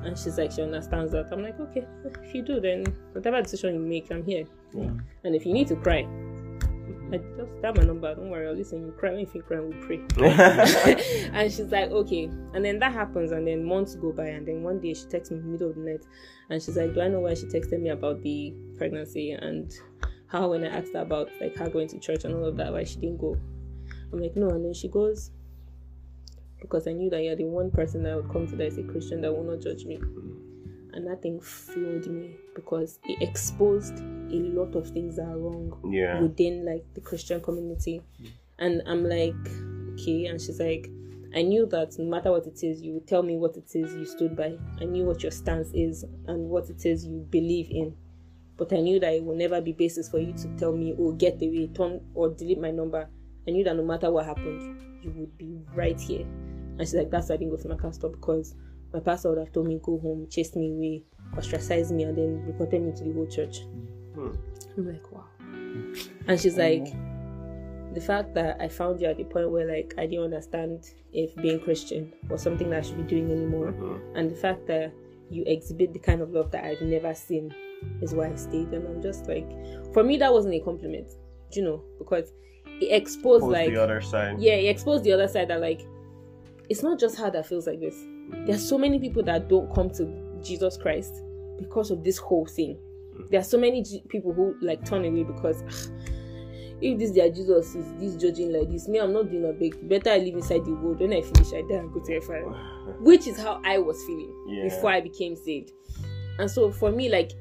And 0.03 0.17
she's 0.17 0.39
like, 0.39 0.53
she 0.53 0.63
understands 0.63 1.13
that. 1.13 1.29
I'm 1.31 1.43
like, 1.43 1.61
okay, 1.61 1.87
if 2.25 2.35
you 2.35 2.43
do, 2.43 2.59
then 2.59 2.87
whatever 3.13 3.43
decision 3.43 3.75
you 3.75 3.81
make, 3.81 4.11
I'm 4.11 4.25
here. 4.25 4.47
Yeah. 4.73 4.91
And 5.25 5.35
if 5.35 5.45
you 5.45 5.53
need 5.53 5.69
to 5.69 5.77
cry, 5.77 6.09
I 7.13 7.19
just 7.19 7.65
have 7.65 7.77
my 7.77 7.83
number. 7.83 8.15
Don't 8.15 8.31
worry, 8.31 8.47
I'll 8.47 8.55
listen. 8.55 8.87
You 8.87 8.93
cry. 8.93 9.11
If 9.13 9.35
you 9.35 9.43
cry, 9.43 9.61
we'll 9.61 9.81
pray. 9.85 10.01
and 11.33 11.53
she's 11.53 11.73
like, 11.73 11.91
okay. 11.91 12.25
And 12.55 12.65
then 12.65 12.79
that 12.79 12.93
happens, 12.93 13.33
and 13.33 13.47
then 13.47 13.65
months 13.65 13.97
go 13.97 14.13
by, 14.13 14.27
and 14.27 14.47
then 14.47 14.63
one 14.63 14.81
day 14.81 14.95
she 14.95 15.07
texts 15.07 15.31
me 15.31 15.39
in 15.39 15.45
the 15.45 15.49
middle 15.51 15.71
of 15.71 15.77
the 15.77 15.83
night, 15.83 16.05
and 16.51 16.63
she's 16.63 16.77
like, 16.77 16.95
do 16.95 17.01
I 17.01 17.09
know 17.09 17.21
why 17.21 17.35
she 17.35 17.47
texted 17.47 17.81
me 17.81 17.91
about 17.91 18.23
the 18.23 18.55
pregnancy 18.79 19.33
and 19.33 19.73
how 20.29 20.51
when 20.51 20.65
I 20.65 20.69
asked 20.69 20.93
her 20.95 21.01
about 21.01 21.29
like 21.41 21.57
her 21.57 21.69
going 21.69 21.89
to 21.89 21.99
church 21.99 22.25
and 22.25 22.35
all 22.35 22.45
of 22.45 22.57
that, 22.57 22.73
why 22.73 22.85
she 22.85 22.97
didn't 22.97 23.19
go? 23.19 23.37
I'm 24.13 24.21
like, 24.21 24.37
no. 24.37 24.51
And 24.51 24.65
then 24.65 24.75
she 24.75 24.89
goes, 24.89 25.33
because 26.61 26.87
I 26.87 26.93
knew 26.93 27.11
that 27.11 27.23
you're 27.23 27.37
the 27.37 27.45
one 27.45 27.71
person 27.71 28.03
that 28.05 28.17
would 28.17 28.31
come 28.31 28.47
to 28.47 28.57
that 28.57 28.67
is 28.67 28.79
a 28.79 28.83
Christian 28.83 29.21
that 29.23 29.33
will 29.33 29.45
not 29.45 29.61
judge 29.61 29.85
me. 29.85 29.99
And 30.93 31.07
that 31.07 31.23
thing 31.23 31.41
floored 31.41 32.07
me 32.07 32.37
because 32.55 32.99
it 33.05 33.23
exposed 33.23 33.99
a 33.99 34.37
lot 34.37 34.75
of 34.75 34.89
things 34.91 35.17
that 35.17 35.27
are 35.27 35.39
wrong 35.39 35.79
yeah. 35.91 36.21
within 36.21 36.65
like 36.65 36.85
the 36.95 37.01
Christian 37.01 37.41
community. 37.41 38.03
Mm. 38.23 38.29
And 38.59 38.83
I'm 38.87 39.05
like, 39.05 39.35
okay. 39.95 40.27
And 40.27 40.41
she's 40.41 40.61
like, 40.61 40.91
I 41.35 41.43
knew 41.43 41.67
that 41.67 41.97
no 41.99 42.05
matter 42.07 42.33
what 42.33 42.47
it 42.47 42.63
is, 42.63 42.83
you 42.83 42.95
would 42.95 43.07
tell 43.07 43.23
me 43.23 43.37
what 43.37 43.57
it 43.57 43.71
is 43.75 43.95
you 43.95 44.05
stood 44.05 44.37
by. 44.37 44.57
I 44.81 44.85
knew 44.85 45.05
what 45.05 45.23
your 45.23 45.31
stance 45.31 45.71
is 45.73 46.05
and 46.27 46.49
what 46.49 46.69
it 46.69 46.85
is 46.85 47.07
you 47.07 47.27
believe 47.31 47.71
in. 47.71 47.95
But 48.57 48.73
I 48.73 48.81
knew 48.81 48.99
that 49.01 49.15
it 49.15 49.25
will 49.25 49.37
never 49.37 49.61
be 49.61 49.73
basis 49.73 50.09
for 50.09 50.19
you 50.19 50.33
to 50.35 50.49
tell 50.59 50.73
me, 50.73 50.95
oh, 50.99 51.13
get 51.13 51.37
away, 51.37 51.69
turn 51.69 52.01
or 52.15 52.31
delete 52.31 52.61
my 52.61 52.71
number. 52.71 53.09
I 53.47 53.53
knew 53.53 53.65
that 53.65 53.77
no 53.77 53.85
matter 53.85 54.11
what 54.11 54.27
happened, 54.27 55.03
you 55.03 55.13
would 55.13 55.39
be 55.39 55.63
right 55.75 55.99
here. 55.99 56.23
And 56.23 56.81
she's 56.81 56.95
like, 56.95 57.11
that's 57.11 57.29
why 57.29 57.37
I 57.37 57.39
didn't 57.39 57.57
go 57.57 57.63
to 57.63 57.69
my 57.69 57.77
pastor 57.77 58.09
because 58.09 58.55
my 58.93 59.01
pastor 59.01 59.31
would 59.31 59.39
have 59.39 59.53
told 59.53 59.67
me 59.69 59.79
go 59.83 59.99
home, 59.99 60.27
chased 60.31 60.57
me 60.57 60.71
away, 60.73 61.03
ostracized 61.37 61.93
me, 61.93 62.05
and 62.05 62.17
then 62.17 62.45
reported 62.47 62.83
me 62.83 62.93
to 62.97 63.05
the 63.05 63.13
whole 63.13 63.27
church. 63.27 63.61
Hmm. 64.15 64.31
I'm 64.77 64.87
like, 64.93 65.13
wow. 65.13 65.25
And 66.27 66.41
she's 66.41 66.57
like, 66.59 66.87
the 67.95 68.01
fact 68.01 68.35
that 68.35 68.61
I 68.61 68.69
found 68.69 69.01
you 69.01 69.09
at 69.09 69.17
the 69.17 69.25
point 69.25 69.51
where 69.51 69.67
like 69.67 69.95
I 69.99 70.07
didn't 70.07 70.25
understand 70.25 70.85
if 71.13 71.35
being 71.37 71.61
Christian 71.61 72.13
was 72.29 72.41
something 72.43 72.71
that 72.71 72.79
I 72.79 72.83
should 72.83 72.97
be 72.99 73.03
doing 73.03 73.31
anymore, 73.31 73.73
Mhm. 73.73 74.01
and 74.17 74.31
the 74.31 74.37
fact 74.37 74.67
that 74.69 74.93
you 75.29 75.45
exhibit 75.47 75.93
the 75.93 75.99
kind 75.99 76.21
of 76.21 76.31
love 76.33 76.51
that 76.53 76.65
I've 76.65 76.83
never 76.83 77.15
seen 77.15 77.55
is 78.03 78.15
why 78.15 78.29
I 78.31 78.35
stayed. 78.35 78.69
And 78.75 78.87
I'm 78.89 79.01
just 79.03 79.27
like, 79.29 79.47
for 79.93 80.03
me, 80.03 80.17
that 80.19 80.33
wasn't 80.33 80.55
a 80.55 80.61
compliment, 80.61 81.07
you 81.53 81.63
know, 81.63 81.83
because 81.99 82.33
it 82.81 82.91
exposed 82.93 83.45
like 83.45 83.71
the 83.73 83.77
other 83.83 84.01
side. 84.01 84.41
yeah, 84.41 84.55
it 84.55 84.67
exposed 84.69 85.05
the 85.05 85.13
other 85.13 85.29
side 85.29 85.49
that 85.49 85.61
like 85.61 85.87
it's 86.69 86.83
not 86.83 86.99
just 86.99 87.17
her 87.19 87.31
that 87.31 87.47
feels 87.47 87.67
like 87.67 87.81
this. 87.81 87.97
There's 88.47 88.67
so 88.67 88.79
many 88.79 88.99
people 88.99 89.23
that 89.25 89.49
don't 89.49 89.73
come 89.75 89.91
to 89.91 90.07
Jesus 90.43 90.77
Christ 90.77 91.23
because 91.59 91.91
of 91.91 92.03
this 92.05 92.19
whole 92.19 92.47
thing. 92.47 92.79
There 93.31 93.41
are 93.41 93.45
so 93.45 93.59
many 93.59 93.83
G- 93.83 94.03
people 94.09 94.33
who 94.33 94.55
like 94.63 94.85
turn 94.85 95.05
away 95.05 95.25
because 95.25 95.63
"Ah, 95.69 95.93
if 96.81 96.99
this 96.99 97.11
their 97.11 97.31
Jesus 97.31 97.75
is 97.75 97.93
this 97.99 98.17
judging 98.17 98.53
like 98.53 98.71
this, 98.71 98.89
me 98.89 98.99
I'm 98.99 99.13
not 99.13 99.31
doing 99.31 99.45
a 99.45 99.53
big. 99.53 99.87
Better 99.89 100.11
I 100.11 100.19
live 100.19 100.35
inside 100.37 100.65
the 100.65 100.73
world. 100.73 101.01
When 101.01 101.13
I 101.13 101.21
finish, 101.21 101.53
I 101.53 101.61
die 101.69 101.77
and 101.81 101.93
go 101.93 102.01
to 102.01 102.21
fire. 102.23 102.45
Which 103.01 103.27
is 103.27 103.39
how 103.39 103.61
I 103.65 103.79
was 103.79 104.03
feeling 104.05 104.33
Yeah. 104.49 104.65
before 104.65 104.91
I 104.91 105.01
became 105.01 105.37
saved. 105.37 105.73
And 106.39 106.51
so 106.51 106.71
for 106.71 106.91
me, 106.91 107.11
like 107.11 107.33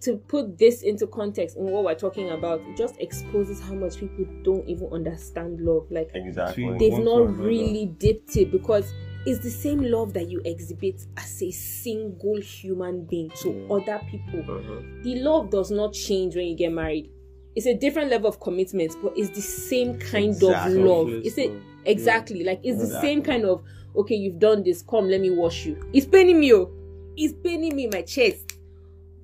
to 0.00 0.16
put 0.16 0.58
this 0.58 0.82
into 0.82 1.06
context 1.06 1.56
in 1.56 1.64
what 1.66 1.84
we're 1.84 1.94
talking 1.94 2.30
about, 2.30 2.60
it 2.62 2.76
just 2.76 3.00
exposes 3.00 3.60
how 3.60 3.74
much 3.74 3.96
people 3.98 4.26
don't 4.42 4.68
even 4.68 4.88
understand 4.88 5.60
love. 5.60 5.86
Like 5.90 6.10
Exactly. 6.14 6.76
they've 6.78 6.98
not 6.98 7.38
really 7.38 7.86
dipped 7.86 8.36
it 8.36 8.50
because 8.50 8.92
it's 9.26 9.40
the 9.42 9.50
same 9.50 9.80
love 9.82 10.12
that 10.14 10.28
you 10.28 10.40
exhibit 10.44 11.06
as 11.16 11.42
a 11.42 11.50
single 11.50 12.40
human 12.40 13.04
being 13.04 13.30
to 13.42 13.50
Yeah. 13.50 13.74
other 13.74 14.00
people. 14.10 14.40
Mhm. 14.42 15.02
The 15.02 15.16
love 15.20 15.50
does 15.50 15.70
not 15.70 15.92
change 15.92 16.36
when 16.36 16.46
you 16.46 16.54
get 16.56 16.72
married. 16.72 17.10
It's 17.56 17.66
a 17.66 17.74
different 17.74 18.10
level 18.10 18.28
of 18.28 18.40
commitment, 18.40 18.96
but 19.02 19.16
it's 19.16 19.30
the 19.30 19.40
same 19.40 19.96
kind 19.98 20.26
Exactly. 20.34 20.80
of 20.80 20.84
love. 20.86 21.08
It's 21.24 21.38
a, 21.38 21.48
love. 21.48 21.62
exactly 21.84 22.42
like 22.44 22.60
it's 22.64 22.78
the 22.80 23.00
same 23.00 23.22
kind 23.22 23.44
of 23.44 23.62
okay, 23.96 24.16
you've 24.16 24.40
done 24.40 24.64
this, 24.64 24.82
come 24.82 25.08
let 25.08 25.20
me 25.20 25.30
wash 25.30 25.64
you. 25.66 25.76
It's 25.92 26.04
paining 26.06 26.40
me, 26.40 26.52
oh. 26.52 26.68
It's 27.16 27.32
paining 27.44 27.76
me 27.76 27.84
in 27.84 27.90
my 27.92 28.02
chest. 28.02 28.58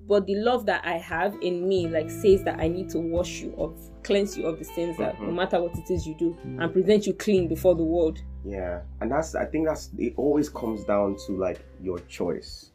But 0.07 0.27
the 0.27 0.37
love 0.37 0.65
that 0.67 0.83
I 0.85 0.97
have 0.99 1.37
in 1.43 1.69
me, 1.69 1.89
like, 1.89 2.09
says 2.09 2.45
that 2.45 2.61
I 2.61 2.69
need 2.69 2.89
to 2.91 3.01
wash 3.01 3.41
you 3.43 3.53
of, 3.59 3.75
cleanse 4.03 4.37
you 4.37 4.47
of 4.47 4.59
the 4.59 4.65
sins 4.65 4.97
that 4.99 5.21
no 5.21 5.29
Mhm. 5.29 5.35
matter 5.35 5.61
what 5.63 5.77
it 5.77 5.91
is 5.91 6.07
you 6.07 6.15
do, 6.15 6.37
and 6.45 6.73
present 6.73 7.07
you 7.07 7.15
clean 7.15 7.49
before 7.49 7.75
the 7.75 7.85
world. 7.85 8.19
Yeah, 8.45 8.83
and 9.01 9.11
that's 9.11 9.35
I 9.35 9.45
think 9.45 9.67
that's 9.67 9.91
it. 9.99 10.15
Always 10.17 10.49
comes 10.49 10.85
down 10.85 11.17
to 11.27 11.33
like 11.37 11.61
your 11.83 11.99
choice. 12.09 12.71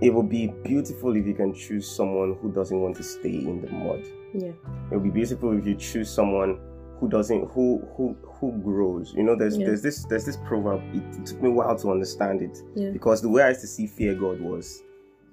It 0.00 0.12
will 0.12 0.22
be 0.22 0.48
beautiful 0.64 1.16
if 1.16 1.26
you 1.26 1.34
can 1.34 1.54
choose 1.54 1.88
someone 1.90 2.36
who 2.42 2.50
doesn't 2.52 2.78
want 2.80 2.96
to 2.96 3.02
stay 3.02 3.36
in 3.36 3.60
the 3.62 3.70
mud. 3.70 4.02
Yeah. 4.34 4.48
It 4.90 4.94
will 4.94 5.00
be 5.00 5.10
beautiful 5.10 5.56
if 5.56 5.66
you 5.66 5.74
choose 5.76 6.10
someone 6.10 6.58
who 6.98 7.08
doesn't 7.08 7.50
who 7.52 7.78
who 7.96 8.14
who 8.22 8.52
grows. 8.62 9.14
You 9.14 9.22
know, 9.22 9.36
there's 9.36 9.56
Yeah. 9.56 9.66
there's 9.66 9.82
this 9.82 10.04
there's 10.06 10.24
this 10.26 10.36
proverb. 10.46 10.80
It, 10.92 11.02
it 11.20 11.26
took 11.26 11.42
me 11.42 11.48
a 11.48 11.52
while 11.52 11.76
to 11.76 11.90
understand 11.90 12.42
it 12.42 12.62
Yeah. 12.74 12.90
because 12.90 13.22
the 13.22 13.28
way 13.30 13.42
I 13.42 13.48
used 13.50 13.60
to 13.62 13.66
see 13.66 13.86
fear 13.86 14.14
God 14.14 14.40
was 14.40 14.82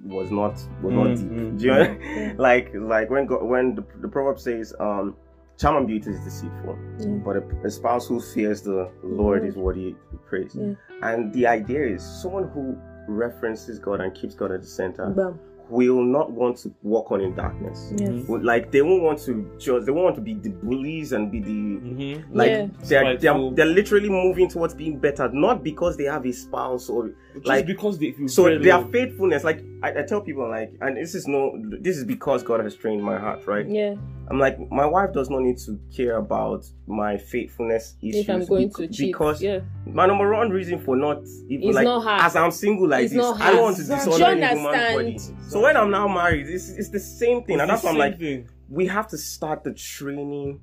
was 0.05 0.31
not 0.31 0.53
was 0.81 0.93
not 0.93 1.07
Mm, 1.07 1.17
deep. 1.17 1.29
mm, 1.31 1.59
Do 1.59 1.65
you 1.65 1.71
know? 1.73 2.33
like 2.37 2.71
like 2.73 3.09
when 3.09 3.25
God, 3.27 3.43
when 3.43 3.75
the, 3.75 3.83
the 4.01 4.07
proverb 4.07 4.39
says 4.39 4.73
um 4.79 5.15
charm 5.59 5.77
and 5.77 5.87
beauty 5.87 6.09
is 6.09 6.19
deceitful 6.23 6.75
Mm. 6.99 7.23
but 7.23 7.37
a, 7.37 7.43
a 7.65 7.69
spouse 7.69 8.07
who 8.07 8.19
fears 8.19 8.61
the 8.63 8.89
lord 9.03 9.45
is 9.45 9.55
worthy 9.55 9.91
to 9.91 9.97
be 10.11 10.17
praised 10.27 10.57
Yeah. 10.59 10.73
and 11.03 11.31
the 11.33 11.45
idea 11.45 11.83
is 11.85 12.03
someone 12.03 12.49
who 12.49 12.75
references 13.07 13.77
god 13.79 14.01
and 14.01 14.13
keeps 14.15 14.33
god 14.35 14.51
at 14.51 14.61
the 14.61 14.67
center 14.67 15.07
Bam. 15.09 15.39
will 15.69 16.03
not 16.03 16.31
want 16.31 16.57
to 16.57 16.73
walk 16.81 17.11
on 17.11 17.21
in 17.21 17.33
darkness 17.35 17.93
Yes. 17.97 18.09
Mhm. 18.09 18.43
Like 18.43 18.71
they 18.71 18.81
won't 18.81 19.03
want 19.03 19.19
to 19.25 19.49
just 19.59 19.85
they 19.85 19.91
won't 19.91 20.05
want 20.05 20.15
to 20.15 20.21
be 20.21 20.33
the 20.33 20.49
bullies 20.49 21.11
and 21.13 21.31
be 21.31 21.39
the 21.41 21.51
Mm-hmm. 21.51 22.35
like 22.35 22.49
Yeah. 22.49 22.67
they're, 22.85 23.03
they're 23.17 23.19
Spiteful. 23.19 23.51
they're 23.51 23.65
literally 23.65 24.09
moving 24.09 24.49
towards 24.49 24.73
being 24.73 24.97
better 24.97 25.29
not 25.31 25.63
because 25.63 25.95
they 25.97 26.05
have 26.05 26.25
a 26.25 26.31
spouse 26.33 26.89
or 26.89 27.11
Just 27.35 27.45
like 27.45 27.65
because 27.67 27.99
they 27.99 28.11
feel 28.11 28.27
so 28.27 28.57
their 28.59 28.81
faithfulness 28.85 29.43
like 29.43 29.63
I, 29.83 29.89
I 29.99 30.03
tell 30.03 30.21
people 30.21 30.47
like 30.49 30.73
and 30.81 30.95
this 30.97 31.15
is 31.15 31.27
no 31.27 31.57
this 31.81 31.97
is 31.97 32.03
because 32.05 32.43
god 32.43 32.59
has 32.63 32.75
trained 32.75 33.03
my 33.03 33.17
heart 33.17 33.47
right 33.47 33.67
Yeah. 33.67 33.95
i'm 34.29 34.37
like 34.37 34.59
my 34.71 34.85
wife 34.85 35.11
does 35.13 35.29
not 35.29 35.41
need 35.41 35.57
to 35.65 35.79
care 35.95 36.17
about 36.17 36.65
my 36.87 37.17
faithfulness 37.17 37.95
issues 38.01 38.21
If 38.21 38.29
I'm 38.29 38.45
going 38.45 38.67
bec- 38.67 38.77
to 38.77 38.87
cheat. 38.87 39.07
because 39.13 39.41
yeah. 39.41 39.59
my 39.85 40.05
number 40.05 40.31
one 40.33 40.49
reason 40.51 40.79
for 40.79 40.95
not 40.95 41.23
even 41.49 41.69
It's 41.69 41.75
like 41.75 41.85
not 41.85 42.01
her. 42.03 42.25
as 42.25 42.35
i'm 42.35 42.51
single 42.51 42.87
like 42.87 43.05
It's 43.05 43.13
this 43.13 43.21
not 43.21 43.41
i 43.41 43.51
don't 43.51 43.61
want 43.63 43.77
to 43.77 43.83
dishonor 43.83 44.11
Do 44.11 44.17
you 44.19 44.25
any 44.25 44.55
woman's 44.63 44.63
body 44.93 45.07
understand? 45.07 45.37
so 45.51 45.61
when 45.61 45.75
i'm 45.77 45.89
now 45.89 46.07
married 46.07 46.47
it's, 46.47 46.69
it's 46.69 46.89
the 46.89 46.99
same 46.99 47.43
thing 47.43 47.59
and 47.59 47.69
that's 47.69 47.79
It's 47.79 47.85
why 47.85 47.91
i'm 47.91 47.97
like 47.97 48.13
same 48.13 48.19
thing. 48.45 48.49
we 48.69 48.85
have 48.87 49.07
to 49.09 49.17
start 49.17 49.63
the 49.63 49.73
training 49.73 50.59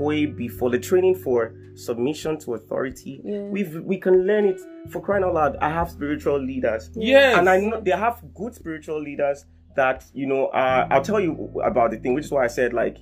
way 0.00 0.26
before 0.26 0.70
the 0.70 0.78
training 0.78 1.14
for 1.14 1.54
submission 1.74 2.38
to 2.38 2.54
authority 2.54 3.20
Yeah. 3.24 3.42
we've 3.42 3.80
we 3.82 3.98
can 3.98 4.26
learn 4.26 4.44
it 4.44 4.60
for 4.90 5.00
crying 5.00 5.24
out 5.24 5.34
loud 5.34 5.56
i 5.60 5.70
have 5.70 5.90
spiritual 5.90 6.38
leaders 6.40 6.90
Yes. 6.94 7.38
and 7.38 7.48
I 7.48 7.58
know 7.60 7.80
they 7.80 7.92
have 7.92 8.22
good 8.34 8.54
spiritual 8.54 9.00
leaders 9.00 9.46
that 9.74 10.04
you 10.12 10.26
know. 10.26 10.48
Uh, 10.48 10.86
I'll 10.90 11.00
tell 11.02 11.18
you 11.18 11.50
about 11.64 11.92
the 11.92 11.96
thing, 11.96 12.12
which 12.12 12.26
is 12.26 12.30
why 12.30 12.44
I 12.44 12.48
said 12.48 12.74
like 12.74 12.98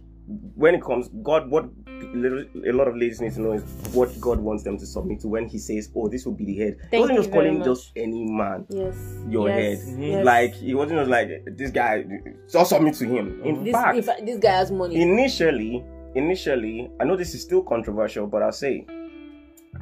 when 0.55 0.77
it 0.77 0.83
comes, 0.85 1.09
God, 1.25 1.51
what 1.51 1.65
a 1.89 2.71
lot 2.73 2.87
of 2.87 2.95
ladies 2.95 3.21
need 3.21 3.33
to 3.35 3.41
know 3.41 3.53
is 3.55 3.63
what 3.93 4.09
God 4.21 4.39
wants 4.39 4.63
them 4.63 4.79
to 4.79 4.87
submit 4.87 5.19
to. 5.23 5.29
When 5.29 5.49
He 5.49 5.59
says, 5.59 5.91
"Oh, 5.97 6.09
this 6.09 6.25
will 6.25 6.35
be 6.35 6.45
the 6.45 6.57
head," 6.57 6.77
he 6.83 6.89
Thank 6.91 7.01
wasn't 7.01 7.17
you 7.17 7.23
just 7.25 7.31
very 7.33 7.45
calling 7.47 7.59
much. 7.59 7.67
just 7.67 7.93
any 7.97 8.25
man 8.25 8.67
Yes. 8.69 8.97
your 9.29 9.49
yes. 9.49 9.85
head. 9.89 9.99
Yes. 10.01 10.25
Like 10.25 10.55
he 10.55 10.75
wasn't 10.75 11.01
just 11.01 11.11
like 11.11 11.29
this 11.57 11.71
guy. 11.73 12.05
Just 12.53 12.71
submit 12.71 12.95
to 12.95 13.05
him. 13.07 13.43
In 13.45 13.65
this, 13.65 13.73
fact, 13.73 13.97
if, 13.99 14.07
this 14.25 14.39
guy 14.39 14.53
has 14.53 14.71
money. 14.71 15.01
initially, 15.03 15.85
initially, 16.15 16.91
I 17.01 17.05
know 17.05 17.17
this 17.17 17.35
is 17.35 17.43
still 17.43 17.63
controversial, 17.63 18.27
but 18.27 18.43
I'll 18.43 18.53
say, 18.53 18.87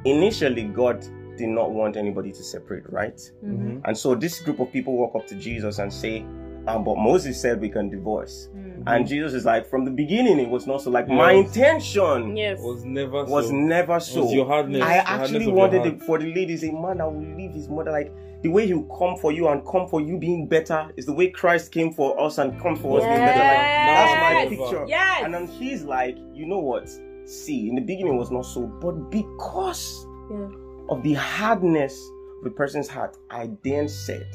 initially, 0.04 0.64
God 0.64 1.00
did 1.36 1.48
not 1.48 1.70
want 1.70 1.96
anybody 1.96 2.30
to 2.32 2.42
separate, 2.42 2.90
right? 2.90 3.18
Mhm. 3.44 3.80
And 3.84 3.96
so 3.96 4.14
this 4.14 4.40
group 4.40 4.60
of 4.60 4.72
people 4.72 4.96
walk 4.96 5.14
up 5.14 5.26
to 5.28 5.34
Jesus 5.36 5.78
and 5.78 5.92
say, 5.92 6.24
um, 6.66 6.84
but 6.84 6.96
Moses 6.98 7.40
said 7.40 7.60
we 7.60 7.68
can 7.70 7.88
divorce. 7.88 8.48
Mhm. 8.54 8.82
And 8.86 9.06
Jesus 9.06 9.32
is 9.32 9.44
like, 9.46 9.66
from 9.66 9.84
the 9.84 9.90
beginning, 9.90 10.38
it 10.38 10.50
was 10.50 10.66
not 10.66 10.82
so. 10.82 10.90
Like, 10.90 11.08
my 11.08 11.32
intention 11.32 12.36
Yes. 12.36 12.60
was 12.60 12.84
never 12.84 13.24
was 13.24 13.46
so. 13.48 13.54
never 13.54 14.00
so. 14.00 14.24
was 14.24 14.32
your 14.34 14.46
hardness. 14.46 14.82
I 14.82 14.98
the 14.98 15.02
hardness 15.02 15.30
actually 15.30 15.52
wanted 15.52 15.86
it 15.86 16.02
for 16.02 16.18
the 16.18 16.32
ladies, 16.34 16.62
a 16.64 16.72
man 16.72 16.98
that 16.98 17.10
will 17.12 17.20
leave 17.36 17.52
his 17.52 17.68
mother. 17.68 17.90
Like, 17.90 18.12
the 18.42 18.48
way 18.48 18.66
he'll 18.66 18.84
come 18.84 19.16
for 19.16 19.32
you 19.32 19.48
and 19.48 19.66
come 19.66 19.88
for 19.88 20.00
you 20.00 20.16
being 20.18 20.46
better 20.46 20.90
is 20.96 21.06
the 21.06 21.12
way 21.12 21.28
Christ 21.30 21.72
came 21.72 21.92
for 21.92 22.18
us 22.20 22.38
and 22.38 22.60
come 22.60 22.76
for 22.76 22.98
us 23.00 23.04
being 23.04 23.16
better. 23.18 23.38
Like, 23.38 23.58
that's 23.88 24.34
my 24.34 24.56
picture. 24.56 24.84
Yes. 24.88 25.22
And 25.24 25.34
then 25.34 25.46
he's 25.48 25.82
like, 25.82 26.16
you 26.32 26.46
know 26.46 26.60
what? 26.60 26.88
See, 27.26 27.68
in 27.68 27.74
the 27.74 27.80
beginning 27.80 28.14
it 28.14 28.16
was 28.18 28.30
not 28.30 28.42
so, 28.46 28.66
but 28.66 28.92
because 29.10 30.06
Yeah. 30.30 30.48
of 30.88 31.02
the 31.02 31.14
hardness 31.14 31.98
of 32.38 32.44
the 32.44 32.50
person's 32.50 32.88
heart, 32.88 33.16
I 33.30 33.50
then 33.64 33.88
said, 33.88 34.26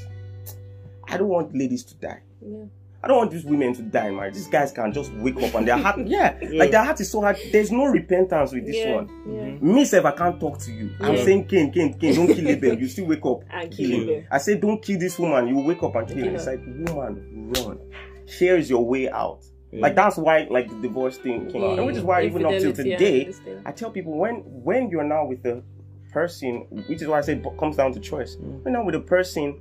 I 1.08 1.18
don't 1.18 1.30
want 1.30 1.56
ladies 1.56 1.84
to 1.86 1.96
die. 1.96 2.22
Yeah. 2.42 2.66
I 3.04 3.08
don't 3.08 3.18
want 3.18 3.32
these 3.32 3.44
women 3.44 3.74
to 3.74 3.82
die 3.82 4.08
in 4.08 4.16
marriage. 4.16 4.36
These 4.36 4.48
guys 4.48 4.72
can 4.72 4.94
just 4.94 5.12
wake 5.16 5.36
up 5.36 5.54
and 5.56 5.68
their 5.68 5.78
heart, 5.78 6.00
yeah, 6.08 6.38
like 6.54 6.72
their 6.72 6.84
heart 6.84 7.02
is 7.02 7.12
so 7.12 7.20
hard. 7.20 7.38
There's 7.52 7.70
no 7.70 7.86
repentance 7.86 8.54
with 8.54 8.66
this 8.66 8.78
yeah. 8.78 8.96
one. 8.96 9.10
Yeah. 9.28 9.74
Me, 9.74 9.84
self, 9.84 10.06
I 10.06 10.12
can't 10.12 10.40
talk 10.40 10.58
to 10.60 10.72
you. 10.72 10.90
I'm 11.02 11.18
saying, 11.18 11.48
Cain, 11.48 11.72
Cain, 11.74 12.00
Cain, 12.00 12.16
don't 12.16 12.34
kill 12.34 12.48
Abel. 12.48 12.80
You 12.80 12.88
still 12.88 13.06
wake 13.08 13.26
up. 13.26 13.42
And 13.50 13.70
kill 13.70 13.90
kill 13.90 14.10
him. 14.10 14.28
I 14.32 14.38
say, 14.38 14.58
don't 14.58 14.82
kill 14.82 14.98
this 15.00 15.20
woman. 15.20 15.50
You 15.50 15.60
wake 15.60 15.84
up 15.84 15.96
and 15.96 16.08
kill 16.08 16.16
Kill 16.16 16.28
him. 16.28 16.36
It's 16.36 16.48
like, 16.48 16.62
woman, 16.66 17.52
run. 17.58 17.80
Here 18.26 18.56
is 18.56 18.70
your 18.70 18.86
way 18.86 19.10
out. 19.10 19.44
Yeah. 19.74 19.82
Like 19.82 19.96
that's 19.96 20.18
why, 20.18 20.48
like 20.50 20.70
the 20.70 20.76
divorce 20.76 21.18
thing 21.18 21.52
came 21.52 21.64
out, 21.64 21.80
and 21.80 21.88
which 21.88 21.98
is 21.98 22.04
why 22.04 22.24
even 22.24 22.46
up 22.46 22.52
till 22.60 22.74
today, 22.74 23.26
this. 23.26 23.42
I 23.66 23.72
tell 23.72 23.90
people 23.90 24.16
when 24.18 24.36
when 24.46 24.90
you're 24.90 25.04
now 25.04 25.26
with 25.26 25.42
the 25.42 25.64
person, 26.12 26.68
which 26.88 27.02
is 27.02 27.08
why 27.08 27.18
I 27.18 27.22
say 27.22 27.34
it 27.34 27.58
comes 27.58 27.76
down 27.76 27.92
to 27.94 28.00
choice. 28.00 28.36
Mm. 28.36 28.64
When 28.64 28.74
now 28.76 28.86
with 28.86 28.94
a 28.94 29.00
person, 29.00 29.60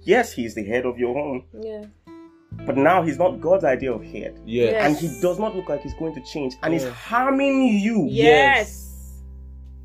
yes, 0.00 0.32
he's 0.32 0.54
the 0.54 0.64
head 0.64 0.86
of 0.86 0.98
your 0.98 1.12
home, 1.12 1.44
Yeah. 1.60 1.84
But 2.66 2.76
now 2.76 3.02
he's 3.02 3.18
not 3.18 3.40
God's 3.40 3.64
idea 3.64 3.92
of 3.92 4.02
head, 4.02 4.40
yeah. 4.44 4.64
Yes. 4.64 4.84
and 4.86 4.96
he 4.96 5.20
does 5.20 5.38
not 5.38 5.54
look 5.54 5.68
like 5.68 5.82
he's 5.82 5.94
going 5.94 6.14
to 6.14 6.22
change, 6.22 6.54
and 6.62 6.72
he's 6.72 6.88
harming 6.88 7.78
you. 7.78 8.06
Yes. 8.10 9.20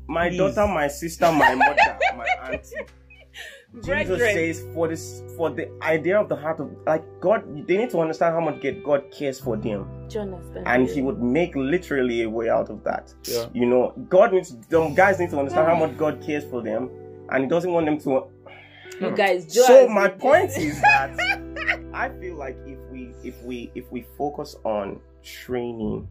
My 0.08 0.28
Please. 0.28 0.38
daughter, 0.38 0.66
my 0.66 0.88
sister, 0.88 1.30
my 1.30 1.54
mother, 1.54 1.98
my 2.16 2.26
auntie. 2.50 2.74
Jesus 3.84 3.86
Brethren. 4.18 4.34
says 4.34 4.66
for 4.74 4.88
this 4.88 5.22
for 5.36 5.48
the 5.48 5.70
idea 5.82 6.20
of 6.20 6.28
the 6.28 6.34
heart 6.34 6.58
of 6.58 6.72
like 6.86 7.04
God, 7.20 7.44
they 7.68 7.76
need 7.76 7.90
to 7.90 8.00
understand 8.00 8.34
how 8.34 8.40
much 8.40 8.60
God 8.84 9.04
cares 9.16 9.38
for 9.38 9.56
them. 9.56 9.86
Do 10.08 10.16
you 10.16 10.20
understand? 10.22 10.66
and 10.66 10.88
he 10.88 11.02
would 11.02 11.22
make 11.22 11.54
literally 11.54 12.22
a 12.22 12.28
way 12.28 12.48
out 12.48 12.68
of 12.68 12.82
that. 12.82 13.14
Yeah. 13.22 13.46
You 13.52 13.66
know, 13.66 13.92
God 14.08 14.32
needs 14.32 14.56
them 14.66 14.92
guys 14.94 15.20
need 15.20 15.30
to 15.30 15.38
understand 15.38 15.68
how 15.68 15.76
much 15.76 15.96
God 15.96 16.20
cares 16.20 16.42
for 16.46 16.60
them, 16.62 16.90
and 17.30 17.44
He 17.44 17.48
doesn't 17.48 17.70
want 17.70 17.86
them 17.86 18.00
to. 18.00 18.24
You 19.00 19.12
guys, 19.12 19.46
So 19.54 19.88
my 19.88 20.08
point 20.08 20.50
is 20.58 20.80
that 20.80 21.40
I 21.92 22.08
feel 22.08 22.36
like 22.36 22.56
if 22.66 22.78
we 22.90 23.12
if 23.24 23.42
we 23.42 23.70
if 23.74 23.90
we 23.90 24.06
focus 24.16 24.56
on 24.64 25.00
training 25.22 26.08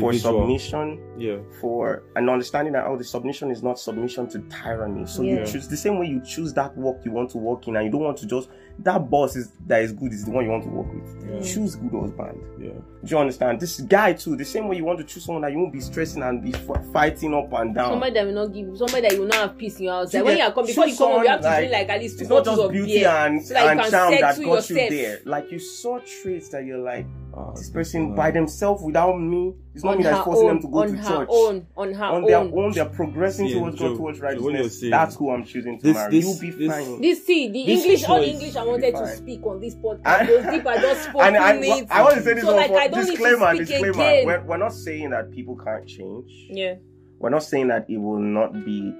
for 0.00 0.12
submission 0.12 1.00
Yeah. 1.16 1.38
for 1.60 2.02
an 2.16 2.28
understanding 2.28 2.72
that 2.72 2.86
oh 2.86 2.96
the 2.96 3.04
submission 3.04 3.50
is 3.52 3.62
not 3.62 3.78
submission 3.78 4.26
to 4.30 4.40
tyranny 4.50 5.06
so 5.06 5.22
Yeah. 5.22 5.40
you 5.40 5.46
choose 5.46 5.68
the 5.68 5.76
same 5.76 5.98
way 5.98 6.06
you 6.06 6.20
choose 6.22 6.52
that 6.54 6.76
work 6.76 7.04
you 7.04 7.12
want 7.12 7.30
to 7.30 7.38
work 7.38 7.68
in 7.68 7.76
and 7.76 7.84
you 7.84 7.90
don't 7.92 8.02
want 8.02 8.16
to 8.18 8.26
just 8.26 8.48
that 8.78 9.10
boss 9.10 9.36
is 9.36 9.52
that 9.66 9.82
is 9.82 9.92
good 9.92 10.12
is 10.12 10.24
the 10.24 10.30
one 10.30 10.44
you 10.44 10.50
want 10.50 10.62
to 10.64 10.70
work 10.70 10.86
with 10.92 11.16
Yeah. 11.28 11.40
choose 11.40 11.76
good 11.76 11.92
husband 11.92 12.40
Yeah. 12.58 12.70
do 12.70 13.14
you 13.14 13.18
understand? 13.18 13.60
This 13.60 13.80
guy 13.80 14.14
too, 14.14 14.36
the 14.36 14.44
same 14.44 14.68
way 14.68 14.76
you 14.78 14.84
want 14.84 14.98
to 15.00 15.04
choose 15.04 15.24
someone 15.24 15.42
that 15.42 15.52
you 15.52 15.58
won't 15.58 15.72
be 15.72 15.80
stressing 15.80 16.22
and 16.22 16.42
be 16.42 16.54
f- 16.54 16.84
fighting 16.92 17.34
up 17.34 17.52
and 17.52 17.74
down. 17.74 17.90
Somebody 17.92 18.14
that 18.14 18.26
will 18.26 18.32
not 18.34 18.46
give 18.54 18.76
somebody 18.78 19.02
that 19.02 19.12
you 19.12 19.20
will 19.20 19.26
not 19.28 19.36
have 19.36 19.58
peace 19.58 19.76
in 19.78 19.84
your 19.84 19.94
house. 19.94 20.14
Like 20.14 20.24
when 20.24 20.36
get- 20.36 20.48
you 20.48 20.54
come, 20.54 20.66
before 20.66 20.86
you 20.86 20.96
come 20.96 21.10
home, 21.12 21.22
you 21.22 21.28
have 21.28 21.40
to 21.40 21.44
someone 21.44 21.58
drink 21.60 21.72
like- 21.72 21.88
like 21.88 21.96
at 21.96 22.00
least 22.02 22.16
two 22.18 22.22
it's 22.22 22.30
not 22.30 22.44
just 22.44 22.60
of 22.60 22.72
beauty 22.72 22.94
beer. 23.00 23.08
and, 23.08 23.46
so 23.46 23.54
you 23.58 23.66
and 23.68 23.80
can 23.80 23.90
charm 23.90 24.14
that 24.20 24.34
settle 24.36 24.54
got 24.54 24.70
you 24.70 24.76
there. 24.76 25.18
Like 25.26 25.52
you 25.52 25.58
saw 25.58 25.98
traits 26.22 26.48
that 26.50 26.64
you're 26.64 26.78
like, 26.78 27.06
Ah, 27.32 27.52
this 27.52 27.70
person 27.70 28.14
by 28.16 28.30
themselves 28.32 28.82
without 28.82 29.16
me, 29.20 29.54
it's 29.74 29.84
not 29.84 29.92
on 29.92 29.98
me 29.98 30.02
that's 30.04 30.24
forcing 30.24 30.42
own, 30.48 30.54
them 30.54 30.62
to 30.62 30.68
go 30.68 30.78
on 30.80 30.88
to 30.88 30.96
her 30.96 31.08
church. 31.08 31.28
own, 31.30 31.66
on 31.76 31.94
her 31.94 32.04
on 32.04 32.24
their 32.24 32.38
own, 32.38 32.72
they're 32.72 32.84
progressing 32.86 33.48
See, 33.48 33.54
towards 33.54 33.78
Joe, 33.78 33.88
God, 33.90 33.96
towards 33.98 34.18
Joe, 34.18 34.24
what 34.26 34.34
righteousness. 34.54 34.80
saying- 34.80 34.90
That's 34.90 35.16
who 35.16 35.30
I'm 35.30 35.44
choosing 35.44 35.78
to 35.78 35.82
This- 35.84 35.94
marry. 35.96 36.10
this- 36.20 36.24
You'll 36.42 36.50
be 36.52 36.58
this- 36.66 36.72
fine. 36.86 37.00
This 37.00 37.26
see 37.26 37.48
the 37.48 37.66
This 37.66 37.84
English, 37.84 38.08
all 38.08 38.22
English 38.22 38.56
I 38.56 38.64
wanted 38.64 38.94
to 38.96 39.06
speak 39.08 39.46
on 39.46 39.60
this 39.60 39.74
podcast. 39.76 40.20
And- 40.20 40.28
Those 40.28 40.44
deep 40.52 40.66
I 40.66 40.76
just 40.80 41.02
spoke 41.08 41.22
and 41.22 41.36
I, 41.36 41.52
it. 41.54 41.86
I 41.90 42.02
want 42.02 42.14
to 42.16 42.22
say 42.22 42.34
this 42.34 42.42
so 42.44 42.48
one 42.48 42.56
like 42.56 42.70
I 42.72 42.88
for 42.88 42.94
don't 42.96 43.06
disclaimer, 43.06 43.52
need 43.52 43.58
to 43.60 43.66
speak 43.66 43.78
disclaimer. 43.84 44.10
again. 44.10 44.26
We're, 44.26 44.42
we're 44.44 44.56
not 44.56 44.72
saying 44.72 45.10
that 45.10 45.30
people 45.30 45.56
can't 45.56 45.86
change. 45.86 46.30
Yeah, 46.50 46.74
We're 47.18 47.30
not 47.30 47.42
saying 47.44 47.68
that 47.68 47.88
it 47.88 47.98
will 47.98 48.18
not 48.18 48.64
be 48.64 48.92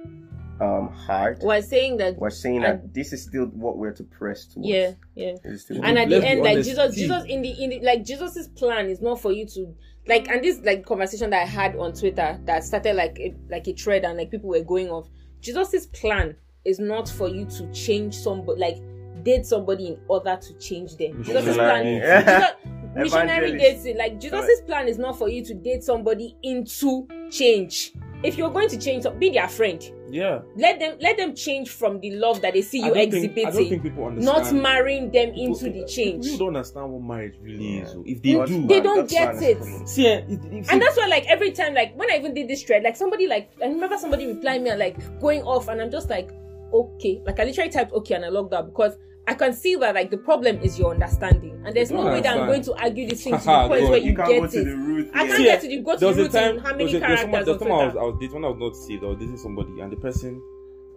um, 0.59 0.89
hard. 0.89 1.39
we're 1.41 1.61
saying 1.61 1.97
that. 1.97 2.17
We're 2.17 2.29
saying 2.29 2.61
that 2.61 2.93
this 2.93 3.13
is 3.13 3.23
still 3.23 3.45
what 3.45 3.77
we're 3.77 3.93
to 3.93 4.03
press 4.03 4.45
towards. 4.45 4.69
Yeah, 4.69 4.91
yeah. 5.15 5.35
It 5.43 5.45
is 5.45 5.61
still 5.63 5.83
and 5.83 5.97
at 5.97 6.09
the 6.09 6.23
end 6.25 6.41
like 6.43 6.63
jesus 6.63 6.95
jesus 6.95 7.23
in 7.25 7.41
the 7.41 7.49
in 7.63 7.69
the 7.71 7.79
like 7.81 8.03
jesus's 8.05 8.47
plan 8.47 8.87
is 8.87 9.01
not 9.01 9.19
for 9.21 9.31
you 9.31 9.45
to 9.47 9.73
like 10.07 10.27
and 10.27 10.43
this 10.43 10.59
like 10.63 10.85
conversation 10.85 11.29
that 11.31 11.43
i 11.43 11.45
had 11.45 11.75
on 11.75 11.93
twitter 11.93 12.39
that 12.45 12.63
started 12.63 12.95
like 12.95 13.17
a, 13.19 13.35
like 13.49 13.67
a 13.67 13.73
thread 13.73 14.03
and 14.03 14.17
like 14.17 14.31
people 14.31 14.49
were 14.49 14.61
going 14.63 14.89
off 14.89 15.07
jesus's 15.41 15.85
plan 15.87 16.35
is 16.65 16.79
not 16.79 17.07
for 17.09 17.27
you 17.27 17.45
to 17.45 17.71
change 17.71 18.13
somebody 18.15 18.59
like 18.59 18.77
date 19.23 19.45
somebody 19.45 19.87
in 19.87 19.99
order 20.07 20.37
to 20.41 20.53
change 20.59 20.95
them 20.97 21.23
jesus's 21.23 21.55
plan 21.55 21.83
Missionary. 22.95 23.03
Jesus, 23.03 23.13
missionary 23.13 23.57
dating 23.57 23.97
like 23.97 24.19
jesus's 24.19 24.61
plan 24.61 24.87
is 24.87 24.97
not 24.97 25.17
for 25.17 25.29
you 25.29 25.43
to 25.45 25.53
date 25.53 25.83
somebody 25.83 26.35
into 26.43 27.07
change 27.31 27.93
if 28.23 28.37
you're 28.37 28.51
going 28.51 28.69
to 28.69 28.77
change 28.77 29.03
some- 29.03 29.17
be 29.17 29.29
their 29.29 29.47
friend 29.47 29.81
Yeah. 30.11 30.41
let 30.55 30.79
them 30.79 30.97
let 30.99 31.17
them 31.17 31.33
change 31.35 31.69
from 31.69 31.99
the 32.01 32.11
love 32.11 32.41
that 32.41 32.53
they 32.53 32.61
see 32.61 32.81
I 32.83 32.87
you 32.87 32.93
don't 32.93 33.11
think- 33.11 33.13
exhibiting 33.13 33.47
I 33.47 33.51
don't 33.51 33.69
think 33.69 33.83
people 33.83 34.05
understand. 34.05 34.45
not 34.55 34.61
marrying 34.61 35.11
them 35.11 35.29
into 35.33 35.69
the 35.69 35.85
change 35.85 36.23
People 36.25 36.37
don't 36.47 36.55
understand 36.57 36.91
what 36.91 37.01
marriage 37.01 37.35
really 37.41 37.79
is. 37.79 37.95
If 38.05 38.21
they 38.21 38.33
God's 38.33 38.51
do, 38.51 38.67
they 38.67 38.81
don't 38.81 39.09
get 39.09 39.35
it. 39.41 39.63
see, 39.87 40.07
eh, 40.07 40.17
it, 40.27 40.39
it, 40.45 40.71
and 40.71 40.81
that's 40.81 40.97
why 40.97 41.07
like 41.07 41.25
every 41.27 41.51
time 41.51 41.73
like 41.73 41.95
when 41.97 42.11
i 42.11 42.15
even 42.17 42.33
did 42.33 42.47
this 42.47 42.61
thread 42.63 42.83
like 42.83 42.95
somebody 42.95 43.27
like 43.27 43.49
i 43.63 43.67
remember 43.67 43.97
somebody 43.97 44.27
replying 44.27 44.63
me 44.63 44.69
and 44.69 44.79
like 44.79 44.97
going 45.19 45.41
off 45.43 45.67
and 45.69 45.81
i'm 45.81 45.89
just 45.91 46.09
like 46.09 46.29
okay 46.73 47.21
like 47.25 47.39
i 47.39 47.43
literally 47.43 47.69
typed 47.69 47.91
okay 47.93 48.15
and 48.15 48.25
i 48.25 48.29
logged 48.29 48.53
out 48.53 48.65
because 48.65 48.95
I 49.31 49.33
can 49.33 49.53
see 49.53 49.75
that 49.75 49.95
like 49.95 50.11
the 50.11 50.17
problem 50.17 50.59
is 50.59 50.77
your 50.77 50.91
understanding, 50.91 51.63
and 51.65 51.73
there's 51.73 51.89
no 51.89 52.03
don't 52.03 52.11
way 52.11 52.19
that 52.21 52.37
I'm 52.37 52.47
going 52.47 52.61
to 52.63 52.73
argue 52.73 53.07
this 53.07 53.23
thing 53.23 53.37
to 53.37 53.39
the 53.39 53.45
point 53.69 53.89
where 53.89 53.97
you 53.97 54.11
you 54.11 54.15
can't 54.17 54.27
get 54.27 54.39
go 54.39 54.43
it. 54.43 54.51
to 54.51 54.63
the 54.65 54.75
root. 54.75 55.09
I 55.13 55.25
can't 55.25 55.39
yeah. 55.39 55.45
Get 55.45 55.61
to 55.61 55.67
the 55.69 55.79
go 55.79 55.93
to 55.93 55.99
there 55.99 56.07
was 56.09 56.17
the 56.17 56.23
root 56.23 56.31
time, 56.33 56.55
in 56.55 56.57
how 56.57 56.67
there 56.67 56.71
many 56.73 56.83
was 56.83 56.93
a, 56.93 56.99
there 56.99 57.07
characters 57.07 57.21
someone, 57.31 57.45
there 57.45 57.53
was 57.53 57.61
on 57.61 57.67
someone 57.67 57.79
I 57.79 57.85
was, 57.85 57.93
Twitter. 57.93 58.03
I 58.03 58.09
was 58.09 58.19
dating 58.19 58.35
when 58.35 58.43
I 58.43 58.47
was 58.49 58.59
not 58.59 58.75
saved. 58.75 59.03
I 59.03 59.07
was 59.07 59.17
dating 59.19 59.37
somebody, 59.37 59.79
and 59.79 59.91
the 59.91 59.95
person 59.95 60.41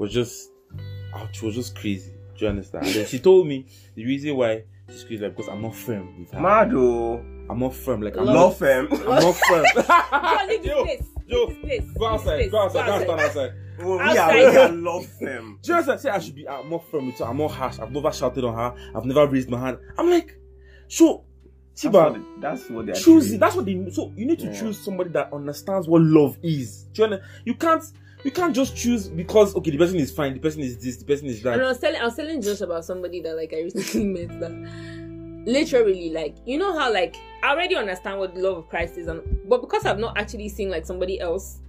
was 0.00 0.12
just, 0.12 0.50
ah, 1.14 1.28
she 1.30 1.46
was 1.46 1.54
just 1.54 1.76
crazy. 1.76 2.10
Do 2.36 2.44
you 2.44 2.48
understand? 2.48 2.86
And 2.86 2.94
then 2.96 3.06
she 3.06 3.20
told 3.20 3.46
me 3.46 3.66
the 3.94 4.04
reason 4.04 4.34
why 4.36 4.64
she's 4.90 5.04
crazy 5.04 5.22
like, 5.22 5.36
because 5.36 5.48
I'm 5.48 5.62
not 5.62 5.76
firm 5.76 6.18
with 6.18 6.32
her. 6.32 6.40
Mado, 6.40 7.18
I'm 7.48 7.60
not 7.60 7.72
firm. 7.72 8.02
Like 8.02 8.16
I'm 8.16 8.24
Love 8.24 8.60
not, 8.60 8.70
love 8.70 8.90
him. 8.90 9.08
I'm 9.08 9.22
not 9.22 9.36
firm. 9.36 9.64
Go 9.78 10.46
leave 10.48 10.62
this 10.62 11.06
Yo, 11.26 11.38
yo, 11.38 11.46
Leave 11.46 11.48
this 11.48 11.58
place. 11.62 11.90
Go 11.96 12.06
outside. 12.08 12.50
Go 12.50 12.62
outside. 12.64 12.86
Go 12.86 12.92
outside. 12.92 13.04
Stand 13.04 13.20
outside. 13.20 13.52
Oh, 13.80 13.96
we 13.98 14.18
are, 14.18 14.32
we 14.34 14.56
are 14.56 14.68
love 14.72 15.06
him. 15.18 15.58
Do 15.62 15.72
you 15.72 15.74
understand? 15.78 16.00
Say 16.00 16.10
I 16.10 16.18
should 16.20 16.34
be. 16.34 16.48
I'm 16.48 16.68
more 16.68 16.80
firm 16.90 17.06
with 17.06 17.18
her. 17.18 17.24
I'm 17.24 17.36
more 17.36 17.50
harsh. 17.50 17.78
I've 17.80 17.90
never 17.90 18.12
shouted 18.12 18.44
on 18.44 18.54
her. 18.54 18.74
I've 18.94 19.04
never 19.04 19.26
raised 19.26 19.48
my 19.50 19.58
hand. 19.58 19.78
I'm 19.98 20.08
like, 20.10 20.38
so, 20.88 21.24
That's 21.74 21.84
what, 21.92 22.14
Tiba, 22.14 22.40
that's 22.40 22.70
what 22.70 22.86
they're 22.86 22.94
choose 22.94 23.24
doing. 23.26 23.36
it. 23.36 23.40
That's 23.40 23.56
what 23.56 23.64
they. 23.66 23.90
So 23.90 24.12
you 24.16 24.26
need 24.26 24.38
to 24.40 24.46
Yeah. 24.46 24.60
choose 24.60 24.78
somebody 24.78 25.10
that 25.10 25.32
understands 25.32 25.88
what 25.88 26.02
love 26.02 26.38
is. 26.42 26.84
Do 26.92 27.02
you 27.02 27.04
understand? 27.06 27.30
You 27.44 27.54
can't. 27.54 27.84
You 28.22 28.30
can't 28.30 28.54
just 28.54 28.74
choose 28.76 29.08
because 29.08 29.54
okay, 29.56 29.70
the 29.70 29.76
person 29.76 29.96
is 29.98 30.10
fine. 30.10 30.32
The 30.34 30.40
person 30.40 30.62
is 30.62 30.78
this. 30.78 30.96
The 30.96 31.04
person 31.04 31.26
is 31.26 31.42
that. 31.42 31.54
And 31.54 31.62
I 31.62 31.66
was 31.66 31.78
telling, 31.78 32.00
I 32.00 32.04
was 32.04 32.14
telling 32.16 32.40
Josh 32.40 32.60
about 32.62 32.84
somebody 32.84 33.20
that 33.20 33.36
like 33.36 33.52
I 33.52 33.62
recently 33.62 34.04
met 34.26 34.40
that 34.40 34.52
literally 35.46 36.10
like 36.10 36.36
you 36.46 36.58
know 36.58 36.78
how 36.78 36.92
like 36.92 37.16
I 37.42 37.50
already 37.50 37.76
understand 37.76 38.18
what 38.18 38.34
the 38.34 38.40
love 38.40 38.56
of 38.58 38.68
Christ 38.68 38.96
is, 38.96 39.08
and 39.08 39.20
but 39.48 39.60
because 39.60 39.84
I've 39.84 39.98
not 39.98 40.16
actually 40.16 40.48
seen 40.48 40.70
like 40.70 40.86
somebody 40.86 41.20
else, 41.20 41.60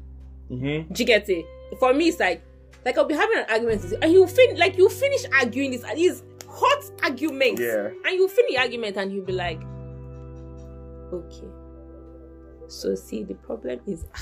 Mm-hmm. 0.52 0.94
do 0.94 1.04
you 1.04 1.06
get 1.08 1.28
it? 1.30 1.46
For 1.80 1.94
me, 1.94 2.10
it's 2.10 2.20
like 2.20 2.44
like 2.86 2.98
I'll 2.98 3.06
be 3.06 3.16
having 3.16 3.38
an 3.40 3.46
argument 3.50 3.82
with 3.82 3.92
you, 3.94 3.98
and 4.02 4.12
you 4.12 4.28
fin 4.28 4.58
like 4.58 4.78
you 4.78 4.90
finish 4.90 5.26
arguing 5.34 5.72
this 5.72 5.84
these 5.96 6.24
hot 6.48 6.84
arguments, 7.04 7.60
Yeah. 7.62 7.90
and 8.06 8.14
you 8.16 8.28
finish 8.28 8.52
the 8.56 8.58
argument, 8.60 8.98
and 8.98 9.12
you'll 9.12 9.26
be 9.26 9.34
like, 9.34 9.60
okay. 11.14 11.48
So 12.68 12.96
see, 12.96 13.24
the 13.24 13.36
problem 13.36 13.80
is, 13.88 14.06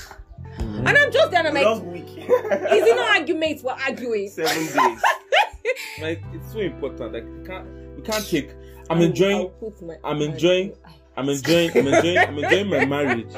Mm-hmm. 0.58 0.86
and 0.86 0.98
I'm 0.98 1.10
just 1.10 1.30
there, 1.30 1.40
and 1.40 1.48
I'm 1.48 1.54
like, 1.54 1.64
love 1.64 1.82
week. 1.84 2.04
is 2.06 2.16
it 2.28 2.96
not 2.96 3.18
arguments 3.18 3.62
we're 3.62 3.72
arguing? 3.72 4.28
Seven 4.30 4.54
days. 4.66 5.02
Like 6.00 6.22
it's 6.34 6.52
so 6.52 6.58
important. 6.58 7.12
Like 7.14 7.24
we 7.24 7.46
can't. 7.46 7.96
We 7.96 8.02
can't 8.02 8.26
take. 8.26 8.50
I'm 8.90 9.00
enjoying. 9.00 9.36
I'll 9.38 9.48
put 9.48 9.80
my- 9.80 9.96
I'm 10.04 10.20
enjoying- 10.20 10.74
I'm 11.16 11.28
enjoying. 11.30 11.70
I'm 11.70 11.86
enjoying. 11.86 12.18
I'm 12.18 12.38
enjoying 12.38 12.68
my 12.68 12.84
marriage. 12.84 13.32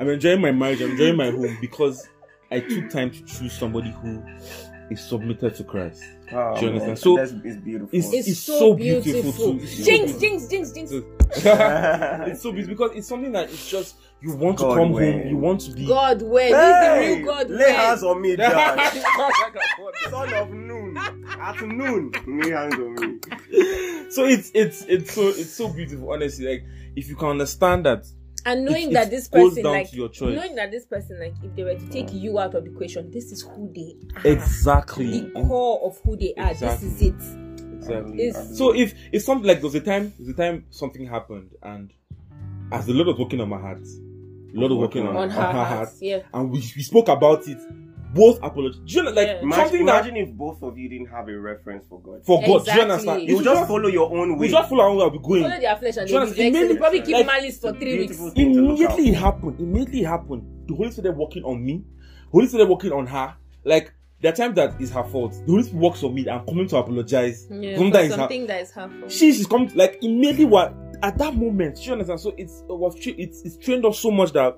I'm 0.00 0.08
enjoying 0.08 0.40
my 0.40 0.52
marriage. 0.52 0.80
I'm 0.80 0.90
enjoying 0.92 1.16
my 1.16 1.30
home 1.30 1.56
because 1.60 2.08
I 2.50 2.60
took 2.60 2.90
time 2.90 3.10
to 3.10 3.24
choose 3.24 3.52
somebody 3.52 3.90
who 4.02 4.22
is 4.90 5.00
submitted 5.00 5.54
to 5.56 5.64
Christ. 5.64 6.02
Oh, 6.32 6.54
Do 6.58 6.66
you 6.66 6.72
understand? 6.72 6.86
man. 6.86 6.96
So, 6.96 7.16
That's, 7.16 7.32
it's 7.44 7.56
beautiful. 7.56 7.88
It's, 7.92 8.12
It's, 8.12 8.28
it's 8.28 8.38
so, 8.40 8.58
so 8.58 8.74
beautiful. 8.74 9.12
beautiful 9.12 9.52
too. 9.58 9.62
It's 9.62 9.78
so 9.78 9.84
Jinx, 9.84 10.12
beautiful. 10.12 10.20
jinx, 10.48 10.48
jinx, 10.48 10.72
jinx. 10.72 10.92
it's 11.36 12.42
so 12.42 12.52
beautiful 12.52 12.74
because 12.86 12.96
it's 12.96 13.08
something 13.08 13.32
that 13.32 13.44
it's 13.50 13.68
just 13.70 13.96
you 14.20 14.34
want 14.36 14.58
to 14.58 14.64
come 14.64 14.92
when. 14.92 15.20
home. 15.20 15.28
You 15.28 15.36
want 15.36 15.60
to 15.62 15.70
be. 15.72 15.86
God, 15.86 16.22
where? 16.22 16.50
This 16.50 16.56
is 16.56 16.80
the 16.80 16.94
hey, 16.94 17.16
real 17.16 17.26
God. 17.26 17.50
lay 17.50 17.56
where? 17.56 17.74
hands 17.74 18.02
on 18.04 18.22
me, 18.22 18.36
Dad. 18.36 18.92
so 19.76 20.10
Son 20.10 20.34
of 20.34 20.50
noon. 20.52 20.96
At 20.96 21.60
noon, 21.62 22.12
lay 22.26 22.50
hands 22.50 22.74
on 22.74 22.94
me. 22.94 24.10
So 24.10 24.24
it's 24.24 24.50
it's 24.54 24.82
it's 24.82 25.12
so 25.12 25.28
it's 25.28 25.52
so 25.52 25.68
beautiful. 25.68 26.12
Honestly, 26.12 26.46
like 26.46 26.64
if 26.94 27.08
you 27.08 27.16
can 27.16 27.28
understand 27.28 27.84
that 27.86 28.06
And 28.46 28.64
knowing 28.64 28.90
It- 28.90 28.94
that 28.94 29.10
this 29.10 29.26
person, 29.28 29.64
like, 29.64 29.92
knowing 29.92 30.54
that 30.54 30.70
this 30.70 30.86
person, 30.86 31.18
like, 31.18 31.34
if 31.42 31.54
they 31.56 31.64
were 31.64 31.74
to 31.74 31.88
take 31.90 32.06
mm. 32.06 32.22
you 32.22 32.38
out 32.38 32.54
of 32.54 32.64
the 32.64 32.70
equation, 32.70 33.10
this 33.10 33.32
is 33.32 33.42
who 33.42 33.72
they 33.74 33.96
are. 34.16 34.32
exactly 34.32 35.20
The 35.20 35.42
core 35.46 35.80
of 35.84 35.98
who 36.04 36.16
they 36.16 36.32
are. 36.38 36.52
Exactly. 36.52 36.88
This 36.88 37.02
is 37.02 37.08
it. 37.08 37.74
exactly. 37.74 38.22
It's- 38.28 38.56
So 38.56 38.72
if 38.74 38.94
if 39.12 39.22
something 39.22 39.46
like 39.46 39.58
there 39.58 39.66
was 39.66 39.74
a 39.74 39.80
time 39.80 40.12
there 40.16 40.26
was 40.26 40.28
a 40.28 40.34
time 40.34 40.64
something 40.70 41.06
happened 41.06 41.50
and 41.62 41.92
as 42.72 42.86
the 42.86 42.92
Lord 42.92 43.08
was 43.08 43.18
working 43.18 43.40
on 43.40 43.48
my 43.48 43.58
heart, 43.60 43.84
Lord 44.52 44.70
was 44.72 44.78
working 44.80 45.06
on, 45.06 45.16
On 45.16 45.28
her 45.30 45.42
heart. 45.52 45.90
Yeah. 46.00 46.20
and 46.32 46.50
we, 46.50 46.58
we 46.58 46.82
spoke 46.82 47.08
about 47.08 47.46
it. 47.48 47.58
Both 48.14 48.38
apologies. 48.42 48.80
Do 48.86 48.94
you 48.94 49.02
know, 49.02 49.10
like 49.10 49.26
Yeah. 49.28 49.40
Imagine, 49.42 49.84
that 49.86 50.04
imagine 50.06 50.16
if 50.16 50.32
both 50.32 50.62
of 50.62 50.78
you 50.78 50.88
didn't 50.88 51.08
have 51.08 51.28
a 51.28 51.38
reference 51.38 51.84
for 51.88 52.00
God. 52.00 52.24
for 52.24 52.40
God. 52.40 52.64
Do 52.64 52.72
you 52.72 52.80
understand? 52.80 53.22
you 53.22 53.38
If 53.38 53.44
just 53.44 53.68
follow 53.68 53.88
your 53.88 54.10
own 54.16 54.38
we 54.38 54.46
way. 54.46 54.48
just 54.52 54.68
follow 54.70 54.84
our 54.84 54.90
own 54.90 54.96
way, 54.96 55.02
we'll 55.04 55.10
be 55.10 55.18
going. 55.18 55.42
Follow 55.42 55.60
their 55.60 55.76
flesh 55.76 55.96
and 55.98 56.06
Do 56.08 56.14
you 56.14 56.20
they'll 56.20 56.34
be 56.34 56.52
vexed. 56.52 56.78
Probably 56.78 56.98
Immediately- 56.98 57.00
keep 57.00 57.14
like, 57.14 57.26
malice 57.26 57.58
for 57.58 57.72
three 57.72 57.98
weeks. 57.98 58.16
beautiful 58.16 58.30
thing 58.30 58.52
to 58.54 58.60
look 58.60 58.78
Immediately 58.78 59.08
it 59.10 59.14
happened. 59.14 59.60
Immediately 59.60 60.00
it 60.02 60.06
happened. 60.06 60.42
The 60.68 60.74
Holy 60.74 60.90
Spirit 60.90 61.16
working 61.16 61.44
on 61.44 61.64
me. 61.64 61.74
The 61.78 62.30
Holy 62.32 62.46
Spirit 62.48 62.68
working 62.68 62.92
on 62.92 63.06
her. 63.06 63.34
Like 63.64 63.92
there 64.22 64.32
are 64.32 64.36
times 64.36 64.54
that 64.56 64.80
is 64.80 64.90
her 64.92 65.04
fault. 65.04 65.32
The 65.32 65.52
Holy 65.52 65.62
Spirit 65.64 65.82
works 65.82 66.02
on 66.02 66.14
me. 66.14 66.28
I'm 66.28 66.46
coming 66.46 66.66
to 66.68 66.76
apologize. 66.78 67.46
Yeah, 67.50 67.76
Sometimes 67.76 67.92
for 67.92 68.04
it's 68.06 68.14
her- 68.14 68.20
something 68.22 68.46
that 68.46 68.60
is 68.62 68.70
harmful. 68.72 69.08
she 69.08 69.32
she's 69.32 69.46
coming 69.46 69.70
like 69.74 69.98
immediately 70.02 70.46
what 70.46 70.74
at 71.02 71.18
that 71.18 71.34
moment 71.34 71.76
she 71.76 71.92
understand 71.92 72.18
so 72.18 72.32
it's 72.38 72.60
it 72.62 72.72
was 72.72 72.96
it's 73.04 73.42
it's 73.42 73.58
trained 73.58 73.84
us 73.84 73.98
so 73.98 74.10
much 74.10 74.32
that 74.32 74.56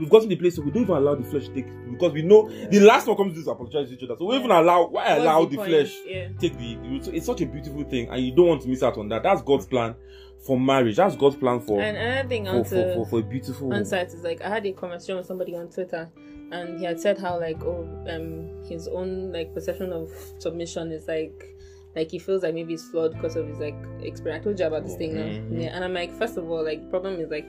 we've 0.00 0.08
gotten 0.10 0.28
to 0.28 0.34
the 0.34 0.40
place 0.40 0.56
where 0.58 0.64
we 0.66 0.72
don't 0.72 0.82
even 0.82 0.96
allow 0.96 1.14
the 1.14 1.22
flesh 1.24 1.46
to 1.48 1.54
take 1.54 1.66
because 1.90 2.12
we 2.12 2.22
know 2.22 2.48
the 2.48 2.80
last 2.80 3.06
one 3.06 3.16
comes 3.16 3.44
to 3.44 3.50
apologize 3.50 3.88
to 3.88 3.94
each 3.94 4.02
other 4.02 4.16
so 4.18 4.24
we 4.24 4.34
Yeah. 4.34 4.38
even 4.40 4.50
allow 4.50 4.86
why 4.88 5.08
What's 5.10 5.20
allow 5.22 5.44
the 5.44 5.56
the, 5.56 5.64
flesh 5.64 5.94
Yeah. 6.06 6.28
take 6.40 6.56
the, 6.58 6.74
the 6.76 7.04
so 7.04 7.10
it's 7.12 7.26
such 7.26 7.40
a 7.42 7.46
beautiful 7.46 7.84
thing 7.84 8.08
and 8.08 8.20
you 8.24 8.34
don't 8.34 8.48
want 8.48 8.62
to 8.62 8.68
miss 8.68 8.82
out 8.82 8.96
on 8.98 9.08
that 9.10 9.22
that's 9.22 9.42
God's 9.42 9.66
plan 9.66 9.94
for 10.44 10.58
marriage 10.58 10.96
that's 10.96 11.14
God's 11.16 11.36
plan 11.36 11.60
for 11.60 11.80
And 11.80 11.96
another 11.96 12.28
thing 12.28 12.46
for, 12.46 12.52
want 12.54 12.66
for, 12.68 12.94
for, 12.94 13.06
for 13.06 13.18
a 13.20 13.22
beautiful 13.22 13.72
insight 13.72 14.08
is 14.08 14.24
like 14.24 14.40
I 14.42 14.48
had 14.48 14.64
a 14.66 14.72
conversation 14.72 15.16
with 15.18 15.26
somebody 15.26 15.54
on 15.54 15.68
Twitter, 15.68 16.10
and 16.50 16.78
he 16.78 16.84
had 16.86 16.98
said 16.98 17.18
how 17.18 17.38
like 17.38 17.62
oh 17.62 17.86
um 18.08 18.64
his 18.64 18.88
own 18.88 19.30
like 19.32 19.52
perception 19.54 19.92
of 19.92 20.10
submission 20.38 20.90
is 20.92 21.06
like 21.06 21.46
like 21.94 22.10
he 22.10 22.18
feels 22.18 22.42
like 22.42 22.54
maybe 22.54 22.72
it's 22.72 22.88
flawed 22.88 23.12
because 23.14 23.36
of 23.36 23.46
his 23.48 23.58
like 23.58 23.74
experience. 24.00 24.42
I 24.42 24.44
told 24.44 24.58
you 24.60 24.64
about 24.66 24.84
this 24.86 24.94
thing 24.96 25.12
Mhm. 25.12 25.60
yeah. 25.60 25.74
And 25.74 25.84
I'm 25.84 25.92
like, 25.92 26.16
first 26.18 26.36
of 26.38 26.48
all, 26.48 26.64
like 26.64 26.82
the 26.84 26.88
problem 26.88 27.20
is 27.20 27.30
like 27.30 27.46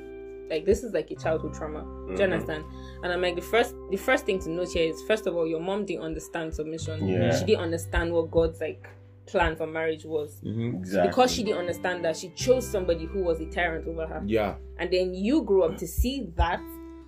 like 0.52 0.66
this 0.66 0.84
is 0.84 0.94
like 0.94 1.10
a 1.12 1.16
childhood 1.16 1.54
trauma. 1.54 1.80
Do 2.08 2.12
you 2.14 2.18
Mhm. 2.20 2.24
understand? 2.34 2.64
And 3.04 3.12
I'm 3.14 3.22
like 3.22 3.36
the 3.36 3.42
first 3.42 3.74
the 3.90 3.98
first 3.98 4.26
thing 4.26 4.38
to 4.40 4.50
note 4.50 4.72
here 4.74 4.88
is 4.90 5.02
first 5.04 5.26
of 5.26 5.36
all 5.36 5.48
your 5.48 5.62
mom 5.62 5.86
didn't 5.86 6.04
understand 6.04 6.54
submission. 6.54 7.08
Yeah. 7.08 7.38
She 7.38 7.46
didn't 7.46 7.62
understand 7.62 8.14
what 8.14 8.30
God's 8.30 8.60
like 8.62 8.88
plan 9.28 9.56
for 9.56 9.66
marriage 9.66 10.04
was. 10.06 10.42
Mhm. 10.44 10.76
Exactly. 10.80 11.10
Because 11.10 11.32
she 11.34 11.44
didn't 11.44 11.60
understand 11.60 12.04
that, 12.04 12.18
she 12.18 12.30
chose 12.36 12.68
somebody 12.68 13.06
who 13.06 13.24
was 13.24 13.40
a 13.40 13.46
tyrant 13.46 13.88
over 13.88 14.06
her 14.06 14.22
yeah 14.26 14.56
and 14.78 14.92
then 14.92 15.14
you 15.14 15.42
grew 15.44 15.64
up 15.64 15.78
to 15.78 15.88
see 15.88 16.28
that. 16.36 16.60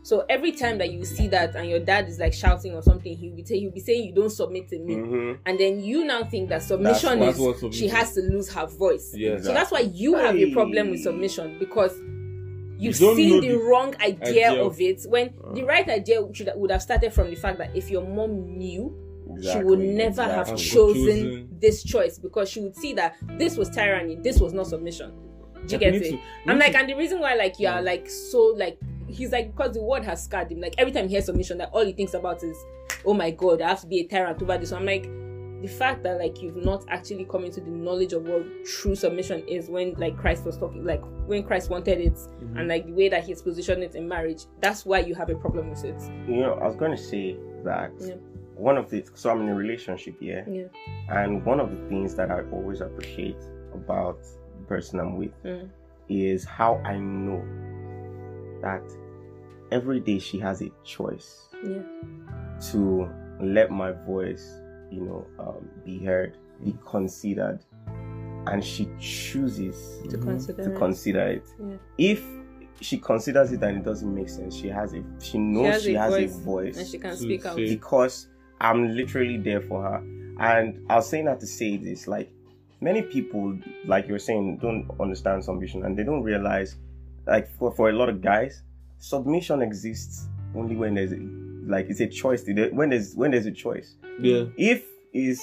So 0.06 0.26
every 0.30 0.52
time 0.52 0.78
that 0.80 0.92
you 0.92 1.06
see 1.06 1.28
that 1.30 1.56
and 1.56 1.70
your 1.70 1.80
dad 1.80 2.10
is 2.10 2.20
like 2.20 2.34
shouting 2.34 2.74
or 2.76 2.82
something, 2.82 3.16
he'll 3.16 3.34
be, 3.34 3.44
say, 3.46 3.58
he'll 3.62 3.72
be 3.72 3.80
saying 3.80 4.04
you 4.06 4.14
don't 4.14 4.30
submit 4.30 4.68
to 4.70 4.78
me. 4.80 4.96
Mhm. 4.96 5.38
And 5.46 5.58
then 5.58 5.82
you 5.82 6.04
now 6.04 6.26
think 6.26 6.50
that 6.50 6.62
submission 6.62 7.20
that's 7.22 7.40
is 7.40 7.64
what 7.64 7.74
she 7.74 7.88
has 7.88 8.14
to 8.16 8.22
lose 8.22 8.52
her 8.54 8.66
voice. 8.68 9.14
Yeah. 9.16 9.40
So 9.40 9.54
that's 9.54 9.72
why 9.72 9.80
you 9.94 10.16
have 10.16 10.36
a 10.36 10.52
problem 10.52 10.92
with 10.92 11.02
submission 11.02 11.56
because 11.58 11.98
you've 12.84 13.00
You 13.00 13.08
don't 13.08 13.16
seen 13.16 13.42
the, 13.42 13.48
the 13.50 13.58
wrong 13.58 13.96
idea, 13.98 14.50
idea 14.50 14.64
of 14.64 14.80
it 14.82 15.02
when 15.08 15.34
the 15.54 15.64
ah. 15.64 15.66
right 15.66 15.88
idea 15.90 16.22
should, 16.34 16.52
would 16.56 16.72
have 16.72 16.82
started 16.82 17.14
from 17.14 17.30
the 17.30 17.36
fact 17.36 17.58
that 17.60 17.76
if 17.76 17.90
your 17.90 18.06
mom 18.06 18.58
knew 18.58 19.00
she 19.42 19.58
would 19.64 19.80
Exactly, 19.80 19.88
never 19.88 20.24
have 20.24 20.56
chosen 20.58 21.06
Chosen. 21.06 21.50
this 21.60 21.84
choice 21.84 22.20
because 22.20 22.50
she 22.50 22.60
would 22.60 22.76
see 22.76 22.94
that 22.94 23.16
this 23.38 23.58
was 23.58 23.70
tyranny, 23.70 24.16
this 24.16 24.40
was 24.40 24.54
not 24.54 24.68
submission. 24.68 25.12
Do 25.66 25.76
you 25.76 25.80
Like, 25.80 25.80
get 25.80 25.96
it? 25.96 26.10
to- 26.12 26.20
I'm 26.52 26.60
like, 26.60 26.74
to- 26.74 26.80
and 26.80 26.90
the 26.90 26.94
reason 26.94 27.20
why, 27.20 27.36
like, 27.36 27.58
you 27.60 27.68
are 27.70 27.82
like 27.82 28.10
so 28.10 28.54
like 28.58 28.78
he's 29.08 29.32
like 29.32 29.56
because 29.56 29.74
the 29.76 29.82
word 29.82 30.04
has 30.04 30.24
scarred 30.24 30.52
him. 30.52 30.60
Like 30.60 30.76
every 30.78 30.92
time 30.92 31.06
he 31.08 31.12
hears 31.16 31.26
submission, 31.26 31.58
that 31.60 31.70
all 31.72 31.86
he 31.86 31.94
thinks 31.94 32.14
about 32.14 32.44
is, 32.44 32.58
oh 33.06 33.14
my 33.14 33.32
god, 33.32 33.62
I 33.62 33.70
have 33.70 33.82
to 33.82 33.88
be 33.88 34.02
a 34.02 34.08
tyrant 34.08 34.42
over 34.42 34.58
this. 34.58 34.70
So 34.70 34.76
I'm 34.78 34.86
like, 34.86 35.10
the 35.64 35.70
fact 35.70 36.04
that 36.04 36.20
like 36.20 36.42
you've 36.42 36.58
not 36.58 36.84
actually 36.90 37.24
come 37.26 37.46
into 37.46 37.62
the 37.62 37.70
knowledge 37.72 38.12
of 38.14 38.24
what 38.28 38.44
true 38.66 38.94
submission 38.96 39.48
is 39.48 39.70
when 39.70 39.94
like 39.94 40.16
Christ 40.18 40.44
was 40.46 40.58
talking, 40.58 40.84
like 40.86 41.02
when 41.26 41.42
Christ 41.44 41.70
wanted 41.72 42.00
it, 42.00 42.14
Mm-hmm. 42.14 42.58
and 42.58 42.68
like 42.68 42.86
the 42.86 42.92
way 42.92 43.08
that 43.10 43.24
he's 43.24 43.42
positioned 43.42 43.82
it 43.82 43.96
in 43.96 44.08
marriage. 44.08 44.44
That's 44.60 44.86
why 44.86 45.00
you 45.00 45.16
have 45.16 45.30
a 45.30 45.36
problem 45.36 45.70
with 45.70 45.84
it. 45.86 46.00
You 46.28 46.42
know, 46.42 46.54
I 46.56 46.68
was 46.68 46.76
going 46.76 46.92
to 46.92 46.98
say 47.02 47.38
that 47.64 47.92
Yeah. 48.00 48.16
one 48.56 48.78
of 48.78 48.90
the 48.90 49.04
so 49.16 49.30
I'm 49.32 49.42
in 49.42 49.50
a 49.50 49.56
relationship 49.56 50.20
here, 50.20 50.46
Yeah. 50.48 50.68
and 51.22 51.44
one 51.46 51.60
of 51.62 51.72
the 51.72 51.88
things 51.88 52.14
that 52.16 52.30
I 52.30 52.42
always 52.52 52.82
appreciate 52.82 53.42
about 53.74 54.20
the 54.60 54.66
person 54.68 55.00
I'm 55.00 55.18
with 55.18 55.34
Mm. 55.46 55.70
is 56.10 56.44
how 56.44 56.76
I 56.84 56.98
know 56.98 57.42
that 58.62 58.84
every 59.72 60.00
day 60.00 60.20
she 60.20 60.40
has 60.40 60.62
a 60.62 60.70
choice 60.84 61.48
Yeah. 61.64 61.82
to 62.72 63.10
let 63.42 63.72
my 63.72 63.92
voice, 63.92 64.62
you 64.94 65.02
know, 65.02 65.28
um, 65.40 65.70
be 65.86 66.00
heard, 66.00 66.38
be 66.64 66.76
considered, 66.86 67.60
and 68.48 68.64
she 68.64 68.88
chooses 69.00 70.00
To 70.10 70.18
consider. 70.18 70.64
to 70.64 70.74
it. 70.74 70.78
consider 70.78 71.22
it. 71.28 71.46
Yeah. 71.60 71.76
If 71.98 72.24
she 72.82 72.98
considers 72.98 73.52
it 73.52 73.64
and 73.64 73.78
it 73.78 73.84
doesn't 73.84 74.14
make 74.14 74.30
sense, 74.30 74.56
she 74.56 74.68
has 74.70 74.94
a 74.94 75.04
she 75.20 75.38
knows 75.38 75.84
she 75.84 75.94
has, 75.94 76.14
a, 76.14 76.28
voice, 76.28 76.78
and 76.78 76.88
she 76.88 76.98
can 76.98 77.16
speak 77.16 77.46
out. 77.46 77.56
because 77.56 78.28
I'm 78.60 78.96
literally 78.96 79.38
there 79.38 79.62
for 79.62 79.82
her. 79.84 79.98
And 80.40 80.86
I 80.90 80.96
was 80.96 81.08
saying 81.10 81.26
that 81.26 81.40
to 81.42 81.48
say 81.48 81.78
this, 81.78 82.08
like 82.08 82.32
many 82.82 83.02
people, 83.02 83.58
like 83.86 84.08
you're 84.08 84.20
saying, 84.20 84.58
don't 84.62 84.90
understand 85.00 85.44
submission 85.44 85.86
and 85.86 85.98
they 85.98 86.04
don't 86.04 86.24
realize, 86.24 86.76
like 87.28 87.50
for, 87.58 87.72
for 87.74 87.90
a 87.90 87.94
lot 87.94 88.10
of 88.10 88.22
guys, 88.22 88.64
submission 89.00 89.62
exists 89.62 90.28
only 90.56 90.76
when 90.76 90.96
there's 90.96 91.12
a, 91.14 91.18
like 91.68 91.88
it's 91.90 92.00
a 92.00 92.08
choice. 92.08 92.44
When 92.48 92.90
there's 92.90 93.16
when 93.16 93.32
there's 93.32 93.46
a 93.46 93.52
choice. 93.52 93.96
yeah 94.22 94.46
If 94.58 94.84
is 95.14 95.42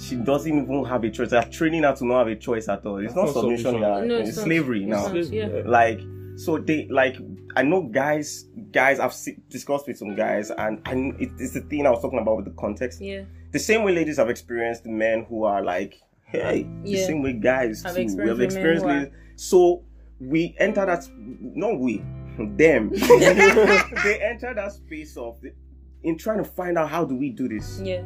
she 0.00 0.16
doesn't 0.16 0.50
even 0.52 0.84
have 0.86 1.04
a 1.04 1.10
choice. 1.10 1.30
They're 1.30 1.44
training 1.44 1.84
her 1.84 1.94
to 1.94 2.04
not 2.06 2.18
have 2.26 2.28
a 2.28 2.36
choice 2.36 2.68
at 2.68 2.84
all. 2.84 2.96
It's 2.98 3.14
That's 3.14 3.16
not 3.16 3.26
not 3.26 3.34
submission, 3.34 3.64
submission. 3.64 3.82
yeah. 3.82 4.04
No, 4.04 4.16
it's, 4.18 4.28
it's 4.30 4.38
not. 4.38 4.44
slavery 4.44 4.80
It's 4.84 4.90
now. 4.90 5.06
not. 5.08 5.26
yeah. 5.32 5.62
Like 5.64 6.00
so 6.36 6.58
they 6.58 6.88
like 6.88 7.16
I 7.54 7.62
know 7.62 7.82
guys 7.82 8.46
guys 8.72 8.98
I've 8.98 9.12
se- 9.14 9.38
discussed 9.48 9.86
with 9.86 9.96
some 9.98 10.16
guys 10.16 10.50
and 10.50 10.80
and 10.86 11.20
it, 11.20 11.30
it's 11.38 11.52
the 11.54 11.60
thing 11.60 11.86
I 11.86 11.90
was 11.90 12.02
talking 12.02 12.18
about 12.18 12.36
with 12.38 12.46
the 12.46 12.50
context. 12.60 13.00
Yeah. 13.00 13.22
The 13.52 13.58
same 13.60 13.84
way 13.84 13.94
ladies 13.94 14.16
have 14.16 14.30
experienced 14.30 14.84
men 14.86 15.26
who 15.28 15.44
are 15.44 15.62
like, 15.62 16.00
hey, 16.24 16.66
yeah. 16.66 16.82
the 16.82 16.90
Yeah. 16.90 17.06
same 17.06 17.22
way 17.22 17.34
guys 17.34 17.82
Have 17.84 17.94
too. 17.94 18.16
We 18.16 18.28
have 18.28 18.40
experienced 18.40 18.84
who 18.84 18.90
are- 18.90 19.02
it. 19.04 19.12
So 19.36 19.84
we 20.18 20.56
enter 20.58 20.84
that 20.86 21.06
not 21.16 21.78
we, 21.78 22.02
them. 22.38 22.90
they 22.90 24.20
enter 24.22 24.54
that 24.54 24.72
space 24.72 25.16
of 25.16 25.40
the, 25.40 25.52
in 26.02 26.18
trying 26.18 26.38
to 26.38 26.44
find 26.44 26.78
out 26.78 26.88
how 26.90 27.04
do 27.04 27.14
we 27.14 27.30
do 27.30 27.48
this. 27.48 27.80
Yeah. 27.82 28.02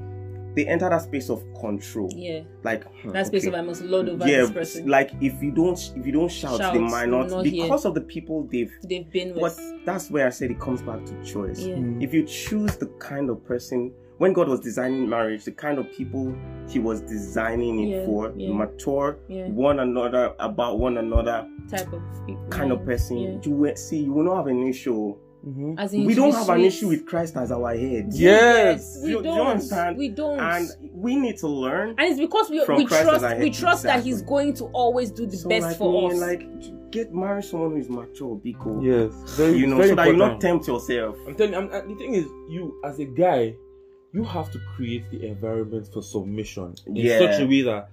They 0.54 0.66
enter 0.66 0.88
that 0.88 1.02
space 1.02 1.30
of 1.30 1.44
control. 1.60 2.10
Yeah. 2.14 2.40
Like 2.64 2.84
hmm, 3.02 3.10
That 3.10 3.26
space 3.28 3.46
okay. 3.46 3.48
of 3.48 3.54
I 3.54 3.62
must 3.62 3.82
lord 3.82 4.08
over 4.08 4.26
yeah, 4.26 4.38
this 4.40 4.50
person. 4.50 4.88
like 4.88 5.12
if 5.20 5.42
you 5.42 5.52
don't 5.52 5.78
if 5.94 6.04
you 6.04 6.12
don't 6.12 6.30
shout, 6.30 6.58
Shout, 6.58 6.74
they 6.74 6.80
might 6.80 7.08
not, 7.08 7.30
not 7.30 7.44
hear. 7.46 7.64
because 7.64 7.84
of 7.84 7.94
the 7.94 8.00
people 8.00 8.48
they've 8.50 8.72
They've 8.82 9.10
been 9.10 9.34
but 9.34 9.42
with. 9.42 9.84
that's 9.84 10.10
where 10.10 10.26
I 10.26 10.30
said 10.30 10.50
it 10.50 10.58
comes 10.58 10.82
back 10.82 11.04
to 11.06 11.24
choice. 11.24 11.60
Yeah. 11.60 11.76
If 12.00 12.12
you 12.12 12.24
choose 12.24 12.76
the 12.76 12.86
kind 12.98 13.30
of 13.30 13.44
person, 13.44 13.92
when 14.18 14.32
God 14.32 14.48
was 14.48 14.60
designing 14.60 15.08
marriage, 15.08 15.44
the 15.44 15.52
kind 15.52 15.78
of 15.78 15.90
people 15.92 16.34
He 16.68 16.78
was 16.78 17.00
designing 17.00 17.80
it 17.80 17.88
Yeah, 18.00 18.04
for, 18.04 18.32
yeah. 18.36 18.52
mature, 18.52 19.18
Yeah. 19.28 19.48
one 19.48 19.78
another, 19.80 20.34
about 20.38 20.78
one 20.78 20.98
another 20.98 21.48
Type 21.70 21.90
of 21.92 22.02
people. 22.26 22.44
kind 22.50 22.68
yeah. 22.70 22.74
of 22.76 22.84
person, 22.84 23.16
Yeah. 23.18 23.38
you 23.42 23.50
will 23.52 23.76
see, 23.76 23.98
you 24.00 24.12
will 24.12 24.24
not 24.24 24.36
have 24.36 24.46
an 24.48 24.66
issue. 24.66 25.14
Mhm. 25.46 25.76
As 25.78 25.94
in 25.94 26.04
we 26.04 26.14
don't 26.14 26.34
have 26.34 26.48
an 26.50 26.60
issue 26.62 26.88
with 26.88 27.06
Christ 27.06 27.36
as 27.36 27.52
our 27.52 27.74
head. 27.74 28.08
Yes. 28.12 28.98
we 29.02 29.08
Do 29.10 29.12
you- 29.16 29.22
do 29.22 29.28
you 29.30 29.34
don't. 29.36 29.46
understand? 29.46 29.96
We 29.96 30.08
don't. 30.08 30.38
And 30.40 30.68
we 30.92 31.16
need 31.16 31.36
to 31.38 31.48
learn. 31.48 31.90
And 31.96 32.00
it's 32.10 32.20
because 32.20 32.50
we, 32.50 32.58
we 32.76 32.84
trust 32.86 33.22
we 33.38 33.44
hate. 33.44 33.54
trust 33.54 33.82
that 33.84 34.02
he's 34.04 34.20
going 34.20 34.52
to 34.54 34.64
always 34.74 35.10
do 35.12 35.24
the 35.26 35.36
So, 35.36 35.48
best 35.48 35.66
like, 35.68 35.76
for 35.78 36.10
me, 36.10 36.14
us. 36.16 36.20
Like, 36.20 36.90
get 36.90 37.14
marry 37.14 37.42
someone 37.42 37.70
who 37.70 37.76
is 37.78 37.88
mature, 37.88 38.36
Biko. 38.44 38.82
Yes. 38.84 39.36
Very, 39.36 39.56
You 39.58 39.68
know, 39.68 39.76
very 39.76 39.90
so 39.90 39.94
that 39.94 40.08
you 40.08 40.16
not 40.16 40.40
tempt 40.40 40.66
yourself. 40.66 41.16
I'm 41.26 41.34
telling 41.36 41.52
you, 41.52 41.58
I'm, 41.60 41.70
uh, 41.70 41.80
the 41.86 41.94
thing 41.94 42.14
is, 42.14 42.26
you 42.50 42.74
as 42.84 42.98
a 42.98 43.04
guy, 43.06 43.54
you 44.12 44.24
have 44.24 44.50
to 44.52 44.58
create 44.74 45.10
the 45.10 45.26
environment 45.26 45.86
for 45.92 46.02
submission 46.02 46.74
in 46.86 46.96
Yeah. 46.96 47.18
such 47.18 47.40
a 47.40 47.46
way 47.46 47.62
that 47.62 47.90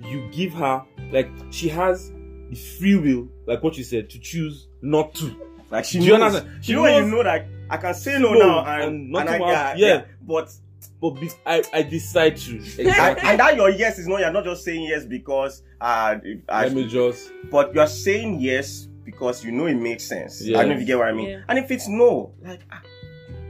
you 0.00 0.28
give 0.32 0.52
her, 0.54 0.82
like, 1.12 1.28
she 1.50 1.68
has 1.68 2.10
the 2.50 2.56
free 2.78 2.96
will, 2.96 3.28
like 3.46 3.62
what 3.62 3.76
you 3.76 3.84
said, 3.84 4.08
to 4.10 4.18
choose 4.18 4.68
not 4.80 5.14
to. 5.16 5.34
Like 5.70 5.84
she 5.84 5.98
Do 5.98 6.06
you 6.06 6.12
knows. 6.18 6.34
understand? 6.36 6.64
She 6.64 6.72
you 6.72 6.78
know 6.82 6.98
you 6.98 7.04
know 7.06 7.22
that 7.22 7.46
I 7.68 7.76
can 7.76 7.92
say 7.92 8.18
no, 8.18 8.32
No, 8.32 8.38
now 8.38 8.58
and, 8.64 8.82
and 8.82 8.92
and, 8.94 9.10
nothing 9.10 9.28
I, 9.28 9.38
will 9.38 9.48
yeah, 9.48 9.74
yeah. 9.76 9.86
Yeah. 9.86 10.04
But 10.22 10.50
But 10.98 11.10
be, 11.20 11.30
I, 11.44 11.62
I 11.74 11.82
decide 11.82 12.38
to. 12.38 12.52
and, 12.52 12.62
Exactly. 12.78 13.28
and 13.28 13.38
that 13.40 13.54
your 13.56 13.68
yes 13.68 13.98
is 13.98 14.06
not 14.08 14.20
you're 14.20 14.32
not 14.32 14.44
just 14.44 14.64
saying 14.64 14.84
yes 14.84 15.04
because 15.04 15.62
uh, 15.80 16.16
uh 16.48 16.60
Let 16.62 16.72
me 16.72 16.86
just. 16.88 17.30
but 17.50 17.74
you're 17.74 17.86
saying 17.86 18.40
yes 18.40 18.88
because 19.04 19.44
you 19.44 19.52
know 19.52 19.66
it 19.66 19.74
makes 19.74 20.04
sense. 20.04 20.42
I 20.48 20.52
don't 20.52 20.68
know 20.68 20.74
if 20.76 20.80
you 20.80 20.86
get 20.86 20.96
what 20.98 21.08
I 21.08 21.12
mean. 21.12 21.28
Yeah. 21.28 21.40
And 21.50 21.58
if 21.58 21.70
it's 21.70 21.86
no, 21.86 22.32
like 22.42 22.60
ah, 22.72 22.80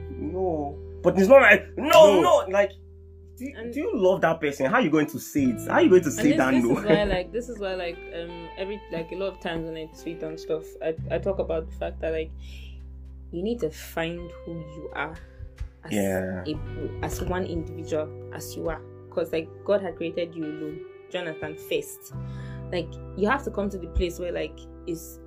no, 0.09 0.77
but 1.01 1.17
it's 1.17 1.27
not 1.27 1.41
like 1.41 1.65
no, 1.77 2.21
No. 2.21 2.21
no, 2.21 2.51
like. 2.51 2.71
Do 3.37 3.45
you, 3.45 3.71
do 3.71 3.79
you 3.79 3.91
love 3.95 4.19
that 4.19 4.41
person? 4.41 4.65
How 4.65 4.75
are 4.75 4.81
you 4.81 4.89
going 4.89 5.07
to 5.07 5.17
say 5.17 5.43
it? 5.45 5.65
How 5.65 5.75
are 5.75 5.81
you 5.81 5.89
going 5.89 6.03
to 6.03 6.11
say 6.11 6.23
and 6.23 6.31
this, 6.31 6.37
that 6.39 6.51
this 6.51 6.63
no? 6.65 6.77
is 6.77 6.85
why 6.85 7.03
like 7.15 7.31
this 7.31 7.47
is 7.47 7.57
why 7.57 7.73
like 7.75 7.97
um 8.13 8.49
every 8.57 8.81
like 8.91 9.09
a 9.13 9.15
lot 9.15 9.27
of 9.27 9.39
times 9.39 9.65
when 9.65 9.77
I 9.77 9.85
tweet 10.01 10.21
and 10.23 10.37
stuff 10.37 10.65
I, 10.83 10.93
I 11.09 11.19
talk 11.19 11.39
about 11.39 11.65
the 11.69 11.71
fact 11.77 12.01
that 12.01 12.11
like 12.11 12.31
you 13.31 13.41
need 13.41 13.61
to 13.61 13.69
find 13.69 14.29
who 14.45 14.55
you 14.59 14.91
are 14.93 15.15
as 15.85 15.91
Yeah. 15.93 16.43
a, 16.45 16.57
as 17.01 17.21
one 17.21 17.45
individual 17.45 18.09
as 18.33 18.57
you 18.57 18.67
are 18.67 18.81
because 19.07 19.31
like 19.31 19.47
God 19.63 19.81
had 19.81 19.95
created 19.95 20.35
you 20.35 20.43
alone 20.43 20.81
Jonathan 21.09 21.55
first 21.69 22.13
like 22.73 22.89
you 23.15 23.25
have 23.29 23.45
to 23.45 23.51
come 23.51 23.69
to 23.69 23.77
the 23.77 23.87
place 23.87 24.19
where 24.19 24.33
like 24.33 24.59
it's 24.85 25.19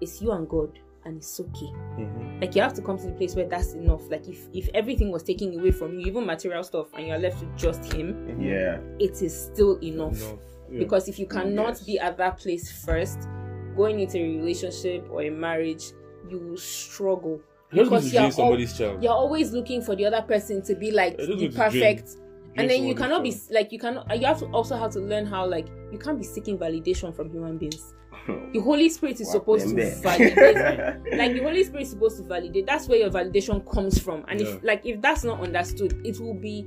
it's 0.00 0.22
you 0.22 0.30
and 0.30 0.48
God 0.48 0.78
and 1.04 1.16
it's 1.16 1.40
okay 1.40 1.66
Mhm. 1.98 2.40
like 2.40 2.54
you 2.54 2.62
have 2.62 2.72
to 2.74 2.82
come 2.82 2.96
to 2.98 3.06
the 3.06 3.12
place 3.12 3.34
where 3.34 3.46
that's 3.48 3.72
enough 3.74 4.08
like 4.10 4.28
if 4.28 4.48
if 4.52 4.68
everything 4.74 5.10
was 5.10 5.22
taken 5.22 5.58
away 5.58 5.70
from 5.70 5.98
you 5.98 6.06
even 6.06 6.24
material 6.24 6.62
stuff 6.62 6.88
and 6.94 7.06
you're 7.08 7.18
left 7.18 7.40
with 7.42 7.56
just 7.56 7.92
him 7.92 8.40
yeah, 8.40 8.78
it 8.98 9.20
is 9.22 9.34
still 9.52 9.78
enough 9.82 10.16
Enough. 10.20 10.38
Yeah. 10.70 10.78
because 10.78 11.08
if 11.08 11.18
you 11.18 11.26
cannot 11.26 11.68
Yes. 11.74 11.82
be 11.84 11.98
at 11.98 12.16
that 12.18 12.38
place 12.38 12.70
first 12.84 13.28
going 13.76 14.00
into 14.00 14.18
a 14.18 14.36
relationship 14.38 15.06
or 15.10 15.22
a 15.22 15.30
marriage 15.30 15.92
you 16.30 16.38
will 16.38 16.56
struggle 16.56 17.40
You're 17.72 17.84
because 17.84 18.04
you're, 18.12 18.20
drain 18.20 18.24
al- 18.26 18.30
somebody's 18.32 18.76
child. 18.78 19.02
you're 19.02 19.12
always 19.12 19.52
looking 19.52 19.82
for 19.82 19.96
the 19.96 20.06
other 20.06 20.22
person 20.22 20.62
to 20.62 20.74
be 20.74 20.90
like 20.92 21.16
the 21.16 21.26
going 21.26 21.38
to 21.38 21.48
drain- 21.48 21.52
perfect 21.70 22.16
and 22.56 22.68
then 22.70 22.84
you 22.84 22.94
cannot 22.94 23.22
be 23.22 23.34
like 23.50 23.72
you 23.72 23.78
cannot 23.78 24.06
you 24.20 24.26
have 24.26 24.38
to 24.38 24.46
also 24.46 24.76
have 24.76 24.92
to 24.92 25.00
learn 25.00 25.24
how 25.26 25.44
like 25.46 25.66
you 25.90 25.98
can't 25.98 26.18
be 26.18 26.24
seeking 26.24 26.58
validation 26.58 27.12
from 27.14 27.30
human 27.30 27.56
beings 27.58 27.94
the 28.26 28.60
holy 28.60 28.88
spirit 28.88 29.20
is 29.20 29.30
supposed 29.30 29.68
to 29.68 29.74
validate 30.00 30.36
like 31.16 31.32
the 31.32 31.40
holy 31.42 31.64
spirit 31.64 31.82
is 31.82 31.90
supposed 31.90 32.18
to 32.18 32.22
validate. 32.24 32.66
That's 32.66 32.88
where 32.88 32.98
your 32.98 33.10
validation 33.10 33.68
comes 33.70 33.98
from. 33.98 34.24
And 34.28 34.40
Yeah. 34.40 34.46
if 34.48 34.62
like 34.64 34.86
if 34.86 35.00
that's 35.00 35.24
not 35.24 35.40
understood 35.40 36.00
it 36.04 36.20
will 36.20 36.34
be 36.34 36.64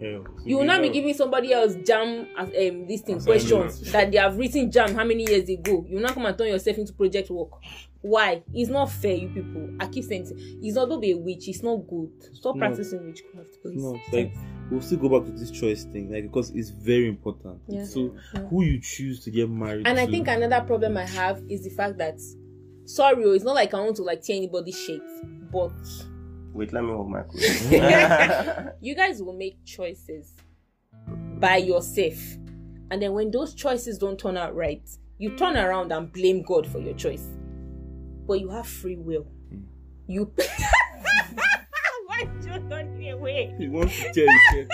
Hell. 0.00 0.24
you 0.44 0.56
will 0.58 0.64
not 0.64 0.80
be 0.80 0.90
giving 0.90 1.12
somebody 1.14 1.52
else 1.52 1.74
jam 1.84 2.28
as 2.36 2.48
um 2.48 2.86
this 2.86 3.00
thing 3.02 3.20
questions 3.20 3.80
that 3.92 4.10
they 4.12 4.18
have 4.18 4.36
written 4.38 4.70
jam 4.70 4.94
how 4.94 5.04
many 5.04 5.24
years 5.28 5.48
ago. 5.48 5.84
You 5.88 5.96
will 5.96 6.02
not 6.02 6.14
come 6.14 6.26
and 6.26 6.36
turn 6.38 6.48
yourself 6.48 6.78
into 6.78 6.92
project 6.92 7.30
work. 7.30 7.50
Why? 8.00 8.42
It's 8.54 8.70
not 8.70 8.90
fair 8.92 9.14
you 9.16 9.28
people. 9.28 9.70
I 9.80 9.86
keep 9.88 10.04
saying 10.04 10.26
it. 10.28 10.32
it's 10.62 10.76
not 10.76 10.88
don't 10.88 11.00
be 11.00 11.10
a 11.12 11.16
witch. 11.16 11.48
It's 11.48 11.62
not 11.64 11.76
good. 11.88 12.10
Stop 12.32 12.54
No. 12.56 12.60
practicing 12.60 13.04
witchcraft 13.06 13.60
please. 13.62 13.82
No, 13.82 13.98
like 14.12 14.32
we'll 14.70 14.80
still 14.80 14.98
go 14.98 15.08
back 15.08 15.26
to 15.26 15.32
this 15.32 15.50
choice 15.50 15.84
thing, 15.84 16.10
like 16.12 16.24
because 16.24 16.50
it's 16.50 16.70
very 16.70 17.08
important. 17.08 17.60
Yeah. 17.68 17.84
So 17.84 18.14
Yeah. 18.34 18.40
who 18.42 18.62
you 18.62 18.80
choose 18.80 19.20
to 19.24 19.30
get 19.30 19.48
married 19.48 19.86
and 19.86 19.96
to. 19.96 20.02
i 20.02 20.06
think 20.06 20.28
another 20.28 20.64
problem 20.66 20.96
i 20.96 21.04
have 21.04 21.42
is 21.48 21.64
the 21.64 21.70
fact 21.70 21.98
that 21.98 22.18
sorry 22.84 23.24
oh, 23.24 23.32
it's 23.32 23.44
not 23.44 23.54
like 23.54 23.74
i 23.74 23.80
want 23.80 23.96
to 23.96 24.02
like 24.02 24.22
tear 24.22 24.36
anybody's 24.36 24.78
shape 24.78 25.02
but 25.52 25.72
Wait, 26.52 26.72
let 26.72 26.82
me 26.82 26.90
hold 26.90 27.10
my 27.10 27.22
you 28.80 28.94
guys 28.94 29.22
will 29.22 29.34
make 29.34 29.64
choices 29.64 30.34
by 31.38 31.56
yourself 31.56 32.18
and 32.90 33.00
then 33.00 33.12
when 33.12 33.30
those 33.30 33.54
choices 33.54 33.98
don't 33.98 34.18
turn 34.18 34.36
out 34.36 34.54
right 34.54 34.88
you 35.18 35.36
turn 35.36 35.56
around 35.56 35.92
and 35.92 36.12
blame 36.12 36.42
god 36.42 36.66
for 36.66 36.78
your 36.78 36.94
choice 36.94 37.26
but 38.26 38.40
you 38.40 38.48
have 38.48 38.66
free 38.66 38.96
will 38.96 39.26
hmm. 39.50 39.60
you 40.06 40.32
away 43.28 43.54
he 43.58 43.68
wants 43.68 43.96
to 43.98 44.12
tear 44.12 44.26
his 44.30 44.40
shirt 44.52 44.68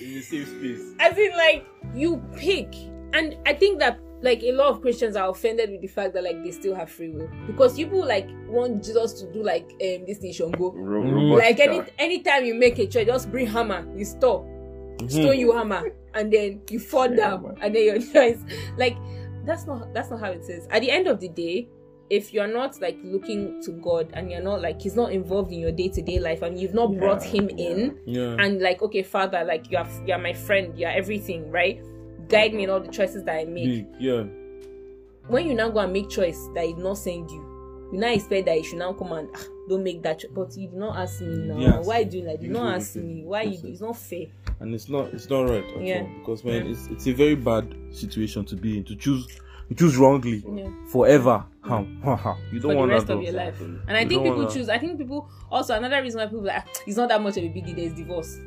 in 0.00 0.14
the 0.14 0.20
safe 0.22 0.48
space. 0.48 0.94
as 1.00 1.18
in 1.18 1.30
like 1.32 1.66
you 1.94 2.22
pick. 2.36 2.72
And 3.14 3.36
i 3.46 3.52
think 3.54 3.78
that 3.80 3.98
like 4.20 4.42
a 4.42 4.52
lot 4.52 4.68
of 4.68 4.80
christians 4.82 5.16
are 5.16 5.30
offended 5.30 5.70
with 5.70 5.80
the 5.80 5.86
fact 5.86 6.12
that 6.14 6.22
like 6.24 6.42
they 6.44 6.50
still 6.50 6.74
have 6.74 6.90
free 6.90 7.08
will. 7.10 7.28
Because 7.46 7.74
people 7.74 8.04
like 8.06 8.28
want 8.48 8.84
jesus 8.84 9.14
to 9.20 9.32
do 9.32 9.42
like 9.42 9.64
um 9.82 10.04
this 10.06 10.18
thing 10.18 10.32
go 10.52 10.72
Mm. 10.72 10.74
robot 11.12 11.38
like 11.38 11.58
any 11.60 11.74
star. 11.76 11.86
anytime 11.98 12.44
you 12.44 12.54
make 12.54 12.78
a 12.78 12.86
choice 12.86 13.06
just 13.06 13.30
bring 13.30 13.46
hammer. 13.46 13.86
You 13.96 14.04
stop. 14.04 14.44
Stone 15.08 15.38
you 15.38 15.52
hammer. 15.52 15.82
And 16.14 16.32
then 16.32 16.60
you 16.70 16.78
fall 16.80 17.08
Yeah, 17.10 17.16
down. 17.16 17.42
man. 17.42 17.54
and 17.62 17.74
then 17.74 17.84
your 17.84 17.98
choice. 18.12 18.38
Like 18.76 18.96
that's 19.44 19.66
not 19.66 19.92
that's 19.94 20.10
not 20.10 20.20
how 20.20 20.30
it 20.30 20.42
is. 20.48 20.66
At 20.70 20.82
the 20.82 20.90
end 20.90 21.06
of 21.06 21.20
the 21.20 21.28
day 21.28 21.68
if 22.10 22.32
you're 22.32 22.46
not 22.46 22.80
like 22.80 22.98
looking 23.04 23.60
to 23.62 23.72
god 23.72 24.08
and 24.14 24.30
you're 24.30 24.42
not 24.42 24.60
like 24.62 24.80
he's 24.80 24.96
not 24.96 25.12
involved 25.12 25.52
in 25.52 25.58
your 25.60 25.72
day-to-day 25.72 26.18
life 26.18 26.42
and 26.42 26.58
you've 26.58 26.74
not 26.74 26.96
brought 26.96 27.22
him 27.22 27.50
yeah. 27.50 27.66
in 27.66 27.98
Yeah. 28.06 28.36
and 28.38 28.60
like 28.60 28.82
okay 28.82 29.02
father 29.02 29.44
like 29.44 29.70
you're 29.70 29.86
you're 30.06 30.18
my 30.18 30.32
friend 30.32 30.78
you're 30.78 30.90
everything 30.90 31.50
right 31.50 31.80
guide 32.28 32.54
me 32.54 32.64
in 32.64 32.70
all 32.70 32.80
the 32.80 32.88
choices 32.88 33.24
that 33.24 33.36
i 33.36 33.44
make 33.44 33.86
yeah. 33.98 34.22
when 35.28 35.46
you 35.46 35.54
now 35.54 35.68
go 35.68 35.80
and 35.80 35.92
make 35.92 36.08
choice 36.08 36.48
that 36.54 36.64
he 36.64 36.72
not 36.74 36.94
send 36.98 37.30
you 37.30 37.88
you 37.92 37.98
now 37.98 38.10
expect 38.12 38.46
that 38.46 38.56
you 38.56 38.64
should 38.64 38.78
now 38.78 38.92
come 38.92 39.12
and 39.12 39.28
ah, 39.34 39.44
don't 39.68 39.82
make 39.82 40.02
that 40.02 40.18
choice 40.18 40.30
but 40.34 40.54
you 40.56 40.68
did 40.68 40.76
not 40.78 40.96
ask 40.96 41.20
me 41.20 41.36
now 41.36 41.58
Yes. 41.58 41.86
why 41.86 41.98
you 42.00 42.04
doing 42.06 42.24
that 42.24 42.40
you 42.42 42.48
You 42.48 42.54
not 42.54 42.74
ask 42.76 42.96
me 42.96 43.22
why 43.24 43.42
you 43.42 43.58
it's 43.64 43.80
not 43.80 43.96
fair 43.96 44.26
and 44.60 44.74
it's 44.74 44.88
not 44.88 45.06
it's 45.14 45.28
not 45.30 45.48
right 45.48 45.64
Yeah. 45.80 46.00
all 46.02 46.08
because 46.18 46.44
man 46.44 46.66
Yeah. 46.66 46.72
it's 46.72 46.86
it's 46.88 47.06
a 47.06 47.12
very 47.12 47.34
bad 47.34 47.74
situation 47.90 48.44
to 48.46 48.56
be 48.56 48.78
in 48.78 48.84
to 48.84 48.96
choose 48.96 49.26
to 49.68 49.74
choose 49.74 49.96
wrongly 49.96 50.42
yeah 50.54 50.68
forever 50.90 51.44
you 52.52 52.60
don't 52.60 52.76
want 52.76 52.88
the 52.88 52.94
rest 52.94 53.06
that 53.06 53.14
of 53.16 53.22
your 53.22 53.32
life 53.32 53.60
and 53.60 53.74
You 53.88 53.94
i 53.96 53.98
think 54.06 54.22
people 54.22 54.36
wanna- 54.36 54.50
choose 54.50 54.68
i 54.68 54.78
think 54.78 54.98
people 54.98 55.28
also 55.50 55.74
another 55.74 56.00
reason 56.02 56.20
why 56.20 56.26
people 56.26 56.42
like 56.42 56.62
ah, 56.66 56.70
it's 56.86 56.96
not 56.96 57.08
that 57.10 57.20
much 57.20 57.36
of 57.36 57.44
a 57.44 57.48
big 57.48 57.64
deal 57.66 57.74
there's 57.76 57.92
divorce 57.92 58.38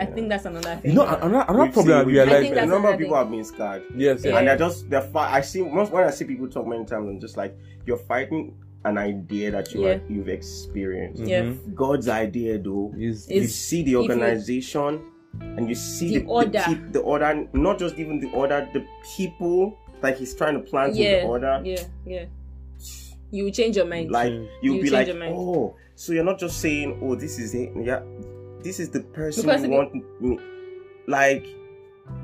i 0.00 0.06
think 0.06 0.28
that's 0.28 0.44
another 0.44 0.76
thing 0.76 0.90
you 0.92 0.96
know 0.96 1.04
another, 1.06 1.44
another 1.48 1.62
We've 1.64 1.72
problem 1.72 1.96
I 1.96 2.00
seen- 2.00 2.06
we've- 2.06 2.18
realized 2.18 2.36
I 2.36 2.40
think 2.42 2.56
a 2.56 2.66
number 2.66 2.88
of 2.90 2.98
people 2.98 3.14
thing. 3.14 3.22
have 3.24 3.30
been 3.30 3.44
scarred. 3.44 3.82
yes 3.96 4.24
Yeah. 4.24 4.38
and 4.38 4.48
they're 4.48 4.56
just 4.56 4.88
they're 4.90 5.00
fi- 5.02 5.32
I 5.36 5.40
see 5.40 5.62
once 5.62 5.90
when 5.90 6.04
I 6.04 6.10
see 6.10 6.24
people 6.24 6.48
talk 6.48 6.66
many 6.66 6.84
times, 6.84 7.08
I'm 7.08 7.20
just 7.20 7.36
like 7.36 7.56
you're 7.86 7.96
fighting 7.98 8.54
an 8.84 8.98
idea 8.98 9.50
that 9.50 9.72
you 9.74 9.82
Yeah. 9.82 9.94
are, 9.94 10.00
you've 10.08 10.28
experienced. 10.28 11.22
Mhm. 11.22 11.28
yeah 11.28 11.52
God's 11.74 12.08
idea 12.08 12.58
though, 12.58 12.92
is 12.96 13.28
you 13.30 13.44
see 13.46 13.82
the 13.82 13.92
you- 13.92 14.02
organization 14.02 15.00
and 15.40 15.68
you 15.68 15.74
see 15.74 16.08
The 16.14 16.18
the, 16.20 16.26
order. 16.26 16.62
peop- 16.66 16.92
the 16.92 17.00
order, 17.00 17.48
not 17.54 17.78
just 17.78 17.98
even 17.98 18.20
the 18.20 18.30
order, 18.32 18.68
the 18.72 18.84
people 19.16 19.76
that 20.04 20.18
He's 20.18 20.34
trying 20.34 20.54
to 20.54 20.60
plant 20.60 20.96
in 20.96 21.02
the 21.02 21.22
order. 21.24 21.60
yeah 21.64 21.82
yeah 22.06 22.24
you 23.30 23.44
will 23.44 23.50
change 23.52 23.76
your 23.76 23.86
mind 23.86 24.10
Like 24.10 24.32
you'll 24.62 24.76
You 24.76 24.82
be 24.82 24.90
like, 24.90 25.08
oh, 25.08 25.74
so 25.96 26.12
you're 26.12 26.24
not 26.24 26.38
just 26.38 26.60
saying, 26.60 27.00
oh, 27.02 27.14
this 27.16 27.38
is 27.38 27.54
it, 27.54 27.72
yeah, 27.82 28.00
this 28.62 28.78
is 28.78 28.90
the 28.90 29.00
person 29.00 29.42
Because 29.44 29.62
you 29.62 29.66
if 29.66 29.70
you- 29.70 29.76
want 29.76 30.20
me. 30.22 30.38
like, 31.08 31.46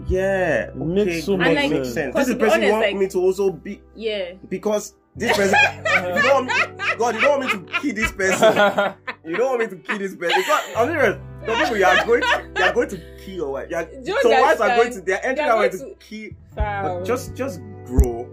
yeah, 0.06 0.70
Makes 0.74 1.24
so 1.26 1.36
great, 1.36 1.54
much 1.54 1.70
makes 1.70 1.92
sense. 1.92 1.94
sense. 1.94 2.14
This 2.14 2.28
is 2.28 2.34
the 2.34 2.38
be 2.38 2.44
person 2.44 2.62
you 2.62 2.68
honest, 2.68 2.72
want 2.80 2.92
like- 2.92 3.00
me 3.00 3.08
to 3.08 3.18
also 3.18 3.50
be 3.50 3.80
Yeah. 3.96 4.32
because 4.48 4.94
this 5.16 5.36
person. 5.36 5.58
you 5.76 6.22
don't 6.22 6.46
want 6.46 6.46
me, 6.46 6.96
God, 6.96 7.14
you 7.16 7.20
don't 7.22 7.40
want 7.40 7.42
me 7.44 7.66
to 7.72 7.80
kill 7.80 7.94
this 7.94 8.12
person. 8.12 8.94
You 9.22 9.36
don't 9.36 9.58
want 9.58 9.60
me 9.70 9.76
to 9.78 9.82
kill 9.84 9.98
this 9.98 10.16
person. 10.16 10.40
Because 10.40 10.64
I'm 10.76 10.88
serious. 10.88 11.18
Some 11.46 11.56
people 11.58 11.76
you 11.76 11.84
are 11.84 12.04
going 12.06 12.22
to, 12.22 12.50
you 12.56 12.64
are 12.64 12.72
going 12.72 12.88
to 12.88 12.96
kill 13.22 13.34
your 13.34 13.52
wife. 13.52 13.66
You 13.70 13.76
are, 13.76 13.84
Just 14.02 14.22
some 14.22 14.30
like 14.30 14.40
wives 14.42 14.60
are 14.60 14.76
going 14.76 14.92
to, 14.94 15.00
they 15.02 15.12
are 15.12 15.20
entering 15.22 15.36
they 15.36 15.42
are 15.42 15.68
going 15.68 15.70
to 15.72 15.78
to- 15.78 15.94
kill. 16.00 16.30
Wow. 16.56 17.04
Just, 17.04 17.34
just 17.34 17.60
grow 17.90 18.28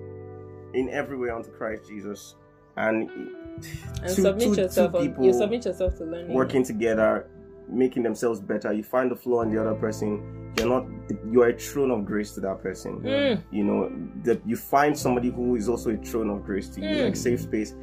in 0.74 0.90
every 0.90 1.18
way 1.18 1.30
unto 1.30 1.50
Christ 1.52 1.88
Jesus, 1.88 2.36
and 2.76 3.10
and 3.10 3.64
two- 4.04 4.22
submit 4.22 4.54
two- 4.56 4.62
yourself. 4.62 4.92
two 4.92 4.98
on, 5.00 5.08
people 5.08 5.26
you 5.26 5.34
submit 5.34 5.66
yourself 5.66 5.96
to 5.98 6.04
learning. 6.06 6.34
working 6.34 6.64
together, 6.64 7.28
making 7.68 8.04
themselves 8.04 8.40
better. 8.40 8.72
You 8.74 8.84
find 8.84 9.10
the 9.10 9.16
flaw 9.16 9.42
in 9.42 9.50
the 9.54 9.60
other 9.60 9.76
person. 9.76 10.54
You're 10.58 10.70
not. 10.70 10.86
You 11.32 11.42
are 11.44 11.50
a 11.50 11.58
throne 11.58 11.92
of 11.92 12.06
grace 12.06 12.32
to 12.36 12.40
that 12.42 12.62
person. 12.64 13.00
Mm. 13.02 13.42
You 13.52 13.64
know 13.64 13.92
that 14.24 14.40
you 14.46 14.56
find 14.56 14.98
somebody 14.98 15.30
who 15.30 15.56
is 15.56 15.68
also 15.70 15.92
a 15.92 15.98
throne 15.98 16.30
of 16.30 16.44
grace 16.44 16.70
to 16.76 16.82
you, 16.82 16.88
Mm. 16.88 17.06
like 17.06 17.16
safe 17.16 17.42
space. 17.42 17.74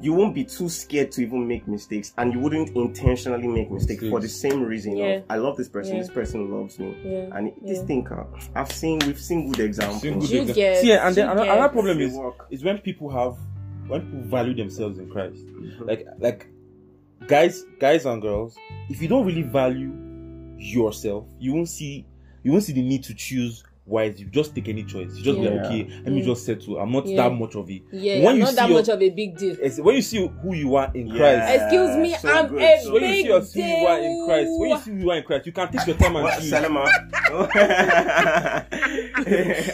You 0.00 0.14
won't 0.14 0.34
be 0.34 0.44
too 0.44 0.68
scared 0.70 1.12
to 1.12 1.22
even 1.22 1.46
make 1.46 1.68
mistakes, 1.68 2.12
and 2.16 2.32
you 2.32 2.38
wouldn't 2.40 2.70
intentionally 2.70 3.46
make 3.46 3.70
mistakes 3.70 4.02
for 4.08 4.18
the 4.18 4.28
same 4.28 4.62
reason. 4.62 4.96
Yeah. 4.96 5.06
Of, 5.16 5.24
I 5.28 5.36
love 5.36 5.56
this 5.58 5.68
person. 5.68 5.96
Yeah. 5.96 6.02
This 6.02 6.10
person 6.10 6.50
loves 6.50 6.78
me, 6.78 6.96
Yeah. 7.04 7.36
and 7.36 7.52
this 7.62 7.78
Yeah. 7.78 7.84
thing, 7.84 8.08
uh, 8.08 8.24
I've 8.54 8.72
seen. 8.72 8.98
We've 9.06 9.18
seen 9.20 9.50
good 9.52 9.60
examples. 9.60 10.00
Seen 10.02 10.18
good 10.18 10.30
You 10.30 10.40
example. 10.40 10.54
get- 10.54 10.80
See, 10.80 10.88
yeah, 10.88 11.06
and 11.06 11.14
then 11.14 11.26
you 11.26 11.32
another, 11.32 11.46
get- 11.46 11.54
another 11.56 11.72
problem 11.72 12.00
is 12.00 12.14
work. 12.14 12.46
is 12.50 12.64
when 12.64 12.78
people 12.78 13.10
have 13.10 13.36
when 13.88 14.00
people 14.02 14.20
value 14.22 14.54
themselves 14.54 14.98
in 14.98 15.10
Christ. 15.10 15.44
Mhm. 15.46 15.86
Like 15.86 16.06
like 16.18 16.46
guys, 17.26 17.64
guys 17.78 18.06
and 18.06 18.22
girls, 18.22 18.56
if 18.88 19.02
you 19.02 19.08
don't 19.08 19.26
really 19.26 19.42
value 19.42 19.92
yourself, 20.58 21.26
you 21.38 21.52
won't 21.54 21.68
see 21.68 22.06
you 22.42 22.52
won't 22.52 22.64
see 22.64 22.72
the 22.72 22.82
need 22.82 23.02
to 23.04 23.14
choose 23.14 23.62
wise. 23.90 24.18
You 24.20 24.26
just 24.26 24.54
take 24.54 24.68
any 24.68 24.84
choice. 24.84 25.14
You 25.16 25.22
just 25.22 25.38
be 25.40 25.48
like, 25.48 25.64
okay, 25.66 25.84
let 26.04 26.12
me 26.12 26.22
Mm. 26.22 26.26
just 26.26 26.46
settle. 26.46 26.78
I'm 26.78 26.92
not 26.92 27.06
Yeah. 27.06 27.28
that 27.28 27.34
much 27.36 27.54
of 27.56 27.68
a. 27.68 27.82
Yeah, 27.92 28.24
When 28.24 28.36
you 28.36 28.42
not 28.44 28.54
that 28.54 28.68
your- 28.68 28.78
much 28.78 28.88
of 28.88 29.02
a 29.02 29.10
big 29.10 29.36
deal. 29.36 29.56
When 29.84 29.96
you 29.96 30.02
see 30.02 30.26
who 30.42 30.54
you 30.54 30.76
are 30.76 30.90
in 30.94 31.08
Yeah. 31.08 31.16
Christ, 31.16 31.62
Excuse 31.62 31.96
me, 31.96 32.14
so 32.16 32.28
I'm 32.32 32.46
good, 32.48 32.62
a 32.62 32.80
so 32.82 32.92
when 32.94 33.02
you 33.02 33.08
see 33.12 33.24
your- 33.26 33.40
big 33.40 33.52
who 33.52 33.60
you 33.80 33.86
are 33.86 33.98
in 33.98 34.24
Christ, 34.26 34.50
when 34.58 34.70
you 34.70 34.78
see 34.78 34.90
who 34.92 34.96
you 34.98 35.10
are 35.10 35.16
in 35.16 35.22
Christ, 35.24 35.46
you 35.46 35.52
can 35.52 35.72
take 35.72 35.86
your 35.86 35.96
time 35.96 36.16
and 36.16 36.24
What, 36.24 36.38
choose. 36.40 36.50
Salama? 36.50 36.84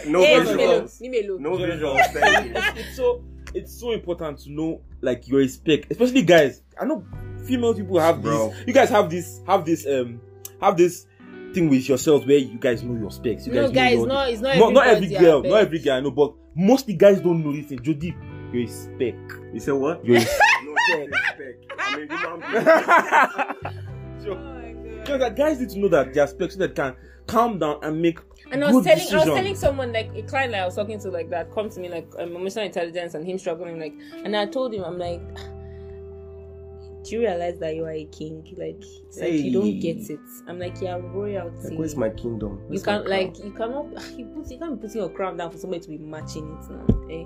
no 0.07 0.21
Hey, 0.21 0.39
visuals. 0.39 1.01
Mimelo, 1.01 1.37
Mimelo. 1.37 1.39
No 1.39 1.51
visuals. 1.57 2.05
Thank 2.13 2.45
you. 2.47 2.51
it's, 2.55 2.79
it's 2.79 2.95
so 2.97 3.23
it's 3.53 3.73
so 3.79 3.91
important 3.91 4.39
to 4.39 4.51
know 4.51 4.81
like 5.01 5.27
your 5.27 5.39
respect, 5.39 5.91
especially 5.91 6.21
guys. 6.23 6.61
I 6.79 6.85
know 6.85 7.03
female 7.45 7.73
people 7.73 7.99
have 7.99 8.21
Bro. 8.21 8.49
this. 8.49 8.57
You 8.67 8.73
guys 8.73 8.89
have 8.89 9.09
this 9.09 9.41
have 9.47 9.65
this 9.65 9.85
um 9.87 10.19
have 10.61 10.77
this 10.77 11.05
thing 11.53 11.69
with 11.69 11.87
yourselves 11.87 12.25
where 12.25 12.37
you 12.37 12.57
guys 12.59 12.83
know 12.83 12.99
your 12.99 13.11
specs. 13.11 13.47
You 13.47 13.53
No, 13.53 13.69
guys 13.71 13.95
know 13.95 13.99
your- 13.99 14.07
no, 14.07 14.21
it's 14.27 14.41
not 14.41 14.57
not, 14.57 14.73
not 14.73 14.87
every 14.87 15.07
girl, 15.07 15.43
not 15.43 15.61
every 15.61 15.79
girl 15.79 15.93
I 15.97 15.99
know, 16.01 16.11
but 16.11 16.33
mostly 16.55 16.93
guys 16.93 17.19
don't 17.21 17.43
know 17.43 17.53
this 17.55 17.65
thing. 17.67 17.81
Jody, 17.81 18.15
your 18.53 18.61
respect. 18.63 19.33
You 19.53 19.59
said 19.59 19.73
what? 19.73 20.05
Your 20.05 20.19
No 20.63 20.75
disrespect. 20.87 21.65
I'm 21.79 22.09
a 22.09 22.17
human 22.17 22.39
being. 22.51 23.73
so, 24.23 24.29
you 24.31 25.03
know, 25.09 25.17
that 25.17 25.35
guys 25.35 25.59
need 25.59 25.69
to 25.69 25.79
know 25.79 25.87
that 25.89 26.13
their 26.13 26.27
specs 26.27 26.53
so 26.53 26.59
that 26.59 26.75
can 26.75 26.95
calm 27.27 27.59
down 27.59 27.79
and 27.83 28.01
make 28.01 28.19
And 28.51 28.63
I 28.63 28.71
was 28.71 28.85
good 28.85 28.97
telling, 28.97 29.13
I 29.13 29.15
was 29.25 29.37
telling 29.37 29.55
someone 29.55 29.91
like 29.93 30.09
a 30.15 30.21
client 30.23 30.51
that 30.53 30.61
I 30.63 30.65
was 30.65 30.75
talking 30.75 30.99
to 30.99 31.09
like 31.09 31.29
that 31.29 31.51
come 31.51 31.69
to 31.69 31.79
me 31.79 31.89
like 31.89 32.07
um, 32.19 32.35
emotional 32.35 32.65
intelligence 32.65 33.13
and 33.15 33.25
him 33.25 33.37
struggling 33.37 33.79
like, 33.79 33.93
and 34.23 34.35
I 34.35 34.45
told 34.45 34.73
him 34.73 34.83
I'm 34.83 34.97
like, 34.97 35.21
do 37.07 37.15
you 37.15 37.21
realize 37.21 37.57
that 37.59 37.75
you 37.75 37.85
are 37.85 37.91
a 37.91 38.05
king? 38.05 38.43
Like, 38.57 38.81
it's 39.07 39.19
like 39.19 39.31
you 39.33 39.53
don't 39.53 39.79
get 39.79 40.09
it. 40.09 40.19
I'm 40.47 40.59
like, 40.59 40.81
you're 40.81 40.99
royalty. 40.99 41.69
Like, 41.69 41.79
where's 41.79 41.95
my 41.95 42.09
kingdom? 42.09 42.59
you 42.63 42.65
Where's 42.69 42.85
my 42.85 42.91
can't 42.93 43.07
like 43.07 43.37
you 43.43 43.51
cannot 43.51 43.85
you, 44.17 44.25
put, 44.25 44.49
you 44.51 44.57
can't 44.59 44.79
be 44.79 44.87
putting 44.87 45.01
your 45.01 45.09
crown 45.09 45.37
down 45.37 45.51
for 45.51 45.57
somebody 45.57 45.81
to 45.83 45.89
be 45.89 45.97
matching 45.97 46.57
it 46.61 46.69
now. 46.71 47.09
Eh? 47.11 47.25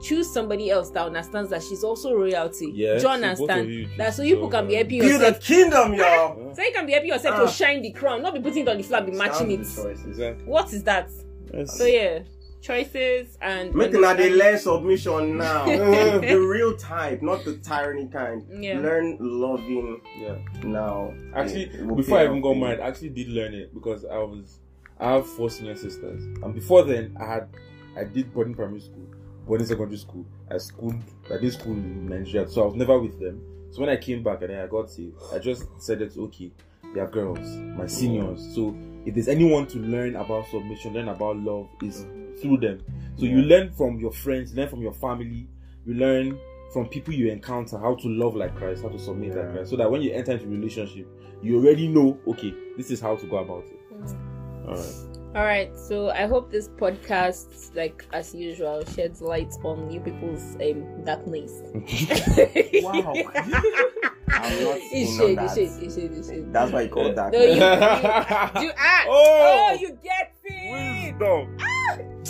Choose 0.00 0.32
somebody 0.32 0.70
else 0.70 0.90
that 0.90 1.06
understands 1.06 1.50
that 1.50 1.60
she's 1.62 1.82
also 1.82 2.14
royalty. 2.14 2.70
Yeah, 2.72 2.90
Do 2.90 2.94
you 2.94 3.00
so 3.00 3.08
understand? 3.10 3.68
you 3.68 3.88
that 3.96 4.14
so 4.14 4.22
you 4.22 4.34
people 4.36 4.48
can 4.50 4.68
be 4.68 4.74
happy 4.74 5.00
Build 5.00 5.22
a 5.22 5.24
yourself. 5.24 5.40
kingdom, 5.40 5.94
y'all. 5.94 6.54
So 6.54 6.62
you 6.62 6.72
can 6.72 6.86
be 6.86 6.92
happy 6.92 7.08
yourself 7.08 7.34
Ah. 7.36 7.46
to 7.46 7.50
shine 7.50 7.82
the 7.82 7.90
crown, 7.90 8.22
not 8.22 8.32
be 8.34 8.40
putting 8.40 8.62
it 8.62 8.68
on 8.68 8.76
the 8.76 8.84
flag, 8.84 9.06
be 9.06 9.12
matching 9.12 9.50
it. 9.50 9.60
Exactly. 9.60 10.44
What 10.44 10.72
is 10.72 10.84
that? 10.84 11.10
Yes. 11.52 11.76
So 11.76 11.84
yeah, 11.84 12.20
choices 12.60 13.38
and 13.40 13.74
Make 13.74 13.94
una 13.94 14.14
dey 14.16 14.30
understanding. 14.30 14.38
learn 14.38 14.58
submission 14.58 15.36
now. 15.38 15.64
the 16.20 16.36
real 16.40 16.76
type, 16.76 17.22
not 17.22 17.44
the 17.44 17.56
tyranny 17.58 18.08
kind. 18.08 18.44
Yeah. 18.62 18.78
Learn 18.80 19.16
loving 19.20 20.00
Yeah. 20.18 20.36
now. 20.64 21.12
Actually, 21.34 21.66
before 21.96 22.18
I 22.18 22.24
even 22.24 22.40
got 22.40 22.54
married, 22.54 22.80
I 22.80 22.88
actually 22.88 23.10
did 23.10 23.28
learn 23.28 23.54
it 23.54 23.72
because 23.74 24.04
I 24.04 24.18
was 24.18 24.58
I 25.00 25.12
have 25.12 25.26
four 25.26 25.48
senior 25.50 25.76
sisters, 25.76 26.22
and 26.42 26.54
before 26.54 26.82
then 26.82 27.16
I 27.20 27.24
had 27.24 27.48
I 27.96 28.04
did 28.04 28.32
boarding 28.34 28.54
primary 28.54 28.80
school, 28.80 29.06
boarding 29.46 29.66
secondary 29.66 29.98
school. 29.98 30.26
I 30.50 30.58
schooled 30.58 31.02
I 31.32 31.38
did 31.38 31.52
school 31.52 31.72
in 31.74 32.08
Nigeria, 32.08 32.48
so 32.48 32.62
I 32.62 32.66
was 32.66 32.74
never 32.74 32.98
with 32.98 33.18
them. 33.20 33.40
So 33.70 33.80
when 33.82 33.90
I 33.90 33.96
came 33.96 34.22
back 34.22 34.40
and 34.42 34.50
then 34.50 34.60
I 34.64 34.66
got 34.66 34.90
saved, 34.90 35.14
I 35.32 35.38
just 35.38 35.66
said 35.78 36.00
it's 36.02 36.16
okay, 36.16 36.50
they 36.94 37.00
are 37.00 37.06
girls, 37.06 37.38
my 37.76 37.86
seniors. 37.86 38.40
So 38.54 38.74
if 39.08 39.14
there's 39.14 39.28
anyone 39.28 39.66
to 39.68 39.78
learn 39.78 40.16
about 40.16 40.46
submission, 40.48 40.92
learn 40.92 41.08
about 41.08 41.38
love, 41.38 41.66
is 41.82 42.04
through 42.42 42.58
them. 42.58 42.82
So 43.16 43.24
you 43.24 43.38
learn 43.38 43.72
from 43.72 43.98
your 43.98 44.12
friends, 44.12 44.54
learn 44.54 44.68
from 44.68 44.82
your 44.82 44.92
family, 44.92 45.48
you 45.86 45.94
learn 45.94 46.38
from 46.74 46.88
people 46.88 47.14
you 47.14 47.30
encounter 47.32 47.78
how 47.78 47.94
to 47.94 48.08
love 48.08 48.36
like 48.36 48.54
Christ, 48.54 48.82
how 48.82 48.90
to 48.90 48.98
submit 48.98 49.34
like 49.34 49.50
Christ, 49.52 49.70
so 49.70 49.76
that 49.76 49.90
when 49.90 50.02
you 50.02 50.12
enter 50.12 50.32
into 50.32 50.44
a 50.44 50.48
relationship, 50.48 51.08
you 51.42 51.56
already 51.56 51.88
know, 51.88 52.18
okay, 52.28 52.52
this 52.76 52.90
is 52.90 53.00
how 53.00 53.16
to 53.16 53.26
go 53.26 53.38
about 53.38 53.64
it. 53.64 54.14
All 54.66 54.74
right. 54.74 55.08
All 55.34 55.44
right, 55.44 55.74
so 55.76 56.10
I 56.10 56.26
hope 56.26 56.50
this 56.50 56.68
podcast, 56.68 57.74
like 57.74 58.04
as 58.12 58.34
usual, 58.34 58.84
sheds 58.94 59.22
light 59.22 59.54
on 59.64 59.90
you 59.90 60.00
people's 60.00 60.56
um, 60.56 61.04
darkness. 61.04 61.62
Wow. 62.82 63.14
I'm 64.32 64.64
not 64.64 64.76
It 64.76 64.92
in 64.92 65.06
on 65.08 65.16
should, 65.16 65.30
it 65.30 65.36
that. 65.36 65.54
should, 65.54 65.82
it 65.82 65.92
should, 65.92 66.36
it. 66.38 66.52
That's 66.52 66.72
why 66.72 66.80
you 66.82 66.88
call 66.88 67.12
that. 67.14 67.32
No, 67.32 67.38
you, 67.38 67.46
you, 67.48 67.54
you 68.68 68.72
ah, 68.78 69.04
Oh! 69.08 69.68
oh, 69.70 69.76
you 69.80 69.98
get 70.02 70.34
it. 70.44 71.14
Wisdom. 71.18 71.56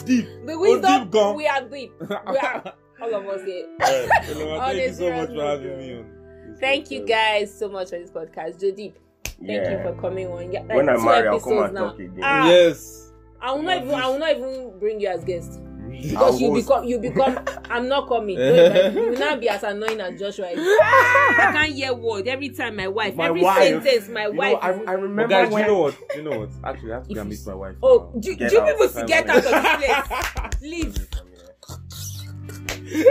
Deep. 0.07 0.27
The 0.47 0.53
Oh, 0.53 0.59
wisdom, 0.61 1.11
deep 1.11 1.37
we 1.37 1.47
are 1.47 1.63
deep. 1.69 1.93
We 2.01 2.07
are, 2.39 2.75
all 3.03 3.15
of 3.15 3.27
us 3.29 3.45
here. 3.45 3.67
Alright, 3.81 4.11
Elema, 4.25 4.59
Thank 4.67 4.79
you 4.89 4.93
so 4.95 5.13
much 5.13 5.29
for 5.29 5.43
having 5.45 5.79
me 5.79 5.99
on. 5.99 6.57
Thank 6.61 6.91
you 6.91 7.05
guys 7.07 7.57
so 7.57 7.69
much 7.69 7.91
for 7.91 7.99
this 7.99 8.11
podcast, 8.11 8.61
Joe 8.61 8.71
Deep. 8.73 8.97
Thank 9.25 9.49
Yeah. 9.49 9.71
you 9.71 9.83
for 9.95 10.01
coming 10.01 10.27
on. 10.29 10.51
Yeah, 10.53 10.61
like 10.63 10.77
When 10.77 10.89
I 10.89 10.97
two 10.97 11.05
marry, 11.05 11.29
I'll 11.29 11.41
come 11.41 11.59
and 11.63 11.75
now. 11.75 11.91
talk 11.91 11.99
again. 12.01 12.21
Ah, 12.23 12.49
Yes. 12.49 13.13
I 13.41 13.53
will 13.53 13.63
not 13.63 13.83
even. 13.83 13.95
I 13.95 14.09
will 14.09 14.19
not 14.19 14.31
even 14.37 14.79
bring 14.81 15.01
you 15.01 15.09
as 15.09 15.23
guest 15.23 15.61
I'll 15.61 15.78
because 15.91 16.41
you 16.41 16.49
host. 16.53 16.67
become. 16.67 16.85
You 16.85 16.99
become. 16.99 17.39
I'm 17.71 17.89
not 17.89 18.09
coming. 18.09 18.37
Don't 18.37 18.59
invite 18.59 18.95
me. 18.95 19.01
You 19.03 19.11
will 19.11 19.19
not 19.19 19.41
be 19.41 19.49
as 19.49 19.63
annoying 19.63 20.01
as 20.01 20.19
Joshua. 20.19 20.47
is. 20.49 20.59
I 20.59 21.51
can't 21.53 21.73
hear 21.75 21.95
word 21.95 22.29
every 22.29 22.51
time. 22.51 22.77
My 22.77 22.89
wife. 22.89 23.15
My 23.17 23.27
every 23.27 23.43
wife. 23.43 23.63
sentence. 23.85 24.09
My 24.09 24.27
You 24.27 24.33
know, 24.33 24.39
wife. 24.39 24.59
I, 24.63 24.69
I 24.69 24.93
remember 24.93 25.23
But 25.23 25.29
guys, 25.29 25.53
when 25.53 25.63
you 25.63 25.69
know 25.69 25.79
what? 25.81 25.97
You 26.17 26.23
know 26.23 26.39
what? 26.41 26.51
Actually, 26.65 26.93
I 26.93 26.95
have 26.97 27.05
to 27.05 27.11
If 27.11 27.15
go 27.17 27.21
and 27.21 27.31
meet 27.31 27.47
my 27.47 27.55
wife. 27.55 27.77
oh, 27.83 28.11
now. 28.15 28.21
do, 28.21 28.37
Get 28.37 28.51
do 28.51 28.57
you 28.57 28.63
people 28.65 28.89
Time 28.89 29.07
get 29.07 29.29
out 29.29 29.37
of 29.39 29.81
this 29.81 30.09
place? 30.09 30.61
Leave. 30.63 31.09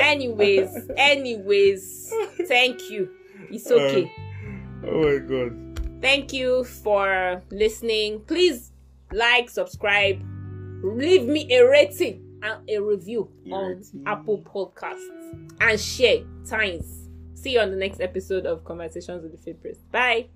Anyways, 0.01 0.89
anyways, 0.97 2.13
thank 2.47 2.89
you. 2.89 3.09
It's 3.51 3.69
uh, 3.69 3.75
okay. 3.75 4.11
oh 4.85 5.03
my 5.03 5.17
god. 5.19 5.79
Thank 6.01 6.33
you 6.33 6.63
for 6.63 7.41
listening. 7.51 8.21
Please 8.21 8.71
like, 9.11 9.49
subscribe, 9.49 10.19
leave 10.83 11.25
me 11.25 11.51
a 11.53 11.63
rating 11.67 12.23
and 12.23 12.26
a 12.43 12.79
review 12.79 13.29
on. 13.51 13.83
Apple 14.05 14.39
Podcasts 14.41 15.07
and 15.59 15.79
share 15.79 16.23
times. 16.45 17.09
See 17.33 17.53
you 17.53 17.59
on 17.59 17.71
the 17.71 17.77
next 17.77 18.01
episode 18.01 18.45
of 18.45 18.63
Conversations 18.63 19.23
with 19.23 19.31
the 19.31 19.37
Fit 19.37 19.61
Priest. 19.61 19.89
Bye. 19.91 20.27